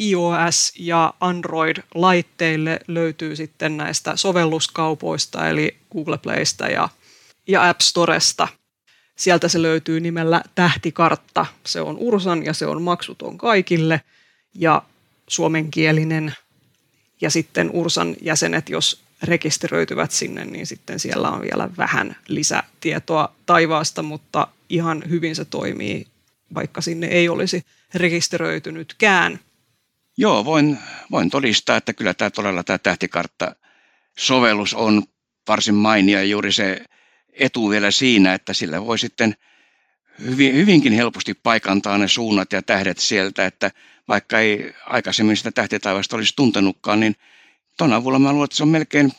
iOS- 0.00 0.72
ja 0.78 1.14
Android-laitteille 1.20 2.80
löytyy 2.88 3.36
sitten 3.36 3.76
näistä 3.76 4.16
sovelluskaupoista, 4.16 5.48
eli 5.48 5.76
Google 5.92 6.18
Playsta 6.18 6.66
ja, 6.66 6.88
ja 7.48 7.68
App 7.68 7.80
Storesta. 7.80 8.48
Sieltä 9.16 9.48
se 9.48 9.62
löytyy 9.62 10.00
nimellä 10.00 10.42
Tähtikartta. 10.54 11.46
Se 11.66 11.80
on 11.80 11.96
Ursan 11.98 12.44
ja 12.44 12.52
se 12.52 12.66
on 12.66 12.82
maksuton 12.82 13.38
kaikille 13.38 14.00
ja 14.54 14.82
suomenkielinen. 15.28 16.34
Ja 17.20 17.30
sitten 17.30 17.70
Ursan 17.70 18.16
jäsenet, 18.20 18.68
jos 18.68 19.00
rekisteröityvät 19.22 20.10
sinne, 20.10 20.44
niin 20.44 20.66
sitten 20.66 21.00
siellä 21.00 21.30
on 21.30 21.42
vielä 21.42 21.70
vähän 21.76 22.16
lisätietoa 22.28 23.34
taivaasta, 23.46 24.02
mutta 24.02 24.48
ihan 24.68 25.02
hyvin 25.08 25.36
se 25.36 25.44
toimii 25.44 26.06
vaikka 26.54 26.80
sinne 26.80 27.06
ei 27.06 27.28
olisi 27.28 27.62
rekisteröitynytkään. 27.94 29.40
Joo, 30.16 30.44
voin, 30.44 30.78
voin 31.10 31.30
todistaa, 31.30 31.76
että 31.76 31.92
kyllä 31.92 32.14
tämä 32.14 32.30
todella 32.30 32.62
tämä 32.62 32.78
tähtikartta-sovellus 32.78 34.74
on 34.74 35.02
varsin 35.48 35.74
mainia 35.74 36.24
juuri 36.24 36.52
se 36.52 36.84
etu 37.38 37.70
vielä 37.70 37.90
siinä, 37.90 38.34
että 38.34 38.52
sillä 38.52 38.86
voi 38.86 38.98
sitten 38.98 39.36
hyvin, 40.24 40.54
hyvinkin 40.54 40.92
helposti 40.92 41.34
paikantaa 41.34 41.98
ne 41.98 42.08
suunnat 42.08 42.52
ja 42.52 42.62
tähdet 42.62 42.98
sieltä, 42.98 43.46
että 43.46 43.70
vaikka 44.08 44.40
ei 44.40 44.72
aikaisemmin 44.86 45.36
sitä 45.36 45.52
tähtitaivasta 45.52 46.16
olisi 46.16 46.36
tuntenutkaan, 46.36 47.00
niin 47.00 47.16
tuon 47.78 47.92
avulla 47.92 48.18
mä 48.18 48.32
luulen, 48.32 48.44
että 48.44 48.56
se 48.56 48.62
on 48.62 48.68
melkein 48.68 49.12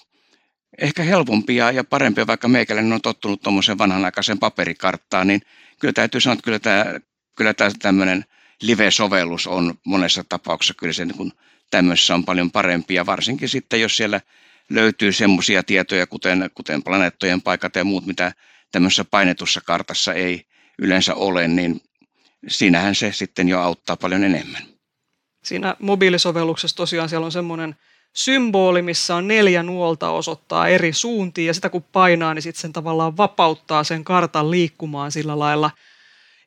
ehkä 0.82 1.03
helpompia 1.03 1.71
ja 1.71 1.84
parempia, 1.84 2.27
vaikka 2.27 2.47
meikäläinen 2.47 2.93
on 2.93 3.01
tottunut 3.01 3.41
tuommoiseen 3.41 3.77
vanhanaikaiseen 3.77 4.39
paperikarttaan, 4.39 5.27
niin 5.27 5.41
kyllä 5.80 5.93
täytyy 5.93 6.21
sanoa, 6.21 6.34
että 6.34 6.43
kyllä 6.43 6.60
tämä 6.60 6.86
kyllä 7.36 7.53
tämmöinen 7.80 8.25
live-sovellus 8.62 9.47
on 9.47 9.73
monessa 9.84 10.23
tapauksessa 10.30 10.73
kyllä 10.73 10.93
se 10.93 11.06
niin 11.06 11.34
tämmöisessä 11.71 12.15
on 12.15 12.25
paljon 12.25 12.51
parempi 12.51 12.93
ja 12.93 13.06
varsinkin 13.06 13.49
sitten, 13.49 13.82
jos 13.82 13.97
siellä 13.97 14.21
löytyy 14.71 15.12
semmoisia 15.12 15.63
tietoja, 15.63 16.08
kuten, 16.08 16.49
kuten 16.53 16.84
planeettojen 16.84 17.41
paikat 17.41 17.75
ja 17.75 17.84
muut, 17.84 18.06
mitä 18.06 18.32
tämmöisessä 18.71 19.06
painetussa 19.06 19.62
kartassa 19.65 20.13
ei 20.13 20.45
yleensä 20.80 21.15
ole, 21.15 21.47
niin 21.47 21.82
siinähän 22.47 22.95
se 22.95 23.12
sitten 23.12 23.49
jo 23.49 23.60
auttaa 23.60 23.95
paljon 23.95 24.23
enemmän. 24.23 24.62
Siinä 25.43 25.75
mobiilisovelluksessa 25.80 26.77
tosiaan 26.77 27.10
siellä 27.10 27.25
on 27.25 27.32
semmoinen 27.32 27.75
symboli, 28.15 28.82
missä 28.82 29.15
on 29.15 29.27
neljä 29.27 29.63
nuolta 29.63 30.10
osoittaa 30.10 30.67
eri 30.67 30.93
suuntiin 30.93 31.47
ja 31.47 31.53
sitä 31.53 31.69
kun 31.69 31.84
painaa, 31.84 32.34
niin 32.34 32.41
sitten 32.41 32.62
sen 32.62 32.73
tavallaan 32.73 33.17
vapauttaa 33.17 33.84
sen 33.84 34.03
kartan 34.03 34.51
liikkumaan 34.51 35.12
sillä 35.12 35.39
lailla– 35.39 35.71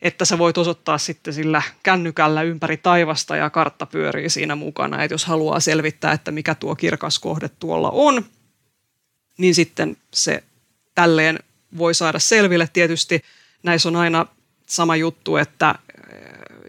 että 0.03 0.25
sä 0.25 0.39
voit 0.39 0.59
osoittaa 0.59 0.99
sitten 0.99 1.35
sillä 1.35 1.63
kännykällä 1.83 2.43
ympäri 2.43 2.77
taivasta 2.77 3.37
ja 3.37 3.51
kartta 3.51 3.87
pyörii 3.87 4.31
siinä 4.31 4.55
mukana. 4.55 5.03
Että 5.03 5.15
jos 5.15 5.25
haluaa 5.25 5.61
selvittää, 5.61 6.13
että 6.13 6.31
mikä 6.31 6.55
tuo 6.55 6.77
kirkas 6.77 7.19
kohde 7.19 7.49
tuolla 7.49 7.91
on, 7.91 8.25
niin 9.39 9.55
sitten 9.55 9.97
se 10.15 10.45
tälleen 10.95 11.39
voi 11.79 11.95
saada 11.95 12.19
selville. 12.19 12.69
Tietysti 12.73 13.23
näissä 13.63 13.89
on 13.89 13.97
aina 13.97 14.27
sama 14.67 14.97
juttu, 14.97 15.37
että 15.37 15.75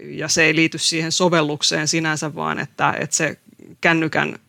ja 0.01 0.27
se 0.27 0.43
ei 0.43 0.55
liity 0.55 0.77
siihen 0.77 1.11
sovellukseen 1.11 1.87
sinänsä, 1.87 2.35
vaan 2.35 2.59
että, 2.59 2.93
että 2.99 3.15
se 3.15 3.37
kännykän 3.81 4.39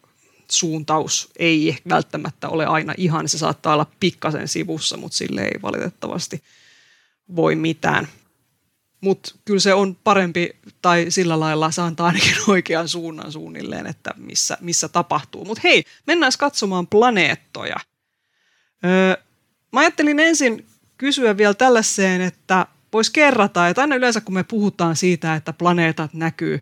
suuntaus 0.51 1.31
ei 1.39 1.77
välttämättä 1.89 2.49
ole 2.49 2.67
aina 2.67 2.95
ihan, 2.97 3.29
se 3.29 3.39
saattaa 3.39 3.75
olla 3.75 3.87
pikkasen 4.01 4.49
sivussa, 4.49 4.97
mutta 4.97 5.17
sille 5.17 5.43
ei 5.43 5.63
valitettavasti 5.63 6.43
voi 7.37 7.57
mitään 7.57 8.09
mutta 9.03 9.35
kyllä 9.45 9.61
se 9.61 9.75
on 9.75 9.97
parempi, 10.05 10.51
tai 10.83 11.07
sillä 11.09 11.41
lailla 11.41 11.71
se 11.71 11.83
antaa 11.83 12.07
ainakin 12.07 12.37
oikean 12.49 12.89
suunnan 12.89 13.33
suunnilleen, 13.33 13.87
että 13.87 14.11
missä, 14.17 14.59
missä 14.61 14.89
tapahtuu. 14.89 15.45
Mutta 15.45 15.61
hei, 15.65 15.85
mennään 16.07 16.33
katsomaan 16.39 16.87
planeettoja. 16.87 17.77
Öö, 18.85 19.23
mä 19.73 19.81
ajattelin 19.81 20.21
ensin 20.21 20.67
kysyä 20.99 21.37
vielä 21.37 21.55
tällaiseen, 21.55 22.21
että 22.21 22.67
voisi 22.93 23.13
kerrata, 23.13 23.69
että 23.69 23.81
aina 23.83 23.97
yleensä 23.97 24.21
kun 24.21 24.35
me 24.35 24.45
puhutaan 24.45 24.97
siitä, 24.97 25.35
että 25.35 25.53
planeetat 25.53 26.15
näkyy, 26.15 26.59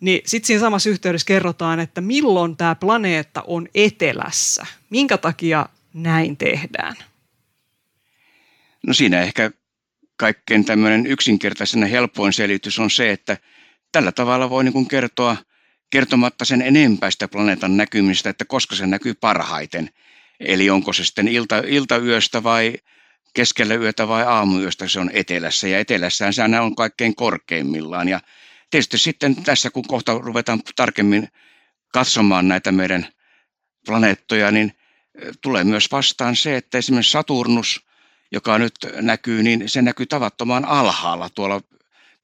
niin 0.00 0.20
sitten 0.26 0.46
siinä 0.46 0.60
samassa 0.60 0.90
yhteydessä 0.90 1.26
kerrotaan, 1.26 1.80
että 1.80 2.00
milloin 2.00 2.56
tämä 2.56 2.74
planeetta 2.74 3.42
on 3.46 3.68
etelässä. 3.74 4.66
Minkä 4.90 5.18
takia 5.18 5.66
näin 5.94 6.36
tehdään? 6.36 6.96
No 8.86 8.94
siinä 8.94 9.20
ehkä 9.20 9.50
kaikkein 10.20 10.64
tämmöinen 10.64 11.06
yksinkertaisen 11.06 11.80
ja 11.80 11.86
helpoin 11.86 12.32
selitys 12.32 12.78
on 12.78 12.90
se, 12.90 13.10
että 13.10 13.36
tällä 13.92 14.12
tavalla 14.12 14.50
voi 14.50 14.64
niin 14.64 14.88
kertoa 14.88 15.36
kertomatta 15.90 16.44
sen 16.44 16.62
enempää 16.62 17.10
sitä 17.10 17.28
planeetan 17.28 17.76
näkymistä, 17.76 18.30
että 18.30 18.44
koska 18.44 18.76
se 18.76 18.86
näkyy 18.86 19.14
parhaiten. 19.14 19.90
Eli 20.40 20.70
onko 20.70 20.92
se 20.92 21.04
sitten 21.04 21.28
ilta, 21.28 21.62
iltayöstä 21.66 22.42
vai 22.42 22.74
keskellä 23.34 23.74
yötä 23.74 24.08
vai 24.08 24.24
aamuyöstä 24.24 24.88
se 24.88 25.00
on 25.00 25.10
etelässä. 25.12 25.68
Ja 25.68 25.78
etelässään 25.78 26.34
se 26.34 26.42
on 26.60 26.76
kaikkein 26.76 27.14
korkeimmillaan. 27.14 28.08
Ja 28.08 28.20
tietysti 28.70 28.98
sitten 28.98 29.36
tässä, 29.36 29.70
kun 29.70 29.88
kohta 29.88 30.18
ruvetaan 30.18 30.60
tarkemmin 30.76 31.28
katsomaan 31.92 32.48
näitä 32.48 32.72
meidän 32.72 33.06
planeettoja, 33.86 34.50
niin 34.50 34.72
tulee 35.42 35.64
myös 35.64 35.92
vastaan 35.92 36.36
se, 36.36 36.56
että 36.56 36.78
esimerkiksi 36.78 37.12
Saturnus– 37.12 37.80
joka 38.32 38.58
nyt 38.58 38.74
näkyy, 39.00 39.42
niin 39.42 39.68
se 39.68 39.82
näkyy 39.82 40.06
tavattoman 40.06 40.64
alhaalla 40.64 41.30
tuolla 41.30 41.60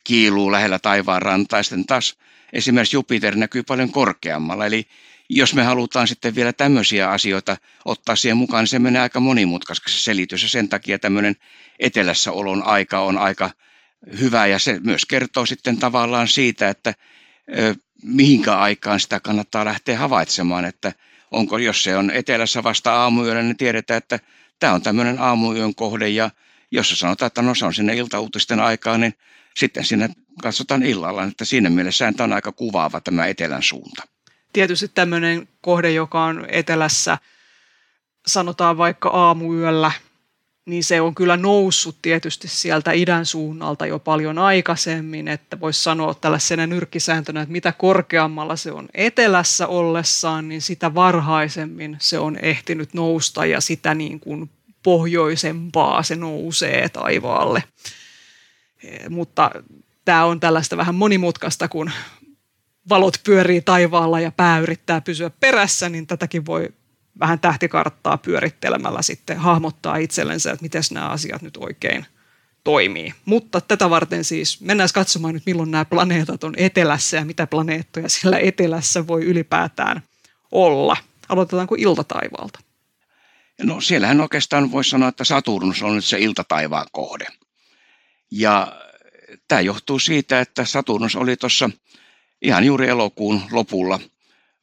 kiiluu 0.05 0.53
lähellä 0.53 0.79
taivaan 0.79 1.23
rantaa. 1.23 1.63
Sitten 1.63 1.87
taas 1.87 2.19
esimerkiksi 2.53 2.97
Jupiter 2.97 3.37
näkyy 3.37 3.63
paljon 3.63 3.93
korkeammalla. 3.93 4.67
Eli 4.67 4.87
jos 5.29 5.55
me 5.55 5.63
halutaan 5.63 6.09
sitten 6.09 6.35
vielä 6.35 6.53
tämmöisiä 6.53 7.11
asioita 7.11 7.57
ottaa 7.85 8.17
siihen 8.17 8.37
mukaan, 8.37 8.63
niin 8.63 8.69
se 8.69 8.79
menee 8.79 9.03
aika 9.03 9.21
monimutkaiseksi 9.21 9.97
se 9.97 10.03
selitys. 10.03 10.43
Ja 10.43 10.49
sen 10.49 10.69
takia 10.69 10.99
tämmöinen 10.99 11.37
etelässä 11.79 12.33
olon 12.33 12.63
aika 12.63 13.01
on 13.01 13.19
aika 13.19 13.51
hyvä 14.21 14.47
ja 14.47 14.59
se 14.59 14.81
myös 14.85 15.07
kertoo 15.07 15.47
sitten 15.47 15.79
tavallaan 15.79 16.29
siitä, 16.29 16.69
että 16.69 16.95
mihinkä 18.03 18.55
aikaan 18.55 19.01
sitä 19.01 19.21
kannattaa 19.21 19.65
lähteä 19.65 19.99
havaitsemaan, 19.99 20.65
että 20.65 20.93
onko, 21.31 21.59
jos 21.59 21.85
se 21.85 21.97
on 21.97 22.11
etelässä 22.11 22.63
vasta 22.63 22.93
aamuyöllä, 22.93 23.43
niin 23.43 23.57
tiedetään, 23.57 23.99
että 23.99 24.19
tämä 24.59 24.73
on 24.73 24.83
tämmöinen 24.83 25.19
aamuyön 25.19 25.75
kohde 25.75 26.09
ja 26.09 26.31
jos 26.71 27.01
sanotaan, 27.01 27.27
että 27.27 27.43
no 27.43 27.55
se 27.55 27.67
on 27.67 27.75
sinne 27.75 27.97
iltauutisten 27.97 28.61
aikaa, 28.61 28.99
niin 28.99 29.15
sitten 29.57 29.85
sinne 29.85 30.09
katsotaan 30.43 30.83
illalla, 30.83 31.25
että 31.25 31.45
siinä 31.45 31.71
mielessä 31.71 32.13
tämä 32.13 32.25
on 32.25 32.33
aika 32.33 32.53
kuvaava 32.53 33.01
tämä 33.01 33.27
etelän 33.27 33.63
suunta. 33.63 34.03
Tietysti 34.53 34.89
tämmöinen 34.89 35.49
kohde, 35.61 35.91
joka 35.93 36.25
on 36.25 36.47
etelässä, 36.49 37.19
sanotaan 38.27 38.79
vaikka 38.79 39.09
aamuyöllä, 39.09 39.93
niin 40.67 40.85
se 40.85 41.01
on 41.01 41.15
kyllä 41.15 41.37
noussut 41.37 41.97
tietysti 42.03 42.49
sieltä 42.49 42.93
idän 42.93 43.27
suunnalta 43.27 43.87
jo 43.87 43.99
paljon 43.99 44.39
aikaisemmin, 44.39 45.29
että 45.29 45.61
voisi 45.61 45.83
sanoa 45.83 46.15
tällaisena 46.15 46.67
nyrkkisääntönä, 46.67 47.43
että 47.43 47.53
mitä 47.53 47.73
korkeammalla 47.73 48.57
se 48.57 48.73
on 48.73 48.89
etelässä 48.95 49.67
ollessaan, 49.67 50.49
niin 50.49 50.63
sitä 50.63 50.95
varhaisemmin 50.95 51.97
se 52.01 52.19
on 52.19 52.39
ehtinyt 52.43 52.95
nousta 52.95 53.47
ja 53.47 53.61
sitä 53.61 53.95
niin 53.95 54.21
kuin 54.21 54.51
pohjoisempaa 54.83 56.03
se 56.03 56.17
nousee 56.17 56.89
taivaalle. 56.89 57.63
mutta 59.11 59.51
tämä 60.05 60.25
on 60.25 60.41
tällaista 60.41 60.77
vähän 60.77 60.95
monimutkaista, 60.95 61.69
kun 61.69 61.91
valot 62.89 63.21
pyörii 63.25 63.61
taivaalla 63.61 64.21
ja 64.21 64.33
pää 64.33 64.59
yrittää 64.59 65.01
pysyä 65.01 65.31
perässä, 65.31 65.89
niin 65.89 66.07
tätäkin 66.07 66.47
voi 66.47 66.69
vähän 67.21 67.41
tähtikarttaa 67.41 68.19
pyörittelemällä 68.19 69.03
sitten 69.03 69.39
hahmottaa 69.39 69.97
itsellensä, 69.97 70.51
että 70.53 70.63
miten 70.63 70.83
nämä 70.91 71.09
asiat 71.09 71.43
nyt 71.43 71.57
oikein 71.57 72.07
toimii. 72.65 73.15
Mutta 73.25 73.61
tätä 73.61 73.91
varten 73.91 74.25
siis 74.25 74.61
mennään 74.61 74.89
katsomaan 74.95 75.35
nyt, 75.35 75.47
milloin 75.47 75.71
nämä 75.71 75.85
planeetat 75.85 76.45
on 76.45 76.55
etelässä 76.57 77.17
ja 77.17 77.25
mitä 77.25 77.47
planeettoja 77.47 78.09
siellä 78.09 78.39
etelässä 78.39 79.07
voi 79.07 79.25
ylipäätään 79.25 80.03
olla. 80.53 80.97
Aloitetaanko 81.29 81.75
iltataivaalta? 81.79 82.61
No 83.63 83.81
siellähän 83.81 84.21
oikeastaan 84.21 84.73
voisi 84.73 84.91
sanoa, 84.91 85.09
että 85.09 85.25
Saturnus 85.25 85.83
on 85.83 85.95
nyt 85.95 86.05
se 86.05 86.19
iltataivaan 86.19 86.87
kohde. 86.93 87.27
Ja 88.31 88.73
tämä 89.49 89.61
johtuu 89.61 89.99
siitä, 89.99 90.41
että 90.41 90.65
Saturnus 90.65 91.17
oli 91.17 91.37
tuossa 91.37 91.71
ihan 92.43 92.65
juuri 92.65 92.89
elokuun 92.89 93.43
lopulla 93.51 94.01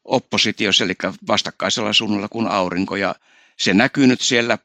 oppositiossa, 0.06 0.84
eli 0.84 0.96
vastakkaisella 1.28 1.94
suunnalla 1.94 2.28
kuin 2.28 2.48
aurinko. 2.48 2.96
Ja 2.96 3.16
se 3.60 3.74
näkyy 3.74 4.08
nyt 4.08 4.22
siellä, 4.22 4.58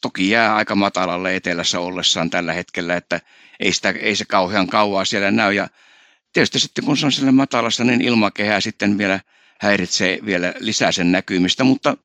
toki 0.00 0.30
jää 0.30 0.56
aika 0.56 0.74
matalalle 0.74 1.36
etelässä 1.36 1.80
ollessaan 1.80 2.30
tällä 2.30 2.52
hetkellä, 2.52 2.96
että 2.96 3.20
ei, 3.60 3.72
sitä, 3.72 3.90
ei 3.90 4.16
se 4.16 4.24
kauhean 4.24 4.66
kauaa 4.66 5.04
siellä 5.04 5.30
näy. 5.30 5.52
Ja 5.52 5.68
tietysti 6.32 6.58
sitten 6.58 6.84
kun 6.84 6.96
se 6.96 7.06
on 7.06 7.12
siellä 7.12 7.32
matalassa, 7.32 7.84
niin 7.84 8.00
ilmakehää 8.00 8.60
sitten 8.60 8.98
vielä 8.98 9.20
häiritsee 9.60 10.18
vielä 10.24 10.54
lisää 10.58 10.92
sen 10.92 11.12
näkymistä, 11.12 11.64
mutta 11.64 11.96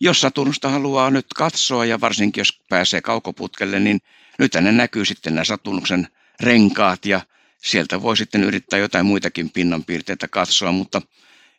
jos 0.00 0.20
Saturnusta 0.20 0.68
haluaa 0.68 1.10
nyt 1.10 1.26
katsoa 1.34 1.84
ja 1.84 2.00
varsinkin 2.00 2.40
jos 2.40 2.60
pääsee 2.68 3.00
kaukoputkelle, 3.00 3.80
niin 3.80 4.00
nyt 4.38 4.54
ne 4.54 4.72
näkyy 4.72 5.04
sitten 5.04 5.34
nämä 5.34 5.44
Saturnuksen 5.44 6.08
renkaat 6.40 7.06
ja 7.06 7.20
sieltä 7.62 8.02
voi 8.02 8.16
sitten 8.16 8.44
yrittää 8.44 8.78
jotain 8.78 9.06
muitakin 9.06 9.50
pinnanpiirteitä 9.50 10.28
katsoa, 10.28 10.72
mutta 10.72 11.02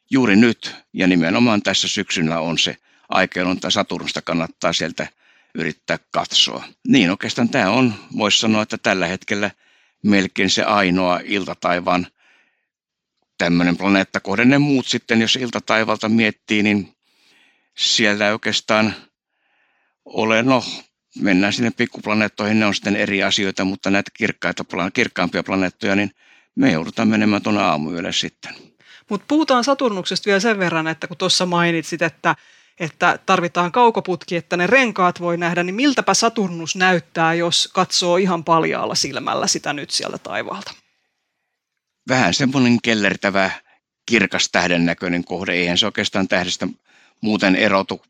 juuri 0.10 0.36
nyt 0.36 0.76
ja 0.94 1.08
nimenomaan 1.08 1.62
tässä 1.62 1.88
syksyllä 1.88 2.40
on 2.40 2.58
se 2.58 2.78
aika, 3.10 3.40
jolloin 3.40 3.60
Saturnusta 3.70 4.22
kannattaa 4.22 4.74
sieltä 4.74 5.08
yrittää 5.56 5.98
katsoa. 6.12 6.64
Niin 6.88 7.10
oikeastaan 7.10 7.50
tämä 7.50 7.70
on, 7.70 7.94
voisi 8.18 8.40
sanoa, 8.40 8.62
että 8.62 8.78
tällä 8.78 9.08
hetkellä 9.08 9.52
melkein 10.04 10.50
se 10.50 10.64
ainoa 10.64 11.20
iltataivaan 11.24 12.08
tämmöinen 13.38 13.78
planeettakohde. 13.78 14.46
Ne 14.46 14.58
muut 14.58 14.88
sitten, 14.88 15.22
jos 15.22 15.36
iltataivalta 15.36 16.10
miettii, 16.10 16.64
niin 16.64 16.96
siellä 17.78 18.28
ei 18.28 18.34
oikeastaan 18.34 18.94
ole, 20.06 20.44
no 20.44 20.64
mennään 21.20 21.54
sinne 21.54 21.72
pikkuplaneettoihin, 21.72 22.60
ne 22.60 22.66
on 22.66 22.76
sitten 22.76 22.96
eri 22.96 23.24
asioita, 23.24 23.66
mutta 23.66 23.90
näitä 23.90 24.12
kirkkaita, 24.14 24.66
kirkkaampia 24.94 25.44
planeettoja, 25.44 25.96
niin 25.96 26.12
me 26.56 26.72
joudutaan 26.72 27.08
menemään 27.08 27.42
tuonne 27.42 27.62
aamuyölle 27.62 28.14
sitten. 28.14 28.54
Mutta 29.10 29.26
puhutaan 29.28 29.64
Saturnuksesta 29.64 30.26
vielä 30.26 30.40
sen 30.40 30.60
verran, 30.60 30.88
että 30.88 31.08
kun 31.08 31.18
tuossa 31.18 31.46
mainitsit, 31.46 32.02
että, 32.02 32.36
että 32.80 33.20
tarvitaan 33.26 33.72
kaukoputki, 33.72 34.36
että 34.36 34.58
ne 34.58 34.68
renkaat 34.68 35.20
voi 35.20 35.38
nähdä, 35.38 35.64
niin 35.64 35.76
miltäpä 35.76 36.14
Saturnus 36.14 36.76
näyttää, 36.76 37.34
jos 37.34 37.70
katsoo 37.74 38.18
ihan 38.18 38.44
paljaalla 38.44 38.96
silmällä 38.96 39.48
sitä 39.48 39.74
nyt 39.74 39.90
sieltä 39.90 40.18
taivaalta? 40.18 40.72
Vähän 42.10 42.34
semmoinen 42.34 42.78
kellertävä, 42.84 43.52
kirkas 44.06 44.50
tähden 44.52 44.86
näköinen 44.86 45.24
kohde. 45.24 45.54
Eihän 45.54 45.78
se 45.78 45.86
oikeastaan 45.86 46.28
tähdestä 46.28 46.68
muuten 47.22 47.56
erotu 47.56 48.02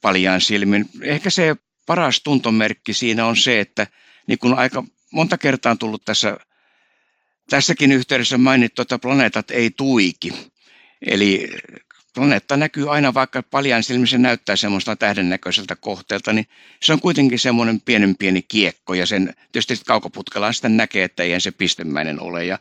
paljaan 0.00 0.40
silmin. 0.40 0.90
Ehkä 1.02 1.30
se 1.30 1.56
paras 1.86 2.20
tuntomerkki 2.20 2.94
siinä 2.94 3.26
on 3.26 3.36
se, 3.36 3.60
että 3.60 3.86
niin 4.26 4.38
kuin 4.38 4.54
aika 4.54 4.84
monta 5.12 5.38
kertaa 5.38 5.72
on 5.72 5.78
tullut 5.78 6.04
tässä, 6.04 6.36
tässäkin 7.50 7.92
yhteydessä 7.92 8.38
mainittu, 8.38 8.82
että 8.82 8.98
planeetat 8.98 9.50
ei 9.50 9.70
tuiki. 9.70 10.32
Eli 11.06 11.48
planeetta 12.14 12.56
näkyy 12.56 12.94
aina, 12.94 13.14
vaikka 13.14 13.42
paljaan 13.42 13.82
silmin 13.82 14.06
se 14.06 14.18
näyttää 14.18 14.56
semmoista 14.56 14.96
tähden 14.96 15.30
näköiseltä 15.30 15.76
kohteelta, 15.76 16.32
niin 16.32 16.46
se 16.82 16.92
on 16.92 17.00
kuitenkin 17.00 17.38
semmoinen 17.38 17.80
pienen 17.80 18.16
pieni 18.16 18.42
kiekko 18.42 18.94
ja 18.94 19.06
sen 19.06 19.34
tietysti 19.52 19.84
kaukoputkellaan 19.86 20.54
sitten 20.54 20.76
näkee, 20.76 21.04
että 21.04 21.22
ei 21.22 21.40
se 21.40 21.50
pistemäinen 21.50 22.20
ole. 22.20 22.44
Ja, 22.44 22.58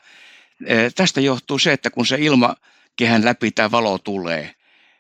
e, 0.66 0.90
tästä 0.96 1.22
johtuu 1.22 1.60
se, 1.60 1.74
että 1.74 1.90
kun 1.90 2.06
se 2.06 2.18
ilmakehän 2.20 3.26
läpi 3.26 3.52
tämä 3.52 3.72
valo 3.72 3.98
tulee, 3.98 4.56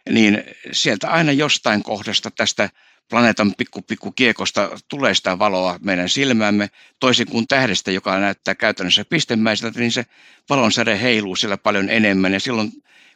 niin 0.09 0.43
sieltä 0.71 1.09
aina 1.09 1.31
jostain 1.31 1.83
kohdasta 1.83 2.31
tästä 2.31 2.69
planeetan 3.09 3.53
pikku, 3.57 3.81
pikku 3.81 4.11
kiekosta 4.11 4.69
tulee 4.87 5.13
sitä 5.13 5.39
valoa 5.39 5.79
meidän 5.81 6.09
silmäämme, 6.09 6.69
toisin 6.99 7.27
kuin 7.27 7.47
tähdestä, 7.47 7.91
joka 7.91 8.19
näyttää 8.19 8.55
käytännössä 8.55 9.05
pistemäiseltä, 9.05 9.79
niin 9.79 9.91
se 9.91 10.05
valonsäde 10.49 11.01
heiluu 11.01 11.35
siellä 11.35 11.57
paljon 11.57 11.89
enemmän 11.89 12.33
ja 12.33 12.39
silloin 12.39 12.71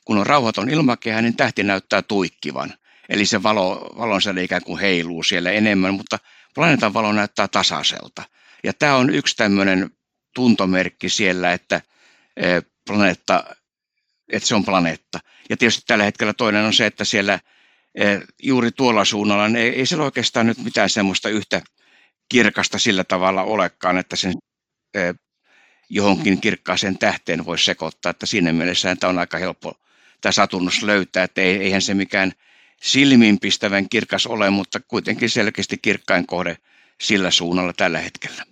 kun 0.05 0.17
on 0.17 0.25
rauhaton 0.25 0.69
ilmakehä, 0.69 1.21
niin 1.21 1.35
tähti 1.35 1.63
näyttää 1.63 2.01
tuikkivan. 2.01 2.73
Eli 3.09 3.25
se 3.25 3.43
valo, 3.43 3.93
valonsäde 3.97 4.43
ikään 4.43 4.63
kuin 4.63 4.79
heiluu 4.79 5.23
siellä 5.23 5.51
enemmän, 5.51 5.93
mutta 5.93 6.19
planeetan 6.55 6.93
valo 6.93 7.13
näyttää 7.13 7.47
tasaiselta. 7.47 8.23
Ja 8.63 8.73
tämä 8.73 8.95
on 8.95 9.09
yksi 9.09 9.35
tämmöinen 9.35 9.89
tuntomerkki 10.35 11.09
siellä, 11.09 11.53
että 11.53 11.81
e, 12.37 12.61
planeetta, 12.87 13.43
että 14.31 14.47
se 14.47 14.55
on 14.55 14.65
planeetta. 14.65 15.19
Ja 15.49 15.57
tietysti 15.57 15.83
tällä 15.87 16.03
hetkellä 16.03 16.33
toinen 16.33 16.65
on 16.65 16.73
se, 16.73 16.85
että 16.85 17.05
siellä 17.05 17.39
juuri 18.43 18.71
tuolla 18.71 19.05
suunnalla 19.05 19.47
niin 19.47 19.55
ei, 19.55 19.79
ei 19.79 19.85
siellä 19.85 20.05
oikeastaan 20.05 20.47
nyt 20.47 20.57
mitään 20.57 20.89
semmoista 20.89 21.29
yhtä 21.29 21.61
kirkasta 22.29 22.79
sillä 22.79 23.03
tavalla 23.03 23.43
olekaan, 23.43 23.97
että 23.97 24.15
sen 24.15 24.33
e, 24.93 24.99
johonkin 25.89 26.41
kirkkaaseen 26.41 26.97
tähteen 26.97 27.45
voisi 27.45 27.65
sekoittaa, 27.65 28.09
että 28.09 28.25
siinä 28.25 28.53
mielessä 28.53 28.95
tämä 28.95 29.09
on 29.09 29.19
aika 29.19 29.37
helppo 29.37 29.73
tämä 30.21 30.31
Saturnus 30.31 30.83
löytää, 30.83 31.23
että 31.23 31.41
eihän 31.41 31.81
se 31.81 31.93
mikään 31.93 32.31
silmiinpistävän 32.81 33.89
kirkas 33.89 34.27
ole, 34.27 34.49
mutta 34.49 34.79
kuitenkin 34.79 35.29
selkeästi 35.29 35.77
kirkkain 35.77 36.27
kohde 36.27 36.57
sillä 37.01 37.31
suunnalla 37.31 37.73
tällä 37.73 37.99
hetkellä. 37.99 38.43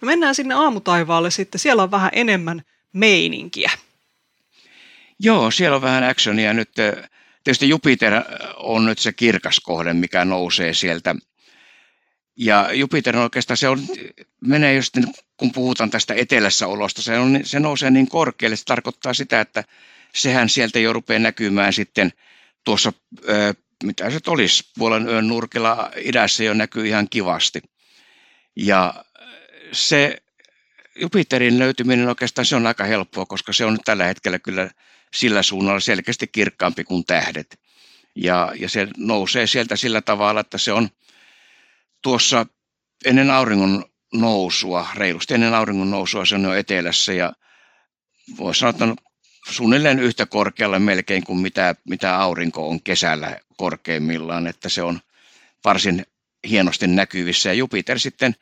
No 0.00 0.06
mennään 0.06 0.34
sinne 0.34 0.54
aamutaivaalle 0.54 1.30
sitten, 1.30 1.58
siellä 1.58 1.82
on 1.82 1.90
vähän 1.90 2.10
enemmän 2.12 2.62
meininkiä. 2.92 3.70
Joo, 5.18 5.50
siellä 5.50 5.76
on 5.76 5.82
vähän 5.82 6.04
actionia 6.04 6.52
nyt. 6.52 6.70
Tietysti 7.44 7.68
Jupiter 7.68 8.12
on 8.56 8.84
nyt 8.84 8.98
se 8.98 9.12
kirkas 9.12 9.60
kohde, 9.60 9.92
mikä 9.92 10.24
nousee 10.24 10.74
sieltä. 10.74 11.14
Ja 12.36 12.72
Jupiter 12.72 13.16
on 13.16 13.22
oikeastaan, 13.22 13.56
se 13.56 13.68
on, 13.68 13.80
menee 14.40 14.74
just, 14.74 14.94
kun 15.36 15.52
puhutaan 15.52 15.90
tästä 15.90 16.14
etelässä 16.14 16.66
olosta, 16.66 17.02
se, 17.02 17.18
on, 17.18 17.40
se 17.42 17.60
nousee 17.60 17.90
niin 17.90 18.08
korkealle, 18.08 18.56
se 18.56 18.64
tarkoittaa 18.64 19.14
sitä, 19.14 19.40
että 19.40 19.64
sehän 20.14 20.48
sieltä 20.48 20.78
jo 20.78 20.92
rupeaa 20.92 21.18
näkymään 21.18 21.72
sitten 21.72 22.12
tuossa, 22.64 22.92
mitä 23.84 24.10
se 24.10 24.18
olisi, 24.26 24.64
puolen 24.78 25.08
yön 25.08 25.28
nurkilla 25.28 25.90
idässä 25.96 26.44
jo 26.44 26.54
näkyy 26.54 26.86
ihan 26.86 27.08
kivasti. 27.10 27.62
Ja 28.56 29.04
se 29.72 30.16
Jupiterin 30.96 31.58
löytyminen 31.58 32.08
oikeastaan 32.08 32.46
se 32.46 32.56
on 32.56 32.66
aika 32.66 32.84
helppoa, 32.84 33.26
koska 33.26 33.52
se 33.52 33.64
on 33.64 33.72
nyt 33.72 33.82
tällä 33.84 34.04
hetkellä 34.04 34.38
kyllä 34.38 34.70
sillä 35.14 35.42
suunnalla 35.42 35.80
selkeästi 35.80 36.26
kirkkaampi 36.26 36.84
kuin 36.84 37.04
tähdet. 37.04 37.60
Ja, 38.14 38.52
ja 38.58 38.68
se 38.68 38.88
nousee 38.96 39.46
sieltä 39.46 39.76
sillä 39.76 40.00
tavalla, 40.00 40.40
että 40.40 40.58
se 40.58 40.72
on 40.72 40.88
tuossa 42.02 42.46
ennen 43.04 43.30
auringon 43.30 43.84
nousua, 44.14 44.88
reilusti 44.94 45.34
ennen 45.34 45.54
auringon 45.54 45.90
nousua 45.90 46.24
se 46.24 46.34
on 46.34 46.42
jo 46.42 46.54
etelässä 46.54 47.12
ja 47.12 47.32
voisi 48.38 48.60
sanoa, 48.60 48.70
että 48.70 49.02
suunnilleen 49.50 49.98
yhtä 49.98 50.26
korkealla 50.26 50.78
melkein 50.78 51.24
kuin 51.24 51.38
mitä, 51.38 51.74
mitä 51.88 52.18
aurinko 52.18 52.68
on 52.68 52.82
kesällä 52.82 53.40
korkeimmillaan, 53.56 54.46
että 54.46 54.68
se 54.68 54.82
on 54.82 55.00
varsin 55.64 56.06
hienosti 56.48 56.86
näkyvissä. 56.86 57.48
Ja 57.48 57.54
Jupiter 57.54 57.98
sitten 57.98 58.34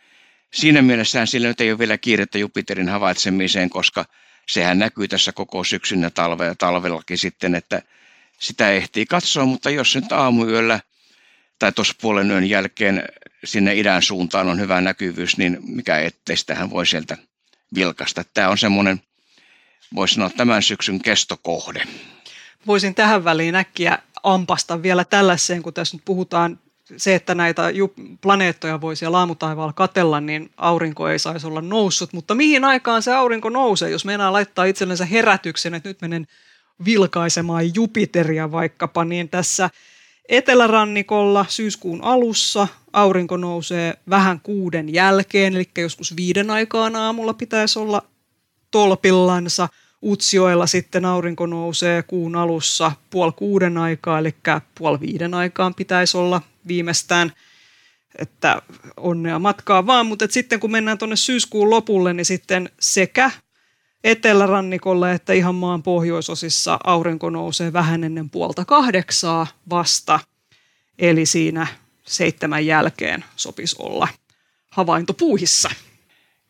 siinä 0.53 0.83
mielessään 0.83 1.27
sillä 1.27 1.49
nyt 1.49 1.61
ei 1.61 1.71
ole 1.71 1.79
vielä 1.79 1.99
kiirettä 1.99 2.39
Jupiterin 2.39 2.89
havaitsemiseen, 2.89 3.71
koska 3.71 4.05
sehän 4.49 4.79
näkyy 4.79 5.09
tässä 5.09 5.33
koko 5.33 5.65
syksyn 5.65 6.03
ja 6.03 6.11
talve, 6.11 6.55
talvellakin 6.59 7.19
sitten, 7.19 7.55
että 7.55 7.83
sitä 8.39 8.71
ehtii 8.71 9.07
katsoa, 9.07 9.45
mutta 9.45 9.71
jos 9.71 9.95
nyt 9.97 10.13
aamuyöllä 10.13 10.81
tai 11.59 11.73
tuossa 11.73 11.95
puolen 12.01 12.31
yön 12.31 12.49
jälkeen 12.49 13.03
sinne 13.45 13.75
idän 13.75 14.03
suuntaan 14.03 14.49
on 14.49 14.61
hyvä 14.61 14.81
näkyvyys, 14.81 15.37
niin 15.37 15.59
mikä 15.63 15.99
ettei 15.99 16.37
sitähän 16.37 16.71
voi 16.71 16.87
sieltä 16.87 17.17
vilkasta. 17.75 18.25
Tämä 18.35 18.49
on 18.49 18.59
semmoinen 18.59 19.01
voisi 19.95 20.15
sanoa 20.15 20.31
tämän 20.31 20.63
syksyn 20.63 21.03
kestokohde. 21.03 21.83
Voisin 22.67 22.95
tähän 22.95 23.25
väliin 23.25 23.55
äkkiä 23.55 23.99
ampasta 24.23 24.83
vielä 24.83 25.05
tällaiseen, 25.05 25.63
kun 25.63 25.75
tässä 25.75 25.97
nyt 25.97 26.05
puhutaan 26.05 26.59
se, 26.97 27.15
että 27.15 27.35
näitä 27.35 27.63
planeettoja 28.21 28.81
voisi 28.81 28.99
siellä 29.01 29.19
aamutaivaalla 29.19 29.73
katella, 29.73 30.21
niin 30.21 30.51
aurinko 30.57 31.09
ei 31.09 31.19
saisi 31.19 31.47
olla 31.47 31.61
noussut. 31.61 32.13
Mutta 32.13 32.35
mihin 32.35 32.65
aikaan 32.65 33.03
se 33.03 33.15
aurinko 33.15 33.49
nousee, 33.49 33.91
jos 33.91 34.05
meinaa 34.05 34.33
laittaa 34.33 34.65
itsellensä 34.65 35.05
herätyksen, 35.05 35.75
että 35.75 35.89
nyt 35.89 36.01
menen 36.01 36.27
vilkaisemaan 36.85 37.75
Jupiteria 37.75 38.53
vaikkapa, 38.53 39.05
niin 39.05 39.29
tässä 39.29 39.71
etelärannikolla 40.29 41.47
syyskuun 41.49 42.05
alussa 42.05 42.69
aurinko 42.93 43.37
nousee 43.37 43.95
vähän 44.11 44.41
kuuden 44.41 44.95
jälkeen, 44.95 45.57
eli 45.57 45.69
joskus 45.79 46.17
viiden 46.17 46.51
aikaan 46.51 46.97
aamulla 46.97 47.35
pitäisi 47.35 47.79
olla 47.79 48.03
tolpillansa. 48.71 49.69
Utsioilla 50.03 50.67
sitten 50.67 51.05
aurinko 51.05 51.47
nousee 51.47 52.03
kuun 52.03 52.37
alussa 52.37 52.93
puoli 53.11 53.33
kuuden 53.33 53.79
aikaa, 53.79 54.19
eli 54.19 54.35
puoli 54.75 55.01
viiden 55.01 55.35
aikaan 55.35 55.75
pitäisi 55.75 56.17
olla 56.17 56.43
viimeistään, 56.69 57.33
että 58.19 58.63
onnea 58.97 59.39
matkaa 59.39 59.87
vaan. 59.87 60.07
Mutta 60.07 60.27
sitten 60.31 60.61
kun 60.61 60.71
mennään 60.71 60.99
tuonne 60.99 61.17
syyskuun 61.17 61.71
lopulle, 61.71 62.13
niin 62.13 62.25
sitten 62.25 62.71
sekä 62.81 63.31
etelärannikolla 64.05 65.13
että 65.13 65.33
ihan 65.33 65.55
maan 65.55 65.83
pohjoisosissa 65.83 66.79
aurinko 66.85 67.31
nousee 67.31 67.73
vähän 67.73 68.05
ennen 68.05 68.31
puolta 68.31 68.65
kahdeksaa 68.65 69.47
vasta. 69.71 70.21
Eli 70.99 71.27
siinä 71.27 71.67
seitsemän 72.07 72.67
jälkeen 72.67 73.25
sopisi 73.37 73.77
olla 73.79 74.09
havaintopuuhissa. 74.71 75.71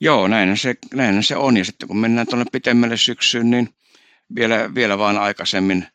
Joo, 0.00 0.28
näin 0.28 0.56
se, 0.56 0.74
näin 0.94 1.22
se 1.22 1.36
on. 1.36 1.56
Ja 1.56 1.64
sitten 1.64 1.88
kun 1.88 1.96
mennään 1.96 2.26
tuonne 2.26 2.44
pitemmälle 2.52 2.96
syksyyn, 2.96 3.50
niin 3.50 3.74
vielä, 4.34 4.74
vielä 4.74 4.98
vaan 4.98 5.18
aikaisemmin 5.18 5.86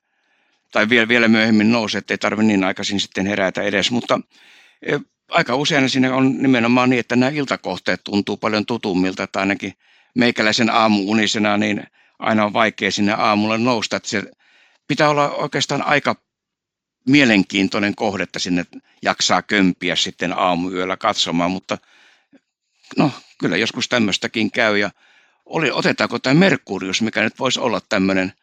tai 0.75 0.89
vielä, 0.89 1.07
vielä 1.07 1.27
myöhemmin 1.27 1.71
nousee, 1.71 1.99
ettei 1.99 2.17
tarvitse 2.17 2.47
niin 2.47 2.63
aikaisin 2.63 2.99
sitten 2.99 3.25
herätä 3.25 3.61
edes. 3.61 3.91
Mutta 3.91 4.19
e, 4.81 4.97
aika 5.29 5.55
usein 5.55 5.89
siinä 5.89 6.15
on 6.15 6.37
nimenomaan 6.37 6.89
niin, 6.89 6.99
että 6.99 7.15
nämä 7.15 7.31
iltakohteet 7.31 8.01
tuntuu 8.03 8.37
paljon 8.37 8.65
tutummilta, 8.65 9.23
että 9.23 9.39
ainakin 9.39 9.73
meikäläisen 10.15 10.69
aamuunisena, 10.69 11.57
niin 11.57 11.83
aina 12.19 12.45
on 12.45 12.53
vaikea 12.53 12.91
sinne 12.91 13.13
aamulla 13.13 13.57
nousta. 13.57 13.95
Että 13.95 14.09
se 14.09 14.23
pitää 14.87 15.09
olla 15.09 15.29
oikeastaan 15.29 15.81
aika 15.81 16.15
mielenkiintoinen 17.07 17.95
kohde, 17.95 18.23
että 18.23 18.39
sinne 18.39 18.65
jaksaa 19.01 19.41
kömpiä 19.41 19.95
sitten 19.95 20.39
aamuyöllä 20.39 20.97
katsomaan, 20.97 21.51
mutta 21.51 21.77
no 22.97 23.11
kyllä 23.39 23.57
joskus 23.57 23.89
tämmöistäkin 23.89 24.51
käy 24.51 24.77
ja 24.77 24.89
oli, 25.45 25.71
otetaanko 25.71 26.19
tämä 26.19 26.33
Merkurius, 26.33 27.01
mikä 27.01 27.21
nyt 27.21 27.39
voisi 27.39 27.59
olla 27.59 27.81
tämmöinen 27.89 28.33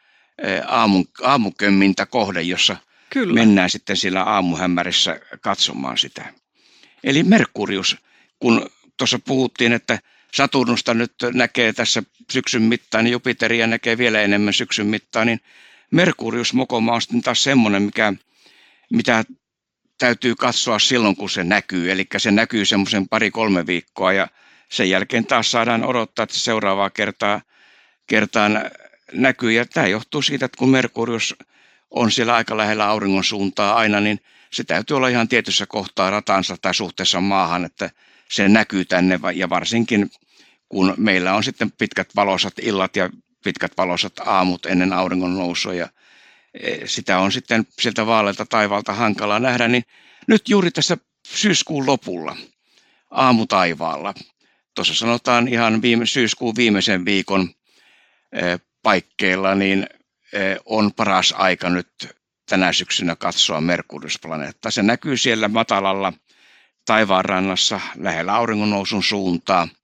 aamun, 0.67 1.05
aamukömmintä 1.23 2.07
kohde, 2.07 2.43
jossa 2.43 2.77
kyllä. 3.11 3.35
mennään 3.35 3.71
sitten 3.71 3.97
siellä 3.97 4.23
aamuhämärissä 4.23 5.21
katsomaan 5.41 5.99
sitä. 5.99 6.33
Eli 7.05 7.23
Merkurius, 7.23 7.97
kun 8.39 8.71
tuossa 8.97 9.19
puhuttiin, 9.19 9.73
että 9.73 9.99
Saturnusta 10.35 10.95
nyt 10.95 11.13
näkee 11.35 11.73
tässä 11.73 12.03
syksyn 12.31 12.63
mittaan, 12.63 13.05
niin 13.05 13.13
Jupiteria 13.13 13.67
näkee 13.67 13.99
vielä 13.99 14.21
enemmän 14.21 14.55
syksyn 14.55 14.87
mittaan, 14.87 15.27
niin 15.27 15.41
Merkurius 15.91 16.55
mokoma 16.55 16.93
on 16.93 17.03
sitten 17.03 17.23
taas 17.23 17.43
semmoinen, 17.43 17.83
mikä, 17.83 18.13
mitä 18.93 19.25
täytyy 19.99 20.35
katsoa 20.35 20.79
silloin, 20.79 21.17
kun 21.17 21.31
se 21.31 21.45
näkyy. 21.45 21.93
Eli 21.93 22.07
se 22.17 22.31
näkyy 22.31 22.65
semmoisen 22.65 23.09
pari-kolme 23.09 23.67
viikkoa 23.67 24.13
ja 24.13 24.29
sen 24.69 24.91
jälkeen 24.91 25.27
taas 25.27 25.51
saadaan 25.51 25.85
odottaa, 25.85 26.23
että 26.23 26.35
se 26.35 26.41
seuraavaa 26.41 26.91
kertaa, 26.91 27.41
kertaan 28.07 28.71
näkyy. 29.13 29.53
Ja 29.53 29.67
tämä 29.67 29.87
johtuu 29.87 30.23
siitä, 30.23 30.45
että 30.45 30.59
kun 30.59 30.69
Merkurius 30.69 31.35
on 31.91 32.11
siellä 32.11 32.35
aika 32.35 32.57
lähellä 32.57 32.87
auringon 32.87 33.25
suuntaa 33.25 33.75
aina, 33.75 34.01
niin 34.01 34.21
se 34.53 34.65
täytyy 34.65 34.97
olla 34.97 35.09
ihan 35.09 35.29
tietyssä 35.29 35.67
kohtaa 35.67 36.11
ratansa 36.11 36.57
tai 36.63 36.75
suhteessa 36.75 37.21
maahan, 37.21 37.65
että 37.65 37.91
se 38.31 38.49
näkyy 38.49 38.85
tänne 38.85 39.21
ja 39.35 39.49
varsinkin 39.49 40.11
kun 40.69 40.95
meillä 40.97 41.35
on 41.35 41.45
sitten 41.45 41.73
pitkät 41.73 42.17
valosat 42.17 42.55
illat 42.63 42.97
ja 42.97 43.11
pitkät 43.45 43.73
valosat 43.77 44.13
aamut 44.19 44.67
ennen 44.67 44.93
auringon 44.93 45.35
nousua 45.35 45.75
ja 45.75 45.89
e, 46.55 46.87
sitä 46.87 47.19
on 47.19 47.33
sitten 47.33 47.67
sieltä 47.81 48.07
vaaleilta 48.07 48.47
taivalta 48.47 48.93
hankala 48.93 49.39
nähdä, 49.39 49.69
niin 49.69 49.85
nyt 50.29 50.49
juuri 50.49 50.71
tässä 50.71 50.97
syyskuun 51.27 51.87
lopulla 51.87 52.37
aamutaivaalla, 53.11 54.15
tuossa 54.75 54.95
sanotaan 54.95 55.49
ihan 55.49 55.83
viime, 55.83 56.07
syyskuun 56.07 56.57
viimeisen 56.57 57.05
viikon 57.05 57.51
e, 58.33 58.59
paikkeilla, 58.83 59.55
niin 59.55 59.87
e, 60.33 60.39
on 60.65 60.93
paras 60.93 61.35
aika 61.39 61.71
nyt 61.71 62.17
tänä 62.49 62.73
syksynä 62.73 63.17
katsoa 63.17 63.61
Merkuriusplaneetta. 63.61 64.71
Se 64.71 64.83
näkyy 64.83 65.17
siellä 65.17 65.49
matalalla 65.49 66.13
taivaanrannassa 66.87 67.81
lähellä 67.97 68.35
auringon 68.35 68.71
nousun 68.71 69.03
suuntaa– 69.03 69.69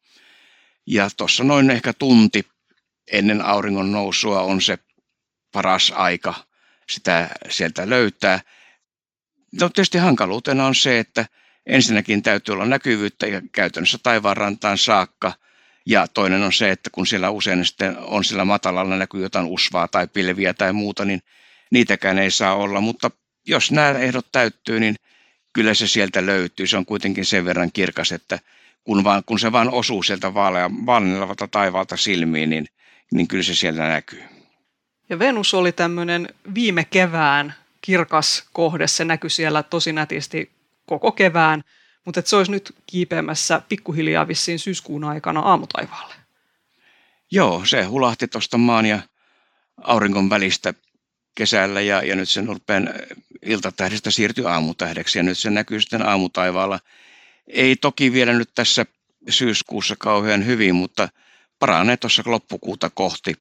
ja 0.89 1.09
tuossa 1.17 1.45
noin 1.45 1.71
ehkä 1.71 1.93
tunti 1.93 2.47
ennen 3.13 3.43
auringon 3.45 3.93
nousua 3.93 4.41
on 4.43 4.63
se 4.63 4.79
paras 5.53 5.93
aika 5.97 6.35
sitä 6.91 7.31
sieltä 7.49 7.91
löytää. 7.91 8.41
No 9.61 9.69
tietysti 9.69 9.99
hankaluutena 9.99 10.67
on 10.67 10.75
se, 10.75 10.99
että 10.99 11.27
ensinnäkin 11.67 12.23
täytyy 12.23 12.53
olla 12.53 12.67
näkyvyyttä 12.67 13.27
ja 13.27 13.43
käytännössä 13.53 13.99
taivaanrantaan 14.03 14.79
saakka. 14.79 15.33
Ja 15.88 16.09
toinen 16.09 16.42
on 16.42 16.53
se, 16.53 16.70
että 16.70 16.90
kun 16.90 17.07
siellä 17.07 17.31
usein 17.31 17.64
sitten 17.64 17.98
on 17.98 18.24
sillä 18.24 18.44
matalalla 18.44 18.96
näkyy 18.96 19.22
jotain 19.22 19.46
usvaa 19.46 19.88
tai 19.88 20.07
pilviä 20.07 20.55
tai 20.55 20.72
muuta, 20.72 21.05
niin 21.05 21.20
niitäkään 21.70 22.18
ei 22.18 22.31
saa 22.31 22.55
olla. 22.55 22.81
Mutta 22.81 23.11
jos 23.46 23.72
nämä 23.72 23.88
ehdot 23.88 24.27
täyttyy, 24.33 24.81
niin 24.81 24.96
kyllä 25.53 25.74
se 25.74 25.87
sieltä 25.87 26.27
löytyy. 26.27 26.66
Se 26.66 26.77
on 26.77 26.87
kuitenkin 26.87 27.24
sen 27.24 27.44
verran 27.44 27.72
kirkas, 27.72 28.12
että 28.12 28.38
kun, 28.85 29.05
vaan, 29.05 29.22
kun 29.27 29.38
se 29.38 29.53
vaan 29.53 29.70
osuu 29.70 30.03
sieltä 30.03 30.35
vaalenevalta 30.35 31.48
taivaalta 31.48 31.96
silmiin, 31.96 32.51
niin, 32.51 32.66
niin 33.12 33.29
kyllä 33.29 33.42
se 33.42 33.55
sieltä 33.55 33.88
näkyy. 33.88 34.22
Ja 35.09 35.18
Venus 35.18 35.55
oli 35.55 35.72
tämmöinen 35.72 36.29
viime 36.55 36.85
kevään 36.85 37.55
kirkas 37.81 38.48
kohde, 38.53 38.87
se 38.87 39.05
näkyi 39.05 39.31
siellä 39.31 39.62
tosi 39.62 39.92
nätisti 39.92 40.51
koko 40.87 41.12
kevään, 41.12 41.62
mutta 42.09 42.23
se 42.25 42.37
olisi 42.37 42.51
nyt 42.51 42.75
kiipeämässä 42.87 43.62
pikkuhiljaa 43.68 44.29
vissiin 44.29 44.59
syyskuun 44.59 45.05
aikana 45.05 45.40
aamutaivaalle. 45.40 46.14
Joo, 47.31 47.64
se 47.64 47.83
hulahti 47.83 48.29
tuosta 48.29 48.59
maan 48.59 48.87
ja 48.87 48.99
auringon 49.83 50.31
välistä 50.31 50.75
kesällä 51.35 51.81
ja, 51.81 52.03
ja 52.03 52.16
nyt 52.16 52.29
se 52.29 52.42
nurpeen 52.42 52.94
iltatähdestä 53.42 54.11
siirtyi 54.11 54.44
aamutähdeksi 54.44 55.18
ja 55.18 55.23
nyt 55.23 55.38
se 55.38 55.51
näkyy 55.51 55.81
sitten 55.81 56.07
aamutaivaalla– 56.07 56.81
ei 57.49 57.77
toki 57.77 58.12
vielä 58.12 58.33
nyt 58.33 58.51
tässä 58.55 58.87
syyskuussa 59.29 59.97
kauhean 59.99 60.47
hyvin, 60.47 60.75
mutta 60.75 61.09
paranee 61.59 61.97
tuossa 61.97 62.23
loppukuuta 62.27 62.90
kohti. 62.90 63.35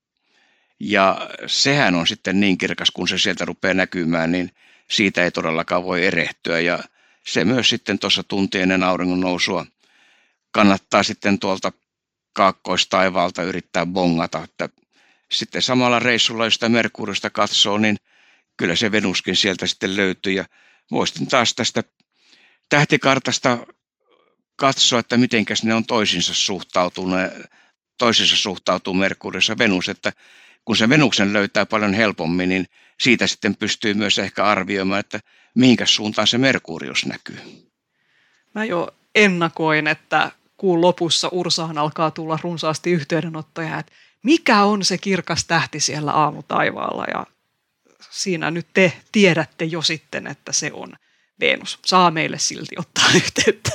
Ja 0.79 1.29
sehän 1.47 1.95
on 1.95 2.07
sitten 2.07 2.39
niin 2.39 2.57
kirkas, 2.57 2.91
kun 2.91 3.07
se 3.07 3.17
sieltä 3.17 3.45
rupeaa 3.45 3.73
näkymään, 3.73 4.31
niin 4.31 4.51
siitä 4.89 5.23
ei 5.23 5.31
todellakaan 5.31 5.83
voi 5.83 6.05
erehtyä. 6.05 6.59
Ja 6.59 6.79
se 7.27 7.45
myös 7.45 7.69
sitten 7.69 7.99
tuossa 7.99 8.23
tunti 8.23 8.59
ennen 8.59 8.83
auringon 8.83 9.19
nousua 9.19 9.65
kannattaa 10.51 11.03
sitten 11.03 11.39
tuolta 11.39 11.71
kaakkoistaivaalta 12.33 13.43
yrittää 13.43 13.85
bongata. 13.85 14.43
Että 14.43 14.69
sitten 15.31 15.61
samalla 15.61 15.99
reissulla, 15.99 16.45
jos 16.45 16.53
sitä 16.53 16.69
Merkurista 16.69 17.29
katsoo, 17.29 17.77
niin 17.77 17.97
kyllä 18.57 18.75
se 18.75 18.91
Venuskin 18.91 19.35
sieltä 19.35 19.67
sitten 19.67 19.95
löytyy. 19.95 20.33
Ja 20.33 20.45
voisin 20.91 21.27
taas 21.27 21.53
tästä 21.53 21.83
tähtikartasta 22.69 23.67
katsoa, 24.55 24.99
että 24.99 25.17
miten 25.17 25.45
ne 25.63 25.73
on 25.73 25.85
toisinsa 25.85 26.33
suhtautuneet, 26.33 27.33
toisinsa 27.97 28.37
suhtautuu 28.37 28.93
Merkurius 28.93 29.49
ja 29.49 29.57
Venus, 29.57 29.89
että 29.89 30.13
kun 30.65 30.77
se 30.77 30.89
Venuksen 30.89 31.33
löytää 31.33 31.65
paljon 31.65 31.93
helpommin, 31.93 32.49
niin 32.49 32.65
siitä 32.99 33.27
sitten 33.27 33.55
pystyy 33.55 33.93
myös 33.93 34.19
ehkä 34.19 34.45
arvioimaan, 34.45 34.99
että 34.99 35.19
mihinkä 35.57 35.85
suuntaan 35.85 36.27
se 36.27 36.37
Merkurius 36.37 37.05
näkyy. 37.05 37.39
Mä 38.55 38.65
jo 38.65 38.95
ennakoin, 39.15 39.87
että 39.87 40.31
kuun 40.57 40.81
lopussa 40.81 41.29
Ursaan 41.31 41.77
alkaa 41.77 42.11
tulla 42.11 42.39
runsaasti 42.43 42.91
yhteydenottoja, 42.91 43.79
että 43.79 43.91
mikä 44.23 44.63
on 44.63 44.85
se 44.85 44.97
kirkas 44.97 45.45
tähti 45.45 45.79
siellä 45.79 46.11
aamutaivaalla 46.11 47.05
ja 47.13 47.25
siinä 48.09 48.51
nyt 48.51 48.67
te 48.73 48.93
tiedätte 49.11 49.65
jo 49.65 49.81
sitten, 49.81 50.27
että 50.27 50.51
se 50.51 50.71
on 50.73 50.93
Venus. 51.39 51.79
Saa 51.85 52.11
meille 52.11 52.39
silti 52.39 52.75
ottaa 52.79 53.09
yhteyttä. 53.23 53.71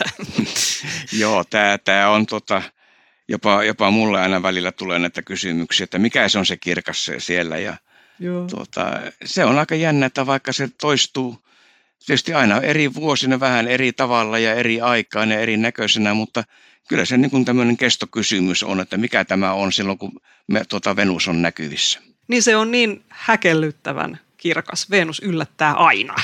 Joo, 1.13 1.45
tämä, 1.85 2.09
on 2.09 2.27
tota, 2.27 2.63
jopa, 3.29 3.65
jopa 3.65 3.91
mulle 3.91 4.21
aina 4.21 4.43
välillä 4.43 4.73
tulee 4.73 4.99
näitä 4.99 5.23
kysymyksiä, 5.23 5.85
että 5.85 5.99
mikä 5.99 6.29
se 6.29 6.39
on 6.39 6.47
se 6.47 6.57
kirkas 6.57 7.11
siellä. 7.19 7.59
Ja, 7.59 7.77
Joo. 8.19 8.47
Tota, 8.47 9.01
se 9.25 9.45
on 9.45 9.59
aika 9.59 9.75
jännä, 9.75 10.07
että 10.07 10.27
vaikka 10.27 10.53
se 10.53 10.69
toistuu 10.81 11.43
tietysti 12.07 12.35
aina 12.35 12.61
eri 12.61 12.95
vuosina 12.95 13.41
vähän 13.41 13.69
eri 13.69 13.93
tavalla 13.93 14.39
ja 14.39 14.55
eri 14.55 14.81
aikaan 14.81 15.31
ja 15.31 15.41
eri 15.41 15.57
näköisenä, 15.57 16.15
mutta 16.15 16.45
kyllä 16.89 17.05
se 17.05 17.17
niin 17.17 17.31
kuin 17.31 17.45
tämmöinen 17.45 17.77
kestokysymys 17.77 18.63
on, 18.63 18.81
että 18.81 18.97
mikä 18.97 19.25
tämä 19.25 19.53
on 19.53 19.73
silloin, 19.73 19.99
kun 19.99 20.21
me, 20.47 20.63
tuota 20.69 20.97
Venus 20.97 21.29
on 21.29 21.43
näkyvissä. 21.43 22.01
Niin 22.29 22.43
se 22.43 22.57
on 22.57 22.71
niin 22.71 23.05
häkellyttävän 23.09 24.21
kirkas. 24.37 24.91
Venus 24.91 25.21
yllättää 25.21 25.73
aina. 25.73 26.15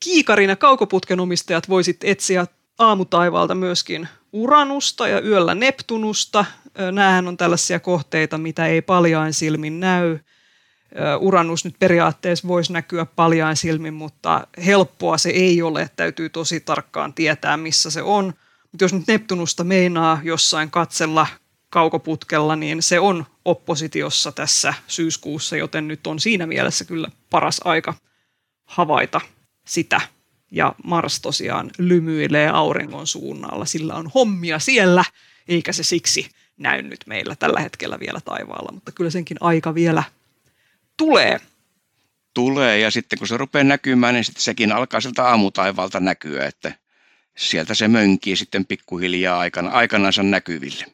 Kiikarin 0.00 0.50
ja 0.50 0.56
kaukoputken 0.56 1.20
omistajat 1.20 1.68
voisit 1.68 2.04
etsiä 2.04 2.46
aamutaivaalta 2.78 3.54
myöskin 3.54 4.08
Uranusta 4.32 5.08
ja 5.08 5.20
yöllä 5.20 5.54
Neptunusta. 5.54 6.44
Nämähän 6.92 7.28
on 7.28 7.36
tällaisia 7.36 7.80
kohteita, 7.80 8.38
mitä 8.38 8.66
ei 8.66 8.82
paljain 8.82 9.34
silmin 9.34 9.80
näy. 9.80 10.18
Uranus 11.20 11.64
nyt 11.64 11.74
periaatteessa 11.78 12.48
voisi 12.48 12.72
näkyä 12.72 13.06
paljain 13.06 13.56
silmin, 13.56 13.94
mutta 13.94 14.46
helppoa 14.66 15.18
se 15.18 15.30
ei 15.30 15.62
ole. 15.62 15.90
Täytyy 15.96 16.28
tosi 16.28 16.60
tarkkaan 16.60 17.14
tietää, 17.14 17.56
missä 17.56 17.90
se 17.90 18.02
on. 18.02 18.34
Mutta 18.72 18.84
jos 18.84 18.92
nyt 18.92 19.06
Neptunusta 19.06 19.64
meinaa 19.64 20.20
jossain 20.22 20.70
katsella 20.70 21.26
kaukoputkella, 21.70 22.56
niin 22.56 22.82
se 22.82 23.00
on 23.00 23.26
oppositiossa 23.44 24.32
tässä 24.32 24.74
syyskuussa, 24.86 25.56
joten 25.56 25.88
nyt 25.88 26.06
on 26.06 26.20
siinä 26.20 26.46
mielessä 26.46 26.84
kyllä 26.84 27.08
paras 27.30 27.60
aika 27.64 27.94
havaita 28.64 29.20
sitä. 29.66 30.00
Ja 30.50 30.74
Mars 30.84 31.20
tosiaan 31.20 31.70
lymyilee 31.78 32.48
auringon 32.48 33.06
suunnalla, 33.06 33.64
sillä 33.64 33.94
on 33.94 34.10
hommia 34.14 34.58
siellä, 34.58 35.04
eikä 35.48 35.72
se 35.72 35.82
siksi 35.82 36.28
näy 36.56 36.82
nyt 36.82 37.00
meillä 37.06 37.36
tällä 37.36 37.60
hetkellä 37.60 38.00
vielä 38.00 38.20
taivaalla, 38.24 38.72
mutta 38.72 38.92
kyllä 38.92 39.10
senkin 39.10 39.36
aika 39.40 39.74
vielä 39.74 40.02
tulee. 41.00 41.40
Tulee 42.34 42.78
ja 42.78 42.90
sitten 42.90 43.18
kun 43.18 43.28
se 43.28 43.36
rupeaa 43.36 43.64
näkymään, 43.64 44.14
niin 44.14 44.24
sitten 44.24 44.42
sekin 44.42 44.72
alkaa 44.72 45.00
sieltä 45.00 45.24
aamutaivalta 45.24 46.00
näkyä, 46.00 46.46
että 46.46 46.72
sieltä 47.36 47.74
se 47.74 47.88
mönkii 47.88 48.36
sitten 48.36 48.66
pikkuhiljaa 48.66 49.38
aikana, 49.38 49.70
aikanansa 49.70 50.22
näkyville. 50.22 50.84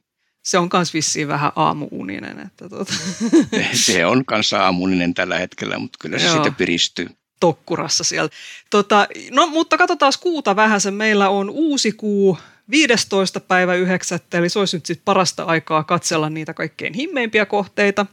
Se 0.42 0.58
on 0.58 0.68
myös 0.72 0.94
vissiin 0.94 1.28
vähän 1.28 1.52
aamuuninen. 1.56 2.40
Että 2.40 2.68
tuota. 2.68 2.92
se 3.86 4.06
on 4.06 4.24
kanssa 4.24 4.64
aamuuninen 4.64 5.14
tällä 5.14 5.38
hetkellä, 5.38 5.78
mutta 5.78 5.98
kyllä 6.00 6.18
se 6.18 6.24
Joo. 6.24 6.34
sitten 6.34 6.54
piristyy 6.54 7.08
tokkurassa 7.40 8.04
siellä. 8.04 8.30
Tota, 8.70 9.08
no, 9.30 9.46
mutta 9.46 9.78
katsotaan 9.78 10.12
kuuta 10.20 10.56
vähän. 10.56 10.80
Se 10.80 10.90
meillä 10.90 11.28
on 11.28 11.50
uusi 11.50 11.92
kuu 11.92 12.38
15. 12.70 13.40
päivä 13.40 13.74
9. 13.74 14.18
Eli 14.32 14.48
se 14.48 14.58
olisi 14.58 14.76
nyt 14.76 14.86
sitten 14.86 15.04
parasta 15.04 15.42
aikaa 15.42 15.84
katsella 15.84 16.30
niitä 16.30 16.54
kaikkein 16.54 16.94
himmeimpiä 16.94 17.46
kohteita, 17.46 18.06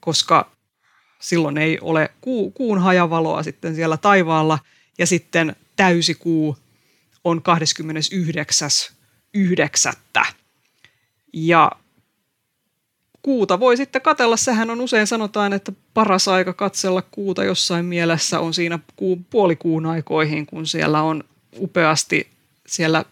koska 0.00 0.57
silloin 1.20 1.58
ei 1.58 1.78
ole 1.80 2.10
kuu, 2.20 2.50
kuun 2.50 2.78
hajavaloa 2.78 3.42
sitten 3.42 3.74
siellä 3.74 3.96
taivaalla. 3.96 4.58
Ja 4.98 5.06
sitten 5.06 5.56
täysikuu 5.76 6.56
on 7.24 7.42
29.9. 9.36 10.32
Ja 11.32 11.72
kuuta 13.22 13.60
voi 13.60 13.76
sitten 13.76 14.02
katella. 14.02 14.36
Sehän 14.36 14.70
on 14.70 14.80
usein 14.80 15.06
sanotaan, 15.06 15.52
että 15.52 15.72
paras 15.94 16.28
aika 16.28 16.52
katsella 16.52 17.02
kuuta 17.02 17.44
jossain 17.44 17.84
mielessä 17.84 18.40
on 18.40 18.54
siinä 18.54 18.78
kuun, 18.96 19.24
puolikuun 19.24 19.86
aikoihin, 19.86 20.46
kun 20.46 20.66
siellä 20.66 21.02
on 21.02 21.24
upeasti 21.58 22.28
siellä 22.66 23.04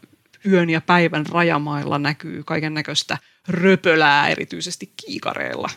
yön 0.47 0.71
ja 0.71 0.81
päivän 0.81 1.27
rajamailla 1.27 1.99
näkyy 1.99 2.43
kaiken 2.45 2.75
näköistä 2.75 3.19
röpölää, 3.49 4.29
erityisesti 4.29 4.93
kiikareilla. 4.97 5.71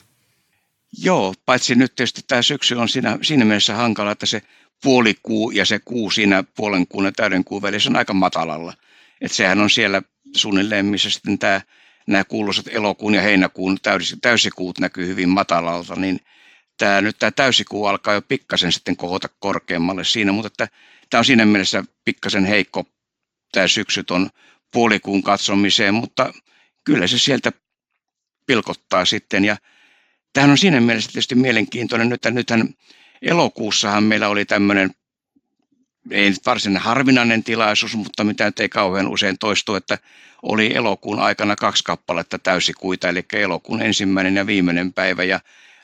Joo, 0.97 1.33
paitsi 1.45 1.75
nyt 1.75 1.95
tietysti 1.95 2.21
tämä 2.27 2.41
syksy 2.41 2.75
on 2.75 2.89
siinä, 2.89 3.17
siinä 3.21 3.45
mielessä 3.45 3.75
hankala, 3.75 4.11
että 4.11 4.25
se 4.25 4.41
puolikuu 4.83 5.51
ja 5.51 5.65
se 5.65 5.79
kuu 5.79 6.11
siinä 6.11 6.43
puolen 6.55 6.87
kuun 6.87 7.05
ja 7.05 7.11
täyden 7.11 7.43
kuun 7.43 7.61
välissä 7.61 7.89
on 7.89 7.95
aika 7.95 8.13
matalalla. 8.13 8.73
Että 9.21 9.37
sehän 9.37 9.59
on 9.59 9.69
siellä 9.69 10.01
suunnilleen, 10.35 10.85
missä 10.85 11.09
sitten 11.09 11.39
tämä, 11.39 11.61
nämä 12.07 12.23
kuuluisat 12.23 12.67
elokuun 12.67 13.15
ja 13.15 13.21
heinäkuun 13.21 13.77
täysi, 13.81 14.17
täysikuut 14.21 14.79
näkyy 14.79 15.07
hyvin 15.07 15.29
matalalta, 15.29 15.95
niin 15.95 16.19
tämä, 16.77 17.01
nyt 17.01 17.19
tämä 17.19 17.31
täysikuu 17.31 17.85
alkaa 17.85 18.13
jo 18.13 18.21
pikkasen 18.21 18.71
sitten 18.71 18.95
kohota 18.95 19.27
korkeammalle 19.39 20.03
siinä, 20.03 20.31
mutta 20.31 20.47
että 20.47 20.67
tämä 21.09 21.19
on 21.19 21.25
siinä 21.25 21.45
mielessä 21.45 21.83
pikkasen 22.05 22.45
heikko 22.45 22.85
tämä 23.51 23.67
syksy 23.67 24.03
on 24.09 24.29
puolikuun 24.71 25.23
katsomiseen, 25.23 25.93
mutta 25.93 26.33
kyllä 26.83 27.07
se 27.07 27.17
sieltä 27.17 27.51
pilkottaa 28.45 29.05
sitten 29.05 29.45
ja 29.45 29.57
tämähän 30.33 30.51
on 30.51 30.57
siinä 30.57 30.81
mielessä 30.81 31.11
tietysti 31.11 31.35
mielenkiintoinen, 31.35 32.13
että 32.13 32.31
nythän 32.31 32.69
elokuussahan 33.21 34.03
meillä 34.03 34.27
oli 34.27 34.45
tämmöinen 34.45 34.91
ei 36.11 36.29
nyt 36.29 36.45
varsinainen 36.45 36.81
harvinainen 36.81 37.43
tilaisuus, 37.43 37.95
mutta 37.95 38.23
mitä 38.23 38.51
ei 38.59 38.69
kauhean 38.69 39.07
usein 39.07 39.37
toistu, 39.39 39.75
että 39.75 39.97
oli 40.41 40.75
elokuun 40.75 41.19
aikana 41.19 41.55
kaksi 41.55 41.83
kappaletta 41.83 42.39
täysikuita, 42.39 43.09
eli 43.09 43.25
elokuun 43.33 43.81
ensimmäinen 43.81 44.35
ja 44.35 44.47
viimeinen 44.47 44.93
päivä, 44.93 45.23
ja 45.23 45.39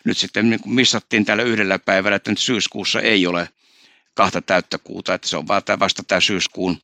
nyt 0.05 0.17
sitten 0.17 0.49
niin 0.49 0.59
missattiin 0.65 1.25
tällä 1.25 1.43
yhdellä 1.43 1.79
päivällä, 1.79 2.15
että 2.15 2.31
nyt 2.31 2.39
syyskuussa 2.39 3.01
ei 3.01 3.27
ole 3.27 3.49
kahta 4.13 4.41
täyttä 4.41 4.77
kuuta, 4.77 5.13
että 5.13 5.27
se 5.27 5.37
on 5.37 5.47
vasta 5.47 6.03
tämä 6.07 6.21
syyskuun 6.21 6.77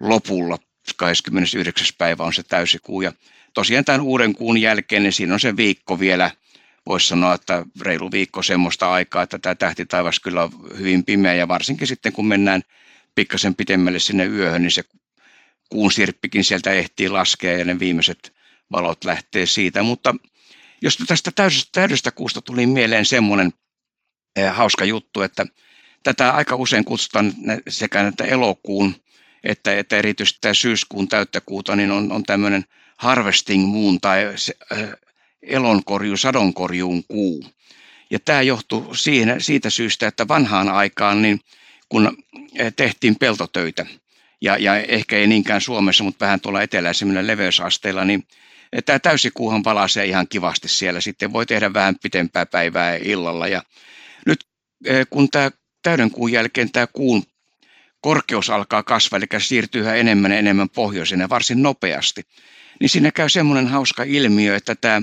lopulla, 0.00 0.58
29. 0.96 1.86
päivä 1.98 2.24
on 2.24 2.34
se 2.34 2.42
täysikuu, 2.42 3.00
ja 3.00 3.12
tosiaan 3.54 3.84
tämän 3.84 4.00
uuden 4.00 4.34
kuun 4.34 4.60
jälkeen, 4.60 5.02
niin 5.02 5.12
siinä 5.12 5.34
on 5.34 5.40
se 5.40 5.56
viikko 5.56 6.00
vielä– 6.00 6.30
voisi 6.88 7.08
sanoa, 7.08 7.34
että 7.34 7.64
reilu 7.80 8.10
viikko 8.10 8.42
semmoista 8.42 8.92
aikaa, 8.92 9.22
että 9.22 9.38
tämä 9.38 9.54
tähti 9.54 9.86
taivas 9.86 10.20
kyllä 10.20 10.42
on 10.42 10.50
hyvin 10.78 11.04
pimeä 11.04 11.34
ja 11.34 11.48
varsinkin 11.48 11.86
sitten 11.86 12.12
kun 12.12 12.26
mennään 12.26 12.62
pikkasen 13.14 13.54
pitemmälle 13.54 13.98
sinne 13.98 14.24
yöhön, 14.24 14.62
niin 14.62 14.70
se 14.70 14.84
kuun 15.68 15.92
sirppikin 15.92 16.44
sieltä 16.44 16.70
ehtii 16.70 17.08
laskea 17.08 17.58
ja 17.58 17.64
ne 17.64 17.78
viimeiset 17.78 18.32
valot 18.72 19.04
lähtee 19.04 19.46
siitä. 19.46 19.82
Mutta 19.82 20.14
jos 20.82 20.98
tästä 21.06 21.30
täydestä, 21.34 21.70
täydestä 21.72 22.10
kuusta 22.10 22.42
tuli 22.42 22.66
mieleen 22.66 23.06
semmoinen 23.06 23.52
eh, 24.36 24.54
hauska 24.54 24.84
juttu, 24.84 25.22
että 25.22 25.46
tätä 26.02 26.30
aika 26.30 26.56
usein 26.56 26.84
kutsutaan 26.84 27.32
sekä 27.68 28.08
että 28.08 28.24
elokuun 28.24 28.94
että, 29.44 29.78
että 29.78 29.96
erityisesti 29.96 30.38
tämä 30.40 30.54
syyskuun 30.54 31.08
täyttäkuuta, 31.08 31.76
niin 31.76 31.90
on, 31.90 32.12
on 32.12 32.22
tämmöinen 32.22 32.64
harvesting 32.96 33.66
moon 33.66 34.00
tai 34.00 34.24
elonkorju, 35.42 36.16
sadonkorjuun 36.16 37.04
kuu. 37.04 37.44
Ja 38.10 38.18
tämä 38.18 38.42
johtuu 38.42 38.94
siinä, 38.94 39.36
siitä 39.38 39.70
syystä, 39.70 40.06
että 40.06 40.28
vanhaan 40.28 40.68
aikaan, 40.68 41.22
niin 41.22 41.40
kun 41.88 42.16
eh, 42.54 42.72
tehtiin 42.76 43.16
peltotöitä, 43.16 43.86
ja, 44.40 44.56
ja 44.56 44.76
ehkä 44.76 45.16
ei 45.16 45.26
niinkään 45.26 45.60
Suomessa, 45.60 46.04
mutta 46.04 46.24
vähän 46.24 46.40
tuolla 46.40 46.62
eteläisemmillä 46.62 47.26
leveysasteilla, 47.26 48.04
niin 48.04 48.26
eh, 48.72 48.82
tämä 48.84 48.98
täysikuuhan 48.98 49.64
valaisee 49.64 50.06
ihan 50.06 50.28
kivasti 50.28 50.68
siellä. 50.68 51.00
Sitten 51.00 51.32
voi 51.32 51.46
tehdä 51.46 51.74
vähän 51.74 51.96
pitempää 52.02 52.46
päivää 52.46 52.96
illalla. 52.96 53.48
Ja 53.48 53.62
nyt 54.26 54.44
eh, 54.84 55.06
kun 55.10 55.30
tämä 55.30 55.50
täydenkuun 55.82 56.32
jälkeen 56.32 56.72
tämä 56.72 56.86
kuun 56.86 57.22
korkeus 58.00 58.50
alkaa 58.50 58.82
kasvaa, 58.82 59.16
eli 59.16 59.40
siirtyy 59.40 59.82
yhä 59.82 59.94
enemmän 59.94 60.32
ja 60.32 60.38
enemmän 60.38 60.68
pohjoiseen 60.68 61.20
ja 61.20 61.28
varsin 61.28 61.62
nopeasti, 61.62 62.22
niin 62.80 62.88
siinä 62.88 63.10
käy 63.10 63.28
semmoinen 63.28 63.66
hauska 63.66 64.02
ilmiö, 64.02 64.56
että 64.56 64.74
tämä 64.74 65.02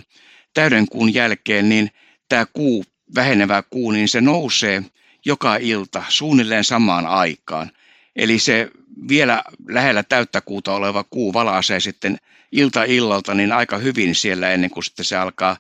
täydenkuun 0.56 1.14
jälkeen, 1.14 1.70
niin 1.70 1.92
tämä 2.30 2.46
kuu, 2.46 2.86
vähenevä 3.16 3.64
kuu, 3.70 3.92
niin 3.92 4.10
se 4.10 4.22
nousee 4.22 4.84
joka 5.26 5.56
ilta 5.56 6.04
suunnilleen 6.10 6.64
samaan 6.64 7.08
aikaan. 7.08 7.72
Eli 8.16 8.40
se 8.40 8.72
vielä 9.08 9.44
lähellä 9.68 10.04
täyttä 10.04 10.42
kuuta 10.42 10.74
oleva 10.74 11.04
kuu 11.10 11.34
valaisee 11.34 11.80
sitten 11.80 12.18
ilta 12.52 12.84
illalta 12.84 13.34
niin 13.34 13.52
aika 13.52 13.78
hyvin 13.78 14.16
siellä 14.16 14.52
ennen 14.52 14.70
kuin 14.70 14.84
sitten 14.84 15.06
se 15.06 15.16
alkaa 15.16 15.58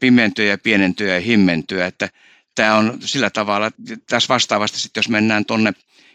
pimentyä 0.00 0.44
ja 0.44 0.58
pienentyä 0.58 1.14
ja 1.14 1.20
himmentyä. 1.20 1.86
Että 1.86 2.08
tämä 2.54 2.74
on 2.74 2.98
sillä 3.00 3.30
tavalla, 3.30 3.70
tässä 4.06 4.28
vastaavasti 4.28 4.78
sitten 4.78 5.00
jos 5.00 5.08
mennään 5.08 5.44
tuonne 5.44 5.72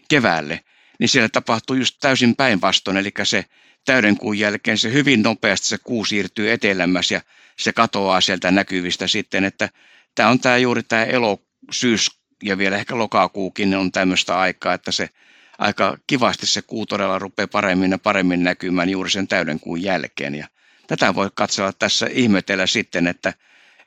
keväälle, 0.07 0.59
niin 0.99 1.09
siellä 1.09 1.29
tapahtuu 1.29 1.75
just 1.75 1.95
täysin 1.99 2.35
päinvastoin, 2.35 2.97
eli 2.97 3.11
se 3.23 3.45
täydenkuun 3.85 4.39
jälkeen 4.39 4.77
se 4.77 4.93
hyvin 4.93 5.23
nopeasti 5.23 5.67
se 5.67 5.77
kuu 5.77 6.05
siirtyy 6.05 6.51
etelämässä 6.51 7.15
ja 7.15 7.21
se 7.59 7.73
katoaa 7.73 8.21
sieltä 8.21 8.51
näkyvistä 8.51 9.07
sitten, 9.07 9.43
että 9.43 9.69
tämä 10.15 10.29
on 10.29 10.39
tämä 10.39 10.57
juuri 10.57 10.83
tämä 10.83 11.03
elo, 11.03 11.41
syys 11.71 12.11
ja 12.43 12.57
vielä 12.57 12.77
ehkä 12.77 12.97
lokakuukin 12.97 13.75
on 13.75 13.91
tämmöistä 13.91 14.39
aikaa, 14.39 14.73
että 14.73 14.91
se 14.91 15.09
aika 15.57 15.97
kivasti 16.07 16.45
se 16.45 16.61
kuu 16.61 16.85
todella 16.85 17.19
rupeaa 17.19 17.47
paremmin 17.47 17.91
ja 17.91 17.97
paremmin 17.97 18.43
näkymään 18.43 18.89
juuri 18.89 19.09
sen 19.09 19.27
täydenkuun 19.27 19.83
jälkeen 19.83 20.35
ja 20.35 20.47
tätä 20.87 21.15
voi 21.15 21.29
katsella 21.33 21.73
tässä 21.73 22.07
ihmetellä 22.11 22.67
sitten, 22.67 23.07
että, 23.07 23.33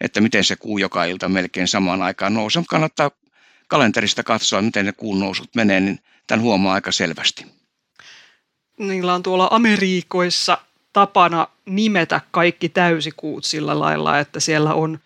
että 0.00 0.20
miten 0.20 0.44
se 0.44 0.56
kuu 0.56 0.78
joka 0.78 1.04
ilta 1.04 1.28
melkein 1.28 1.68
samaan 1.68 2.02
aikaan 2.02 2.34
nousee. 2.34 2.62
Kannattaa 2.68 3.10
kalenterista 3.68 4.22
katsoa, 4.22 4.62
miten 4.62 4.86
ne 4.86 4.92
kuun 4.92 5.20
nousut 5.20 5.54
menee, 5.54 5.80
niin 5.80 5.98
tämän 6.26 6.42
huomaa 6.42 6.74
aika 6.74 6.92
selvästi 6.92 7.46
niillä 8.78 9.14
on 9.14 9.22
tuolla 9.22 9.48
Amerikoissa 9.50 10.58
tapana 10.98 11.48
nimetä 11.66 12.20
kaikki 12.30 12.68
täysikuut 12.68 13.44
sillä 13.44 13.78
lailla, 13.78 14.18
että 14.18 14.40
siellä 14.40 14.74
on, 14.74 14.98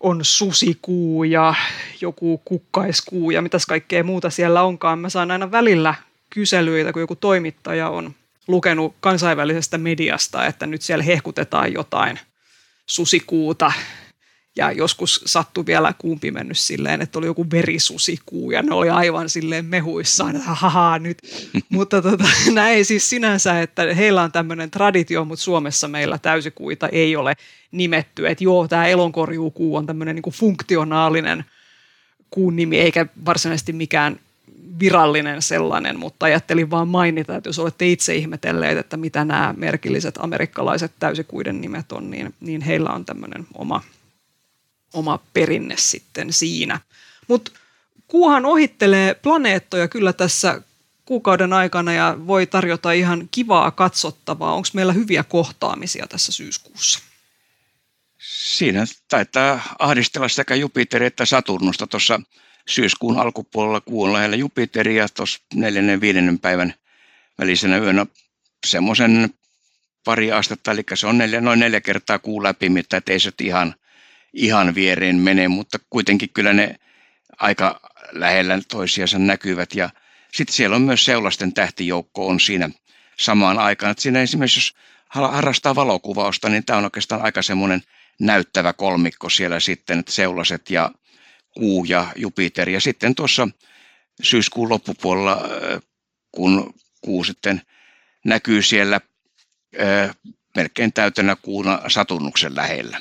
on 0.00 0.20
susikuu 0.22 1.24
ja 1.24 1.54
joku 2.00 2.42
kukkaiskuu 2.44 3.30
ja 3.30 3.42
mitäs 3.42 3.66
kaikkea 3.66 4.04
muuta 4.04 4.30
siellä 4.30 4.62
onkaan. 4.62 4.98
Mä 4.98 5.08
saan 5.08 5.30
aina 5.30 5.50
välillä 5.50 5.94
kyselyitä, 6.30 6.92
kun 6.92 7.02
joku 7.02 7.16
toimittaja 7.16 7.88
on 7.88 8.14
lukenut 8.48 8.94
kansainvälisestä 9.00 9.78
mediasta, 9.78 10.46
että 10.46 10.66
nyt 10.66 10.82
siellä 10.82 11.04
hehkutetaan 11.04 11.72
jotain 11.72 12.18
susikuuta 12.86 13.72
Ja 14.56 14.72
joskus 14.72 15.20
sattui 15.26 15.66
vielä 15.66 15.94
kuumpi 15.98 16.30
mennyt 16.30 16.58
silleen, 16.58 17.02
että 17.02 17.18
oli 17.18 17.26
joku 17.26 17.46
verisusikuu 17.50 18.50
ja 18.50 18.62
ne 18.62 18.74
oli 18.74 18.90
aivan 18.90 19.28
silleen 19.28 19.64
mehuissaan, 19.64 20.36
että 20.36 20.50
haha 20.50 20.98
nyt. 20.98 21.18
mutta 21.68 22.02
tota, 22.02 22.24
näin 22.52 22.84
siis 22.84 23.10
sinänsä, 23.10 23.60
että 23.60 23.94
heillä 23.94 24.22
on 24.22 24.32
tämmöinen 24.32 24.70
traditio, 24.70 25.24
mutta 25.24 25.42
Suomessa 25.42 25.88
meillä 25.88 26.18
täysikuita 26.18 26.88
ei 26.88 27.16
ole 27.16 27.34
nimetty. 27.72 28.28
Että 28.28 28.44
joo, 28.44 28.68
tämä 28.68 28.86
elonkorjuukuu 28.86 29.76
on 29.76 29.86
tämmöinen 29.86 30.14
niin 30.16 30.32
funktionaalinen 30.32 31.44
kuun 32.30 32.56
nimi, 32.56 32.80
eikä 32.80 33.06
varsinaisesti 33.24 33.72
mikään 33.72 34.20
virallinen 34.78 35.42
sellainen, 35.42 35.98
mutta 35.98 36.26
ajattelin 36.26 36.70
vaan 36.70 36.88
mainita, 36.88 37.36
että 37.36 37.48
jos 37.48 37.58
olette 37.58 37.88
itse 37.88 38.14
ihmetelleet, 38.14 38.78
että 38.78 38.96
mitä 38.96 39.24
nämä 39.24 39.54
merkilliset 39.56 40.14
amerikkalaiset 40.18 40.92
täysikuiden 40.98 41.60
nimet 41.60 41.92
on, 41.92 42.10
niin, 42.10 42.34
niin 42.40 42.60
heillä 42.60 42.90
on 42.90 43.04
tämmöinen 43.04 43.46
oma, 43.54 43.82
oma 44.94 45.18
perinne 45.32 45.74
sitten 45.78 46.32
siinä. 46.32 46.80
Mutta 47.28 47.52
kuuhan 48.08 48.46
ohittelee 48.46 49.14
planeettoja 49.14 49.88
kyllä 49.88 50.12
tässä 50.12 50.62
kuukauden 51.04 51.52
aikana 51.52 51.92
ja 51.92 52.16
voi 52.26 52.46
tarjota 52.46 52.92
ihan 52.92 53.28
kivaa 53.30 53.70
katsottavaa. 53.70 54.54
Onko 54.54 54.68
meillä 54.72 54.92
hyviä 54.92 55.24
kohtaamisia 55.24 56.06
tässä 56.06 56.32
syyskuussa? 56.32 56.98
Siinä 58.18 58.84
taitaa 59.08 59.74
ahdistella 59.78 60.28
sekä 60.28 60.54
Jupiteri 60.54 61.06
että 61.06 61.24
Saturnusta 61.24 61.86
tuossa 61.86 62.20
syyskuun 62.68 63.18
alkupuolella 63.18 63.80
kuun 63.80 64.12
lähellä 64.12 64.36
Jupiteria 64.36 65.08
tuossa 65.08 65.38
neljännen 65.54 66.00
viidennen 66.00 66.38
päivän 66.38 66.74
välisenä 67.38 67.78
yönä 67.78 68.06
semmoisen 68.66 69.34
pari 70.04 70.32
astetta, 70.32 70.70
eli 70.70 70.82
se 70.94 71.06
on 71.06 71.18
neljä, 71.18 71.40
noin 71.40 71.60
neljä 71.60 71.80
kertaa 71.80 72.18
kuu 72.18 72.42
läpi, 72.42 72.68
mitä 72.68 73.02
ei 73.06 73.20
se 73.20 73.32
ihan, 73.42 73.74
ihan 74.34 74.74
viereen 74.74 75.16
mene, 75.16 75.48
mutta 75.48 75.78
kuitenkin 75.90 76.30
kyllä 76.34 76.52
ne 76.52 76.76
aika 77.38 77.80
lähellä 78.12 78.58
toisiansa 78.68 79.18
näkyvät. 79.18 79.74
Ja 79.74 79.90
sitten 80.32 80.54
siellä 80.54 80.76
on 80.76 80.82
myös 80.82 81.04
seulasten 81.04 81.52
tähtijoukko 81.54 82.26
on 82.26 82.40
siinä 82.40 82.70
samaan 83.18 83.58
aikaan. 83.58 83.90
Että 83.90 84.02
siinä 84.02 84.22
esimerkiksi 84.22 84.58
jos 84.58 84.74
harrastaa 85.08 85.74
valokuvausta, 85.74 86.48
niin 86.48 86.64
tämä 86.64 86.76
on 86.76 86.84
oikeastaan 86.84 87.22
aika 87.22 87.42
semmoinen 87.42 87.82
näyttävä 88.20 88.72
kolmikko 88.72 89.30
siellä 89.30 89.60
sitten, 89.60 89.98
että 89.98 90.12
seulaset 90.12 90.70
ja 90.70 90.90
kuu 91.54 91.84
ja 91.84 92.06
Jupiter. 92.16 92.68
Ja 92.68 92.80
sitten 92.80 93.14
tuossa 93.14 93.48
syyskuun 94.22 94.68
loppupuolella, 94.68 95.42
kun 96.32 96.74
kuu 97.00 97.24
sitten 97.24 97.62
näkyy 98.24 98.62
siellä 98.62 99.00
melkein 100.56 100.92
täytänä 100.92 101.36
kuuna 101.36 101.80
Saturnuksen 101.88 102.56
lähellä. 102.56 103.00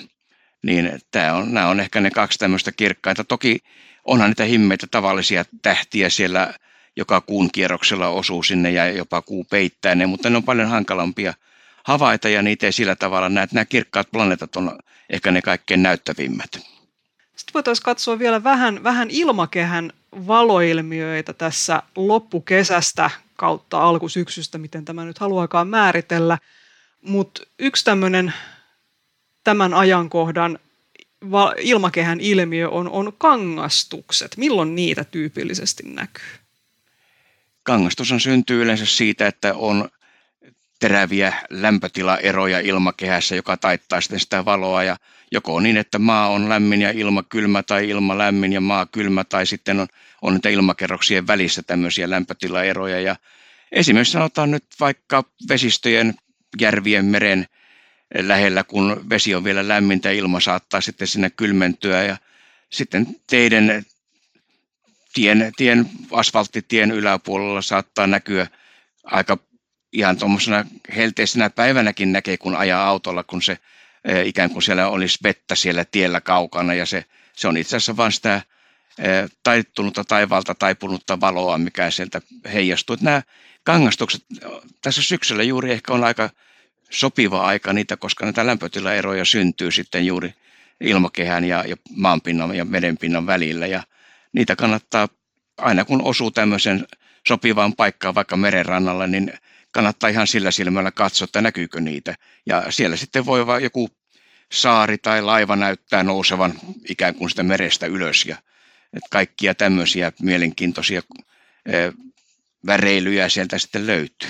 Niin 0.63 0.99
tämä 1.11 1.33
on, 1.33 1.53
nämä 1.53 1.67
on 1.67 1.79
ehkä 1.79 2.01
ne 2.01 2.11
kaksi 2.11 2.39
tämmöistä 2.39 2.71
kirkkaita. 2.71 3.23
Toki 3.23 3.59
onhan 4.05 4.29
niitä 4.29 4.43
himmeitä 4.43 4.87
tavallisia 4.91 5.45
tähtiä 5.61 6.09
siellä, 6.09 6.53
joka 6.95 7.21
kuun 7.21 7.51
kierroksella 7.51 8.07
osuu 8.07 8.43
sinne 8.43 8.71
ja 8.71 8.91
jopa 8.91 9.21
kuu 9.21 9.43
peittää 9.43 9.95
ne, 9.95 10.05
mutta 10.05 10.29
ne 10.29 10.37
on 10.37 10.43
paljon 10.43 10.69
hankalampia 10.69 11.33
havaita 11.83 12.29
ja 12.29 12.41
niitä 12.41 12.65
ei 12.65 12.71
sillä 12.71 12.95
tavalla 12.95 13.29
näe. 13.29 13.47
Nämä 13.51 13.65
kirkkaat 13.65 14.11
planeetat 14.11 14.55
on 14.55 14.79
ehkä 15.09 15.31
ne 15.31 15.41
kaikkein 15.41 15.83
näyttävimmät. 15.83 16.49
Sitten 17.35 17.53
voitaisiin 17.53 17.83
katsoa 17.83 18.19
vielä 18.19 18.43
vähän, 18.43 18.83
vähän 18.83 19.09
ilmakehän 19.11 19.91
valoilmiöitä 20.27 21.33
tässä 21.33 21.83
loppukesästä 21.95 23.09
kautta 23.35 23.81
alkusyksystä, 23.81 24.57
miten 24.57 24.85
tämä 24.85 25.05
nyt 25.05 25.19
haluakaan 25.19 25.67
määritellä. 25.67 26.37
Mutta 27.01 27.43
yksi 27.59 27.85
tämmöinen 27.85 28.33
tämän 29.43 29.73
ajankohdan 29.73 30.59
ilmakehän 31.57 32.19
ilmiö 32.19 32.69
on, 32.69 32.89
on 32.89 33.13
kangastukset. 33.17 34.37
Milloin 34.37 34.75
niitä 34.75 35.03
tyypillisesti 35.03 35.83
näkyy? 35.85 36.39
Kangastus 37.63 38.11
on 38.11 38.19
syntyy 38.19 38.61
yleensä 38.61 38.85
siitä, 38.85 39.27
että 39.27 39.53
on 39.53 39.89
teräviä 40.79 41.33
lämpötilaeroja 41.49 42.59
ilmakehässä, 42.59 43.35
joka 43.35 43.57
taittaa 43.57 44.01
sitten 44.01 44.19
sitä 44.19 44.45
valoa 44.45 44.83
ja 44.83 44.97
joko 45.31 45.59
niin, 45.59 45.77
että 45.77 45.99
maa 45.99 46.29
on 46.29 46.49
lämmin 46.49 46.81
ja 46.81 46.91
ilma 46.91 47.23
kylmä 47.23 47.63
tai 47.63 47.89
ilma 47.89 48.17
lämmin 48.17 48.53
ja 48.53 48.61
maa 48.61 48.85
kylmä 48.85 49.23
tai 49.23 49.45
sitten 49.45 49.79
on, 49.79 49.87
on 50.21 50.33
niitä 50.33 50.49
ilmakerroksien 50.49 51.27
välissä 51.27 51.63
tämmöisiä 51.63 52.09
lämpötilaeroja 52.09 53.01
ja 53.01 53.15
esimerkiksi 53.71 54.11
sanotaan 54.11 54.51
nyt 54.51 54.65
vaikka 54.79 55.23
vesistöjen, 55.49 56.13
järvien, 56.61 57.05
meren 57.05 57.45
lähellä, 58.21 58.63
kun 58.63 59.05
vesi 59.09 59.35
on 59.35 59.43
vielä 59.43 59.67
lämmintä, 59.67 60.11
ilma 60.11 60.39
saattaa 60.39 60.81
sitten 60.81 61.07
sinne 61.07 61.29
kylmentyä 61.29 62.03
ja 62.03 62.17
sitten 62.69 63.07
teidän 63.29 63.83
tien, 65.13 65.51
tien 65.57 65.89
asfalttitien 66.11 66.91
yläpuolella 66.91 67.61
saattaa 67.61 68.07
näkyä 68.07 68.47
aika 69.03 69.37
ihan 69.93 70.17
tuommoisena 70.17 70.65
helteisenä 70.95 71.49
päivänäkin 71.49 72.11
näkee, 72.11 72.37
kun 72.37 72.55
ajaa 72.55 72.87
autolla, 72.87 73.23
kun 73.23 73.41
se 73.41 73.57
eh, 74.05 74.27
ikään 74.27 74.49
kuin 74.49 74.63
siellä 74.63 74.87
olisi 74.87 75.19
vettä 75.23 75.55
siellä 75.55 75.85
tiellä 75.85 76.21
kaukana 76.21 76.73
ja 76.73 76.85
se, 76.85 77.05
se 77.35 77.47
on 77.47 77.57
itse 77.57 77.77
asiassa 77.77 77.97
vain 77.97 78.11
sitä 78.11 78.35
eh, 78.97 79.29
taittunutta 79.43 80.03
taivaalta 80.03 80.55
taipunutta 80.55 81.19
valoa, 81.19 81.57
mikä 81.57 81.91
sieltä 81.91 82.21
heijastuu. 82.53 82.93
Että 82.93 83.05
nämä 83.05 83.21
kangastukset 83.63 84.25
tässä 84.81 85.01
syksyllä 85.01 85.43
juuri 85.43 85.71
ehkä 85.71 85.93
on 85.93 86.03
aika 86.03 86.29
sopiva 86.93 87.45
aika 87.45 87.73
niitä, 87.73 87.97
koska 87.97 88.25
näitä 88.25 88.45
lämpötilaeroja 88.45 89.25
syntyy 89.25 89.71
sitten 89.71 90.05
juuri 90.05 90.33
ilmakehän 90.81 91.45
ja, 91.45 91.63
ja 91.67 91.75
maanpinnan 91.95 92.55
ja 92.55 92.65
merenpinnan 92.65 93.25
välillä 93.25 93.67
ja 93.67 93.83
niitä 94.33 94.55
kannattaa 94.55 95.07
aina 95.57 95.85
kun 95.85 96.01
osuu 96.01 96.31
tämmöisen 96.31 96.87
sopivaan 97.27 97.73
paikkaan 97.73 98.15
vaikka 98.15 98.37
merenrannalla, 98.37 99.07
niin 99.07 99.33
kannattaa 99.71 100.09
ihan 100.09 100.27
sillä 100.27 100.51
silmällä 100.51 100.91
katsoa, 100.91 101.25
että 101.25 101.41
näkyykö 101.41 101.79
niitä. 101.79 102.15
Ja 102.45 102.63
siellä 102.69 102.95
sitten 102.95 103.25
voi 103.25 103.47
vaan 103.47 103.63
joku 103.63 103.89
saari 104.51 104.97
tai 104.97 105.21
laiva 105.21 105.55
näyttää 105.55 106.03
nousevan 106.03 106.53
ikään 106.89 107.15
kuin 107.15 107.29
sitä 107.29 107.43
merestä 107.43 107.85
ylös. 107.85 108.25
Ja 108.25 108.37
että 108.93 109.07
kaikkia 109.11 109.55
tämmöisiä 109.55 110.11
mielenkiintoisia 110.21 111.01
väreilyjä 112.65 113.29
sieltä 113.29 113.57
sitten 113.57 113.87
löytyy. 113.87 114.29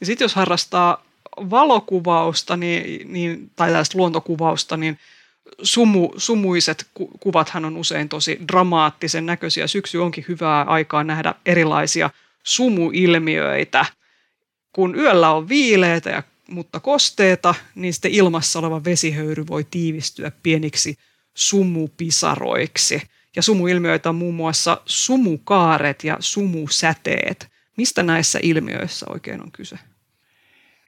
Ja 0.00 0.06
sitten 0.06 0.24
jos 0.24 0.34
harrastaa 0.34 1.09
valokuvausta 1.36 2.56
niin, 2.56 3.12
niin, 3.12 3.50
tai 3.56 3.68
tällaista 3.68 3.98
luontokuvausta, 3.98 4.76
niin 4.76 4.98
sumu, 5.62 6.10
sumuiset 6.16 6.86
ku, 6.94 7.10
kuvathan 7.20 7.64
on 7.64 7.76
usein 7.76 8.08
tosi 8.08 8.38
dramaattisen 8.48 9.26
näköisiä. 9.26 9.66
Syksy 9.66 9.98
onkin 9.98 10.24
hyvää 10.28 10.62
aikaa 10.62 11.04
nähdä 11.04 11.34
erilaisia 11.46 12.10
sumuilmiöitä– 12.42 13.86
kun 14.72 14.94
yöllä 14.98 15.30
on 15.30 15.48
viileitä 15.48 16.10
ja 16.10 16.22
mutta 16.50 16.80
kosteeta, 16.80 17.54
niin 17.74 17.92
sitten 17.92 18.10
ilmassa 18.10 18.58
oleva 18.58 18.84
vesihöyry 18.84 19.46
voi 19.46 19.66
tiivistyä 19.70 20.32
pieniksi 20.42 20.98
sumupisaroiksi. 21.34 23.02
Ja 23.36 23.42
sumuilmiöitä 23.42 24.08
on 24.08 24.14
muun 24.14 24.34
muassa 24.34 24.80
sumukaaret 24.86 26.04
ja 26.04 26.16
sumusäteet. 26.20 27.48
Mistä 27.76 28.02
näissä 28.02 28.38
ilmiöissä 28.42 29.06
oikein 29.08 29.42
on 29.42 29.52
kyse? 29.52 29.78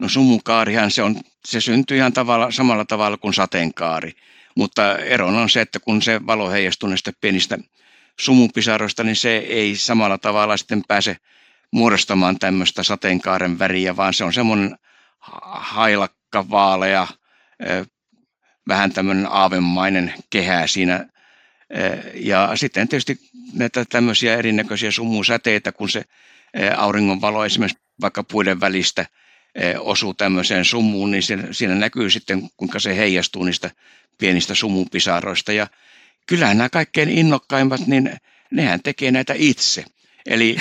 No 0.03 0.09
sumukaarihan 0.09 0.91
se, 0.91 1.03
on, 1.03 1.17
se 1.45 1.61
syntyy 1.61 1.97
ihan 1.97 2.13
tavalla, 2.13 2.51
samalla 2.51 2.85
tavalla 2.85 3.17
kuin 3.17 3.35
sateenkaari. 3.35 4.13
Mutta 4.57 4.99
ero 4.99 5.27
on 5.27 5.51
se, 5.51 5.61
että 5.61 5.81
kun 5.81 6.03
se 6.03 6.27
valo 6.27 6.51
heijastuu 6.51 6.89
näistä 6.89 7.13
pienistä 7.21 7.59
sumupisaroista, 8.21 9.05
niin 9.05 9.17
se 9.17 9.37
ei 9.37 9.77
samalla 9.77 10.19
tavalla 10.19 10.57
sitten 10.57 10.83
pääse 10.89 11.17
muodostamaan 11.71 12.39
tämmöistä 12.39 12.83
sateenkaaren 12.83 13.59
väriä, 13.59 13.97
vaan 13.97 14.15
se 14.15 14.25
on 14.25 14.33
semmoinen 14.33 14.79
hailakka, 15.53 16.51
vaalea, 16.51 17.07
vähän 18.69 18.93
tämmöinen 18.93 19.27
aavemainen 19.31 20.15
kehä 20.31 20.67
siinä. 20.67 21.07
Ja 22.15 22.53
sitten 22.55 22.89
tietysti 22.89 23.19
näitä 23.53 23.85
tämmöisiä 23.85 24.37
erinäköisiä 24.37 24.91
sumusäteitä, 24.91 25.73
kun 25.73 25.89
se 25.89 26.05
auringonvalo 26.77 27.45
esimerkiksi 27.45 27.83
vaikka 28.01 28.23
puiden 28.23 28.61
välistä 28.61 29.07
osuu 29.79 30.15
tämmöiseen 30.15 30.65
sumuun, 30.65 31.11
niin 31.11 31.23
siinä 31.51 31.75
näkyy 31.75 32.11
sitten, 32.11 32.51
kuinka 32.57 32.79
se 32.79 32.97
heijastuu 32.97 33.45
niistä 33.45 33.71
pienistä 34.19 34.55
sumupisaroista. 34.55 35.53
Ja 35.53 35.67
kyllähän 36.27 36.59
nämä 36.59 36.69
kaikkein 36.69 37.09
innokkaimmat, 37.09 37.87
niin 37.87 38.17
nehän 38.51 38.83
tekee 38.83 39.11
näitä 39.11 39.35
itse. 39.37 39.85
Eli 40.27 40.57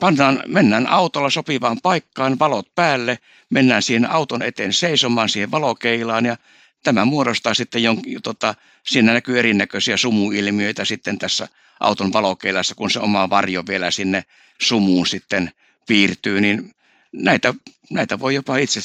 pannaan, 0.00 0.42
mennään 0.46 0.86
autolla 0.86 1.30
sopivaan 1.30 1.80
paikkaan, 1.82 2.38
valot 2.38 2.74
päälle, 2.74 3.18
mennään 3.50 3.82
siihen 3.82 4.10
auton 4.10 4.42
eteen 4.42 4.72
seisomaan 4.72 5.28
siihen 5.28 5.50
valokeilaan 5.50 6.26
ja 6.26 6.36
tämä 6.82 7.04
muodostaa 7.04 7.54
sitten 7.54 7.82
jonkin, 7.82 8.22
tota, 8.22 8.54
siinä 8.86 9.12
näkyy 9.12 9.38
erinäköisiä 9.38 9.96
sumuilmiöitä 9.96 10.84
sitten 10.84 11.18
tässä 11.18 11.48
auton 11.80 12.12
valokeilassa, 12.12 12.74
kun 12.74 12.90
se 12.90 13.00
oma 13.00 13.30
varjo 13.30 13.62
vielä 13.68 13.90
sinne 13.90 14.24
sumuun 14.60 15.06
sitten 15.06 15.50
piirtyy, 15.86 16.40
niin 16.40 16.74
näitä, 17.14 17.54
näitä 17.90 18.18
voi 18.18 18.34
jopa 18.34 18.56
itse 18.56 18.80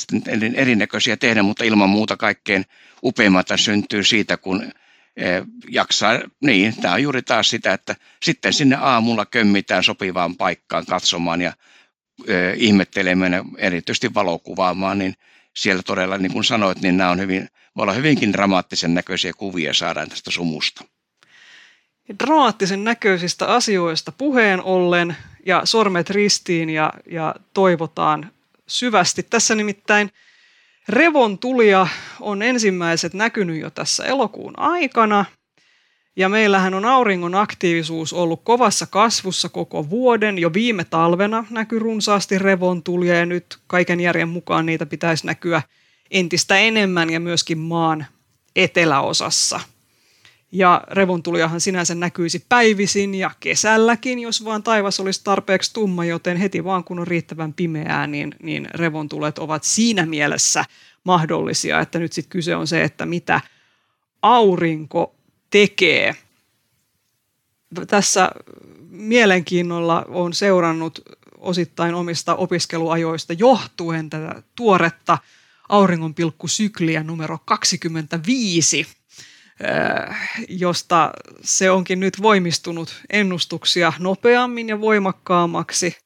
erinäköisiä 0.55 1.17
tehdä, 1.17 1.43
mutta 1.43 1.63
ilman 1.63 1.89
muuta 1.89 2.17
kaikkein 2.17 2.65
upeimmat 3.03 3.47
syntyy 3.55 4.03
siitä, 4.03 4.37
kun 4.37 4.71
jaksaa, 5.69 6.19
niin 6.41 6.75
tämä 6.81 6.93
on 6.93 7.03
juuri 7.03 7.21
taas 7.21 7.49
sitä, 7.49 7.73
että 7.73 7.95
sitten 8.23 8.53
sinne 8.53 8.75
aamulla 8.75 9.25
kömmitään 9.25 9.83
sopivaan 9.83 10.35
paikkaan 10.35 10.85
katsomaan 10.85 11.41
ja 11.41 11.53
ihmettelemään 12.55 13.33
erityisesti 13.57 14.13
valokuvaamaan, 14.13 14.99
niin 14.99 15.13
siellä 15.55 15.83
todella, 15.83 16.17
niin 16.17 16.33
kuin 16.33 16.43
sanoit, 16.43 16.81
niin 16.81 16.97
nämä 16.97 17.09
on 17.09 17.19
hyvin, 17.19 17.49
voi 17.75 17.83
olla 17.83 17.93
hyvinkin 17.93 18.33
dramaattisen 18.33 18.93
näköisiä 18.93 19.33
kuvia 19.33 19.73
saadaan 19.73 20.09
tästä 20.09 20.31
sumusta. 20.31 20.85
Dramaattisen 22.19 22.83
näköisistä 22.83 23.45
asioista 23.45 24.11
puheen 24.11 24.61
ollen 24.61 25.15
ja 25.45 25.61
sormet 25.65 26.09
ristiin 26.09 26.69
ja, 26.69 26.93
ja 27.11 27.35
toivotaan 27.53 28.31
syvästi. 28.67 29.23
Tässä 29.23 29.55
nimittäin 29.55 30.11
revontulia 30.89 31.87
on 32.19 32.41
ensimmäiset 32.41 33.13
näkynyt 33.13 33.59
jo 33.59 33.69
tässä 33.69 34.05
elokuun 34.05 34.59
aikana– 34.59 35.25
ja 36.19 36.29
meillähän 36.29 36.73
on 36.73 36.85
auringon 36.85 37.35
aktiivisuus 37.35 38.13
ollut 38.13 38.41
kovassa 38.43 38.85
kasvussa 38.85 39.49
koko 39.49 39.89
vuoden. 39.89 40.37
Jo 40.37 40.53
viime 40.53 40.83
talvena 40.83 41.45
näkyy 41.49 41.79
runsaasti 41.79 42.39
revontulia 42.39 43.15
ja 43.15 43.25
nyt 43.25 43.59
kaiken 43.67 43.99
järjen 43.99 44.29
mukaan 44.29 44.65
niitä 44.65 44.85
pitäisi 44.85 45.25
näkyä 45.25 45.61
entistä 46.11 46.57
enemmän 46.57 47.09
ja 47.09 47.19
myöskin 47.19 47.57
maan 47.57 48.05
eteläosassa. 48.55 49.59
Ja 50.51 50.83
revontuliahan 50.87 51.61
sinänsä 51.61 51.95
näkyisi 51.95 52.45
päivisin 52.49 53.15
ja 53.15 53.31
kesälläkin, 53.39 54.19
jos 54.19 54.45
vaan 54.45 54.63
taivas 54.63 54.99
olisi 54.99 55.21
tarpeeksi 55.23 55.73
tumma, 55.73 56.05
joten 56.05 56.37
heti 56.37 56.63
vaan 56.63 56.83
kun 56.83 56.99
on 56.99 57.07
riittävän 57.07 57.53
pimeää, 57.53 58.07
niin, 58.07 58.35
niin 58.43 58.67
revontulet 58.73 59.37
ovat 59.37 59.63
siinä 59.63 60.05
mielessä 60.05 60.65
mahdollisia, 61.03 61.79
että 61.79 61.99
nyt 61.99 62.13
sitten 62.13 62.29
kyse 62.29 62.55
on 62.55 62.67
se, 62.67 62.83
että 62.83 63.05
mitä 63.05 63.41
aurinko 64.21 65.15
tekee. 65.49 66.15
Tässä 67.87 68.31
mielenkiinnolla 68.89 70.05
on 70.07 70.33
seurannut 70.33 71.01
osittain 71.37 71.95
omista 71.95 72.35
opiskeluajoista 72.35 73.33
johtuen 73.33 74.09
tätä 74.09 74.43
tuoretta 74.55 75.17
auringonpilkkusykliä 75.69 77.03
numero 77.03 77.37
25, 77.45 78.79
äh, 78.89 78.98
josta 80.49 81.11
se 81.41 81.71
onkin 81.71 81.99
nyt 81.99 82.21
voimistunut 82.21 83.01
ennustuksia 83.09 83.93
nopeammin 83.99 84.69
ja 84.69 84.81
voimakkaammaksi. 84.81 85.97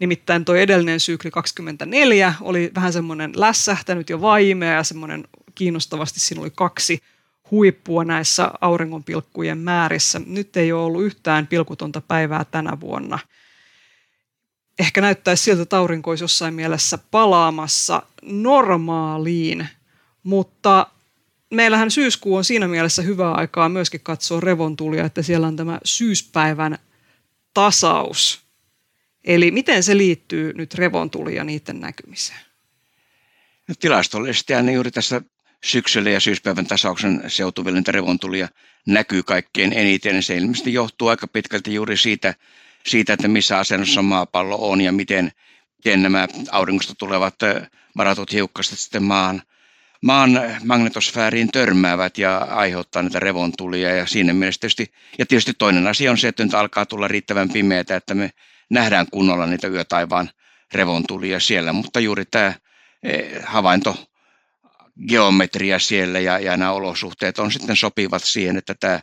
Nimittäin 0.00 0.44
tuo 0.44 0.54
edellinen 0.54 1.00
sykli 1.00 1.30
24 1.30 2.34
oli 2.40 2.70
vähän 2.74 2.92
semmoinen 2.92 3.32
lässähtänyt 3.36 4.10
ja 4.10 4.20
vaimea 4.20 4.74
ja 4.74 4.82
semmoinen 4.82 5.28
kiinnostavasti 5.54 6.20
siinä 6.20 6.42
oli 6.42 6.52
kaksi 6.56 7.02
huippua 7.50 8.04
näissä 8.04 8.50
auringonpilkkujen 8.60 9.58
määrissä. 9.58 10.20
Nyt 10.26 10.56
ei 10.56 10.72
ole 10.72 10.84
ollut 10.84 11.02
yhtään 11.02 11.46
pilkutonta 11.46 12.00
päivää 12.00 12.44
tänä 12.44 12.80
vuonna. 12.80 13.18
Ehkä 14.78 15.00
näyttäisi 15.00 15.42
siltä, 15.42 15.62
että 15.62 15.78
aurinko 15.78 16.10
olisi 16.10 16.24
jossain 16.24 16.54
mielessä 16.54 16.98
palaamassa 17.10 18.02
normaaliin, 18.22 19.68
mutta 20.22 20.86
meillähän 21.50 21.90
syyskuu 21.90 22.36
on 22.36 22.44
siinä 22.44 22.68
mielessä 22.68 23.02
hyvää 23.02 23.32
aikaa 23.32 23.68
myöskin 23.68 24.00
katsoa 24.00 24.40
revontulia, 24.40 25.04
että 25.04 25.22
siellä 25.22 25.46
on 25.46 25.56
tämä 25.56 25.78
syyspäivän 25.84 26.78
tasaus. 27.54 28.40
Eli 29.24 29.50
miten 29.50 29.82
se 29.82 29.96
liittyy 29.96 30.52
nyt 30.52 30.74
revontulia 30.74 31.36
ja 31.36 31.44
niiden 31.44 31.80
näkymiseen? 31.80 32.40
No, 33.68 33.74
tilastollisesti 33.80 34.54
aina 34.54 34.72
juuri 34.72 34.90
tässä 34.90 35.22
syksyllä 35.64 36.10
ja 36.10 36.20
syyspäivän 36.20 36.66
tasauksen 36.66 37.22
seutuville 37.28 37.82
revontulia 37.88 38.48
näkyy 38.86 39.22
kaikkein 39.22 39.72
eniten. 39.72 40.22
Se 40.22 40.36
ilmeisesti 40.36 40.72
johtuu 40.72 41.08
aika 41.08 41.26
pitkälti 41.26 41.74
juuri 41.74 41.96
siitä, 41.96 42.34
siitä 42.86 43.12
että 43.12 43.28
missä 43.28 43.58
asennossa 43.58 44.02
maapallo 44.02 44.70
on 44.70 44.80
ja 44.80 44.92
miten, 44.92 45.32
miten 45.76 46.02
nämä 46.02 46.28
auringosta 46.50 46.94
tulevat 46.94 47.34
varatut 47.96 48.32
hiukkaset 48.32 48.78
sitten 48.78 49.02
maan, 49.02 49.42
maan 50.04 50.40
magnetosfääriin 50.64 51.50
törmäävät 51.52 52.18
ja 52.18 52.38
aiheuttaa 52.38 53.02
näitä 53.02 53.20
revontulia. 53.20 53.96
Ja 53.96 54.06
siinä 54.06 54.32
mielessä 54.32 54.60
tietysti, 54.60 54.92
ja 55.18 55.26
tietysti 55.26 55.52
toinen 55.58 55.86
asia 55.86 56.10
on 56.10 56.18
se, 56.18 56.28
että 56.28 56.44
nyt 56.44 56.54
alkaa 56.54 56.86
tulla 56.86 57.08
riittävän 57.08 57.48
pimeätä, 57.48 57.96
että 57.96 58.14
me 58.14 58.30
nähdään 58.70 59.06
kunnolla 59.10 59.46
niitä 59.46 59.68
yötaivaan 59.68 60.30
revontulia 60.74 61.40
siellä, 61.40 61.72
mutta 61.72 62.00
juuri 62.00 62.24
tämä 62.24 62.52
eh, 63.02 63.42
havainto 63.44 64.08
geometria 65.08 65.78
siellä 65.78 66.20
ja, 66.20 66.38
ja 66.38 66.56
nämä 66.56 66.72
olosuhteet 66.72 67.38
on 67.38 67.52
sitten 67.52 67.76
sopivat 67.76 68.24
siihen, 68.24 68.56
että 68.56 68.74
tämä 68.74 69.00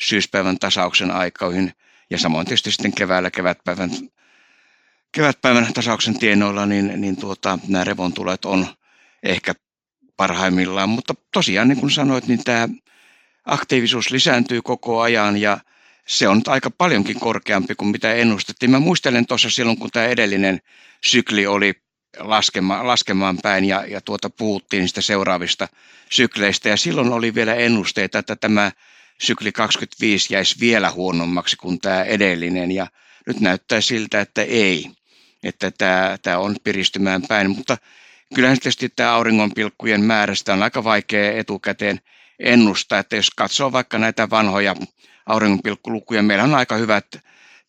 syyspäivän 0.00 0.58
tasauksen 0.58 1.10
aikoihin 1.10 1.72
ja 2.10 2.18
samoin 2.18 2.46
tietysti 2.46 2.70
sitten 2.70 2.94
keväällä 2.94 3.30
kevätpäivän, 3.30 3.90
kevätpäivän 5.12 5.72
tasauksen 5.74 6.18
tienoilla, 6.18 6.66
niin, 6.66 7.00
niin 7.00 7.16
tuota, 7.16 7.58
nämä 7.68 7.84
revontulet 7.84 8.44
on 8.44 8.66
ehkä 9.22 9.54
parhaimmillaan, 10.16 10.88
mutta 10.88 11.14
tosiaan 11.32 11.68
niin 11.68 11.80
kuin 11.80 11.90
sanoit, 11.90 12.26
niin 12.26 12.44
tämä 12.44 12.68
aktiivisuus 13.44 14.10
lisääntyy 14.10 14.62
koko 14.62 15.00
ajan 15.00 15.36
ja 15.36 15.58
se 16.06 16.28
on 16.28 16.42
aika 16.46 16.70
paljonkin 16.70 17.20
korkeampi 17.20 17.74
kuin 17.74 17.88
mitä 17.88 18.14
ennustettiin. 18.14 18.70
Mä 18.70 18.78
muistelen 18.78 19.26
tuossa 19.26 19.50
silloin, 19.50 19.78
kun 19.78 19.90
tämä 19.90 20.06
edellinen 20.06 20.60
sykli 21.04 21.46
oli 21.46 21.74
laskema, 22.18 22.86
laskemaan 22.86 23.38
päin 23.42 23.64
ja, 23.64 23.86
ja 23.86 24.00
tuota 24.00 24.30
puhuttiin 24.30 24.80
niistä 24.80 25.00
seuraavista 25.00 25.68
sykleistä. 26.10 26.68
Ja 26.68 26.76
silloin 26.76 27.12
oli 27.12 27.34
vielä 27.34 27.54
ennusteita, 27.54 28.18
että 28.18 28.36
tämä 28.36 28.72
sykli 29.20 29.52
25 29.52 30.34
jäisi 30.34 30.60
vielä 30.60 30.90
huonommaksi 30.90 31.56
kuin 31.56 31.80
tämä 31.80 32.02
edellinen. 32.02 32.72
Ja 32.72 32.86
nyt 33.26 33.40
näyttää 33.40 33.80
siltä, 33.80 34.20
että 34.20 34.42
ei. 34.42 34.90
Että 35.42 35.70
tämä, 35.70 36.18
tämä 36.22 36.38
on 36.38 36.56
piristymään 36.64 37.22
päin. 37.28 37.50
Mutta 37.50 37.76
kyllähän 38.34 38.58
tietysti 38.58 38.88
tämä 38.88 39.12
auringonpilkkujen 39.12 40.04
määrästä 40.04 40.52
on 40.52 40.62
aika 40.62 40.84
vaikea 40.84 41.32
etukäteen 41.32 42.00
ennustaa. 42.38 42.98
Että 42.98 43.16
jos 43.16 43.30
katsoo 43.30 43.72
vaikka 43.72 43.98
näitä 43.98 44.30
vanhoja 44.30 44.74
auringonpilkkulukuja, 45.26 46.22
meillä 46.22 46.44
on 46.44 46.54
aika 46.54 46.76
hyvät 46.76 47.06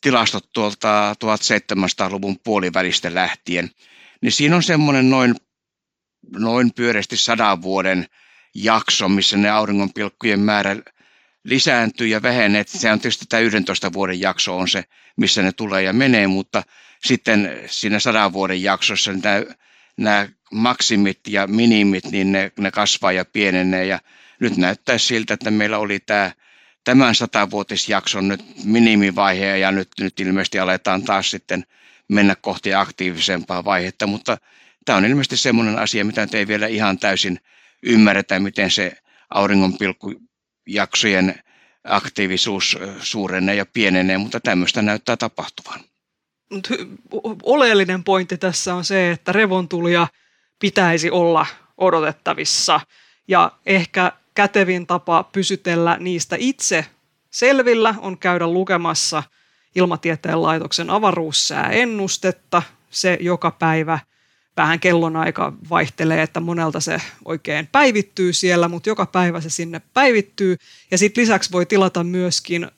tilastot 0.02 0.50
tuolta 0.54 1.14
1700-luvun 1.14 2.40
puolivälistä 2.44 3.14
lähtien– 3.14 3.70
niin 4.26 4.32
siinä 4.32 4.56
on 4.56 4.64
semmoinen 4.64 5.10
noin, 5.10 5.36
noin 6.38 6.74
pyöreästi 6.74 7.18
sadan 7.18 7.62
vuoden 7.62 8.06
jakso, 8.56 9.10
missä 9.10 9.38
ne 9.38 9.50
auringonpilkkujen 9.50 10.40
määrä 10.40 10.76
lisääntyy 11.44 12.08
ja 12.08 12.22
vähenee. 12.22 12.64
Se 12.68 12.92
on 12.92 13.00
tietysti 13.00 13.26
tämä 13.30 13.40
11 13.40 13.94
vuoden 13.94 14.20
jakso 14.20 14.58
on 14.58 14.68
se, 14.68 14.84
missä 15.18 15.42
ne 15.42 15.52
tulee 15.52 15.84
ja 15.84 15.94
menee, 15.94 16.28
mutta 16.28 16.64
sitten 17.04 17.60
siinä 17.66 18.00
sadan 18.00 18.34
vuoden 18.34 18.64
jaksossa 18.64 19.12
nämä, 19.14 19.42
nämä 19.98 20.28
maksimit 20.52 21.20
ja 21.28 21.48
minimit, 21.48 22.12
niin 22.12 22.32
ne, 22.32 22.52
ne 22.60 22.72
kasvaa 22.72 23.12
ja 23.12 23.26
pienenee 23.26 23.86
ja 23.86 24.00
nyt 24.40 24.58
näyttää 24.58 24.98
siltä, 24.98 25.34
että 25.34 25.52
meillä 25.52 25.78
oli 25.78 26.00
tämä 26.00 26.32
tämän 26.84 27.16
satavuotisjakson 27.16 28.28
nyt 28.28 28.66
minimivaihe 28.66 29.58
ja 29.58 29.72
nyt, 29.72 29.90
nyt 30.00 30.20
ilmeisesti 30.20 30.60
aletaan 30.60 31.04
taas 31.04 31.32
sitten 31.32 31.66
mennä 32.08 32.36
kohti 32.36 32.74
aktiivisempaa 32.74 33.66
vaihetta, 33.66 34.08
mutta 34.08 34.38
tämä 34.86 34.98
on 34.98 35.06
ilmeisesti 35.06 35.38
semmoinen 35.38 35.80
asia, 35.80 36.06
mitä 36.06 36.28
ei 36.34 36.48
vielä 36.48 36.68
ihan 36.68 37.00
täysin 37.00 37.40
ymmärretä, 37.84 38.40
miten 38.40 38.72
se 38.72 38.98
auringonpilkkujaksojen 39.30 41.44
aktiivisuus 41.84 42.78
suurenee 43.00 43.56
ja 43.56 43.66
pienenee, 43.66 44.18
mutta 44.18 44.40
tämmöistä 44.40 44.82
näyttää 44.82 45.18
tapahtuvan. 45.18 45.80
Oleellinen 47.44 48.04
pointti 48.04 48.38
tässä 48.38 48.76
on 48.76 48.86
se, 48.86 49.12
että 49.12 49.32
revontulia 49.32 50.08
pitäisi 50.60 51.12
olla 51.12 51.46
odotettavissa 51.78 52.80
ja 53.28 53.52
ehkä 53.66 54.12
kätevin 54.34 54.88
tapa 54.88 55.24
pysytellä 55.24 55.98
niistä 56.00 56.36
itse 56.40 56.86
selvillä 57.32 57.96
on 58.02 58.18
käydä 58.18 58.48
lukemassa– 58.48 59.24
ilmatieteen 59.76 60.42
laitoksen 60.42 60.90
avaruussääennustetta. 60.90 62.62
Se 62.90 63.18
joka 63.22 63.52
päivä 63.52 64.00
vähän 64.58 64.80
kellonaika 64.80 65.54
vaihtelee, 65.70 66.22
että 66.22 66.40
monelta 66.40 66.80
se 66.80 67.02
oikein 67.26 67.68
päivittyy 67.72 68.34
siellä, 68.34 68.68
mutta 68.68 68.90
joka 68.90 69.06
päivä 69.06 69.42
se 69.42 69.50
sinne 69.50 69.82
päivittyy. 69.94 70.58
Ja 70.92 70.98
sitten 70.98 71.22
lisäksi 71.22 71.52
voi 71.52 71.66
tilata 71.66 72.04
myöskin 72.04 72.72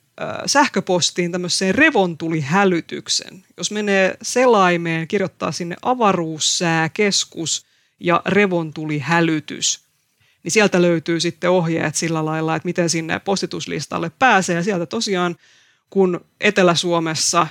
sähköpostiin 0.45 1.32
tämmöiseen 1.32 1.76
revontulihälytyksen. 1.76 3.45
Jos 3.57 3.72
menee 3.72 4.18
selaimeen, 4.22 5.07
kirjoittaa 5.07 5.51
sinne 5.51 5.76
avaruussääkeskus 5.82 7.65
ja 7.99 8.22
revontulihälytys, 8.26 9.80
niin 10.43 10.51
sieltä 10.51 10.82
löytyy 10.82 11.20
sitten 11.20 11.49
ohjeet 11.49 11.95
sillä 11.95 12.26
lailla, 12.26 12.55
että 12.55 12.65
miten 12.68 12.89
sinne 12.89 13.20
postituslistalle 13.20 14.11
pääsee. 14.20 14.55
Ja 14.55 14.63
sieltä 14.63 14.86
tosiaan 14.86 15.36
kun 15.89 16.26
Etelä-Suomessa 16.41 17.47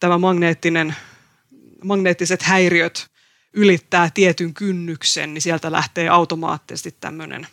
tämä 0.00 0.18
magneettinen, 0.18 0.94
magneettiset 1.84 2.42
häiriöt 2.42 3.06
ylittää 3.52 4.10
tietyn 4.14 4.54
kynnyksen, 4.54 5.34
niin 5.34 5.42
sieltä 5.42 5.72
lähtee 5.72 6.08
automaattisesti 6.08 6.96
tämmöinen 7.00 7.46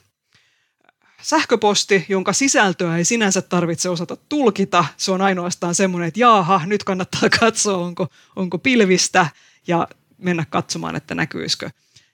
sähköposti, 1.25 2.05
jonka 2.09 2.33
sisältöä 2.33 2.97
ei 2.97 3.05
sinänsä 3.05 3.41
tarvitse 3.41 3.89
osata 3.89 4.17
tulkita. 4.29 4.85
Se 4.97 5.11
on 5.11 5.21
ainoastaan 5.21 5.75
semmoinen, 5.75 6.07
että 6.07 6.19
jaaha, 6.19 6.61
nyt 6.65 6.83
kannattaa 6.83 7.29
katsoa, 7.39 7.77
onko, 7.77 8.07
onko 8.35 8.57
pilvistä 8.57 9.27
ja 9.67 9.87
mennä 10.17 10.45
katsomaan, 10.49 10.95
että 10.95 11.15
näkyisikö 11.15 11.69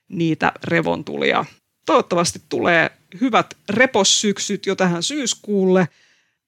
niitä 0.09 0.51
revontulia. 0.63 1.45
Toivottavasti 1.85 2.41
tulee 2.49 2.91
hyvät 3.21 3.57
repossyksyt 3.69 4.65
jo 4.65 4.75
tähän 4.75 5.03
syyskuulle. 5.03 5.87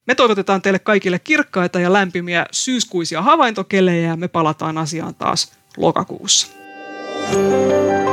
Me 0.07 0.15
toivotetaan 0.15 0.61
teille 0.61 0.79
kaikille 0.79 1.19
kirkkaita 1.19 1.79
ja 1.79 1.93
lämpimiä 1.93 2.45
syyskuisia 2.51 3.21
havaintokelejä 3.21 4.07
ja 4.07 4.15
me 4.15 4.27
palataan 4.27 4.77
asiaan 4.77 5.15
taas 5.15 5.51
lokakuussa. 5.77 6.47
thank 7.33 8.07
you 8.07 8.12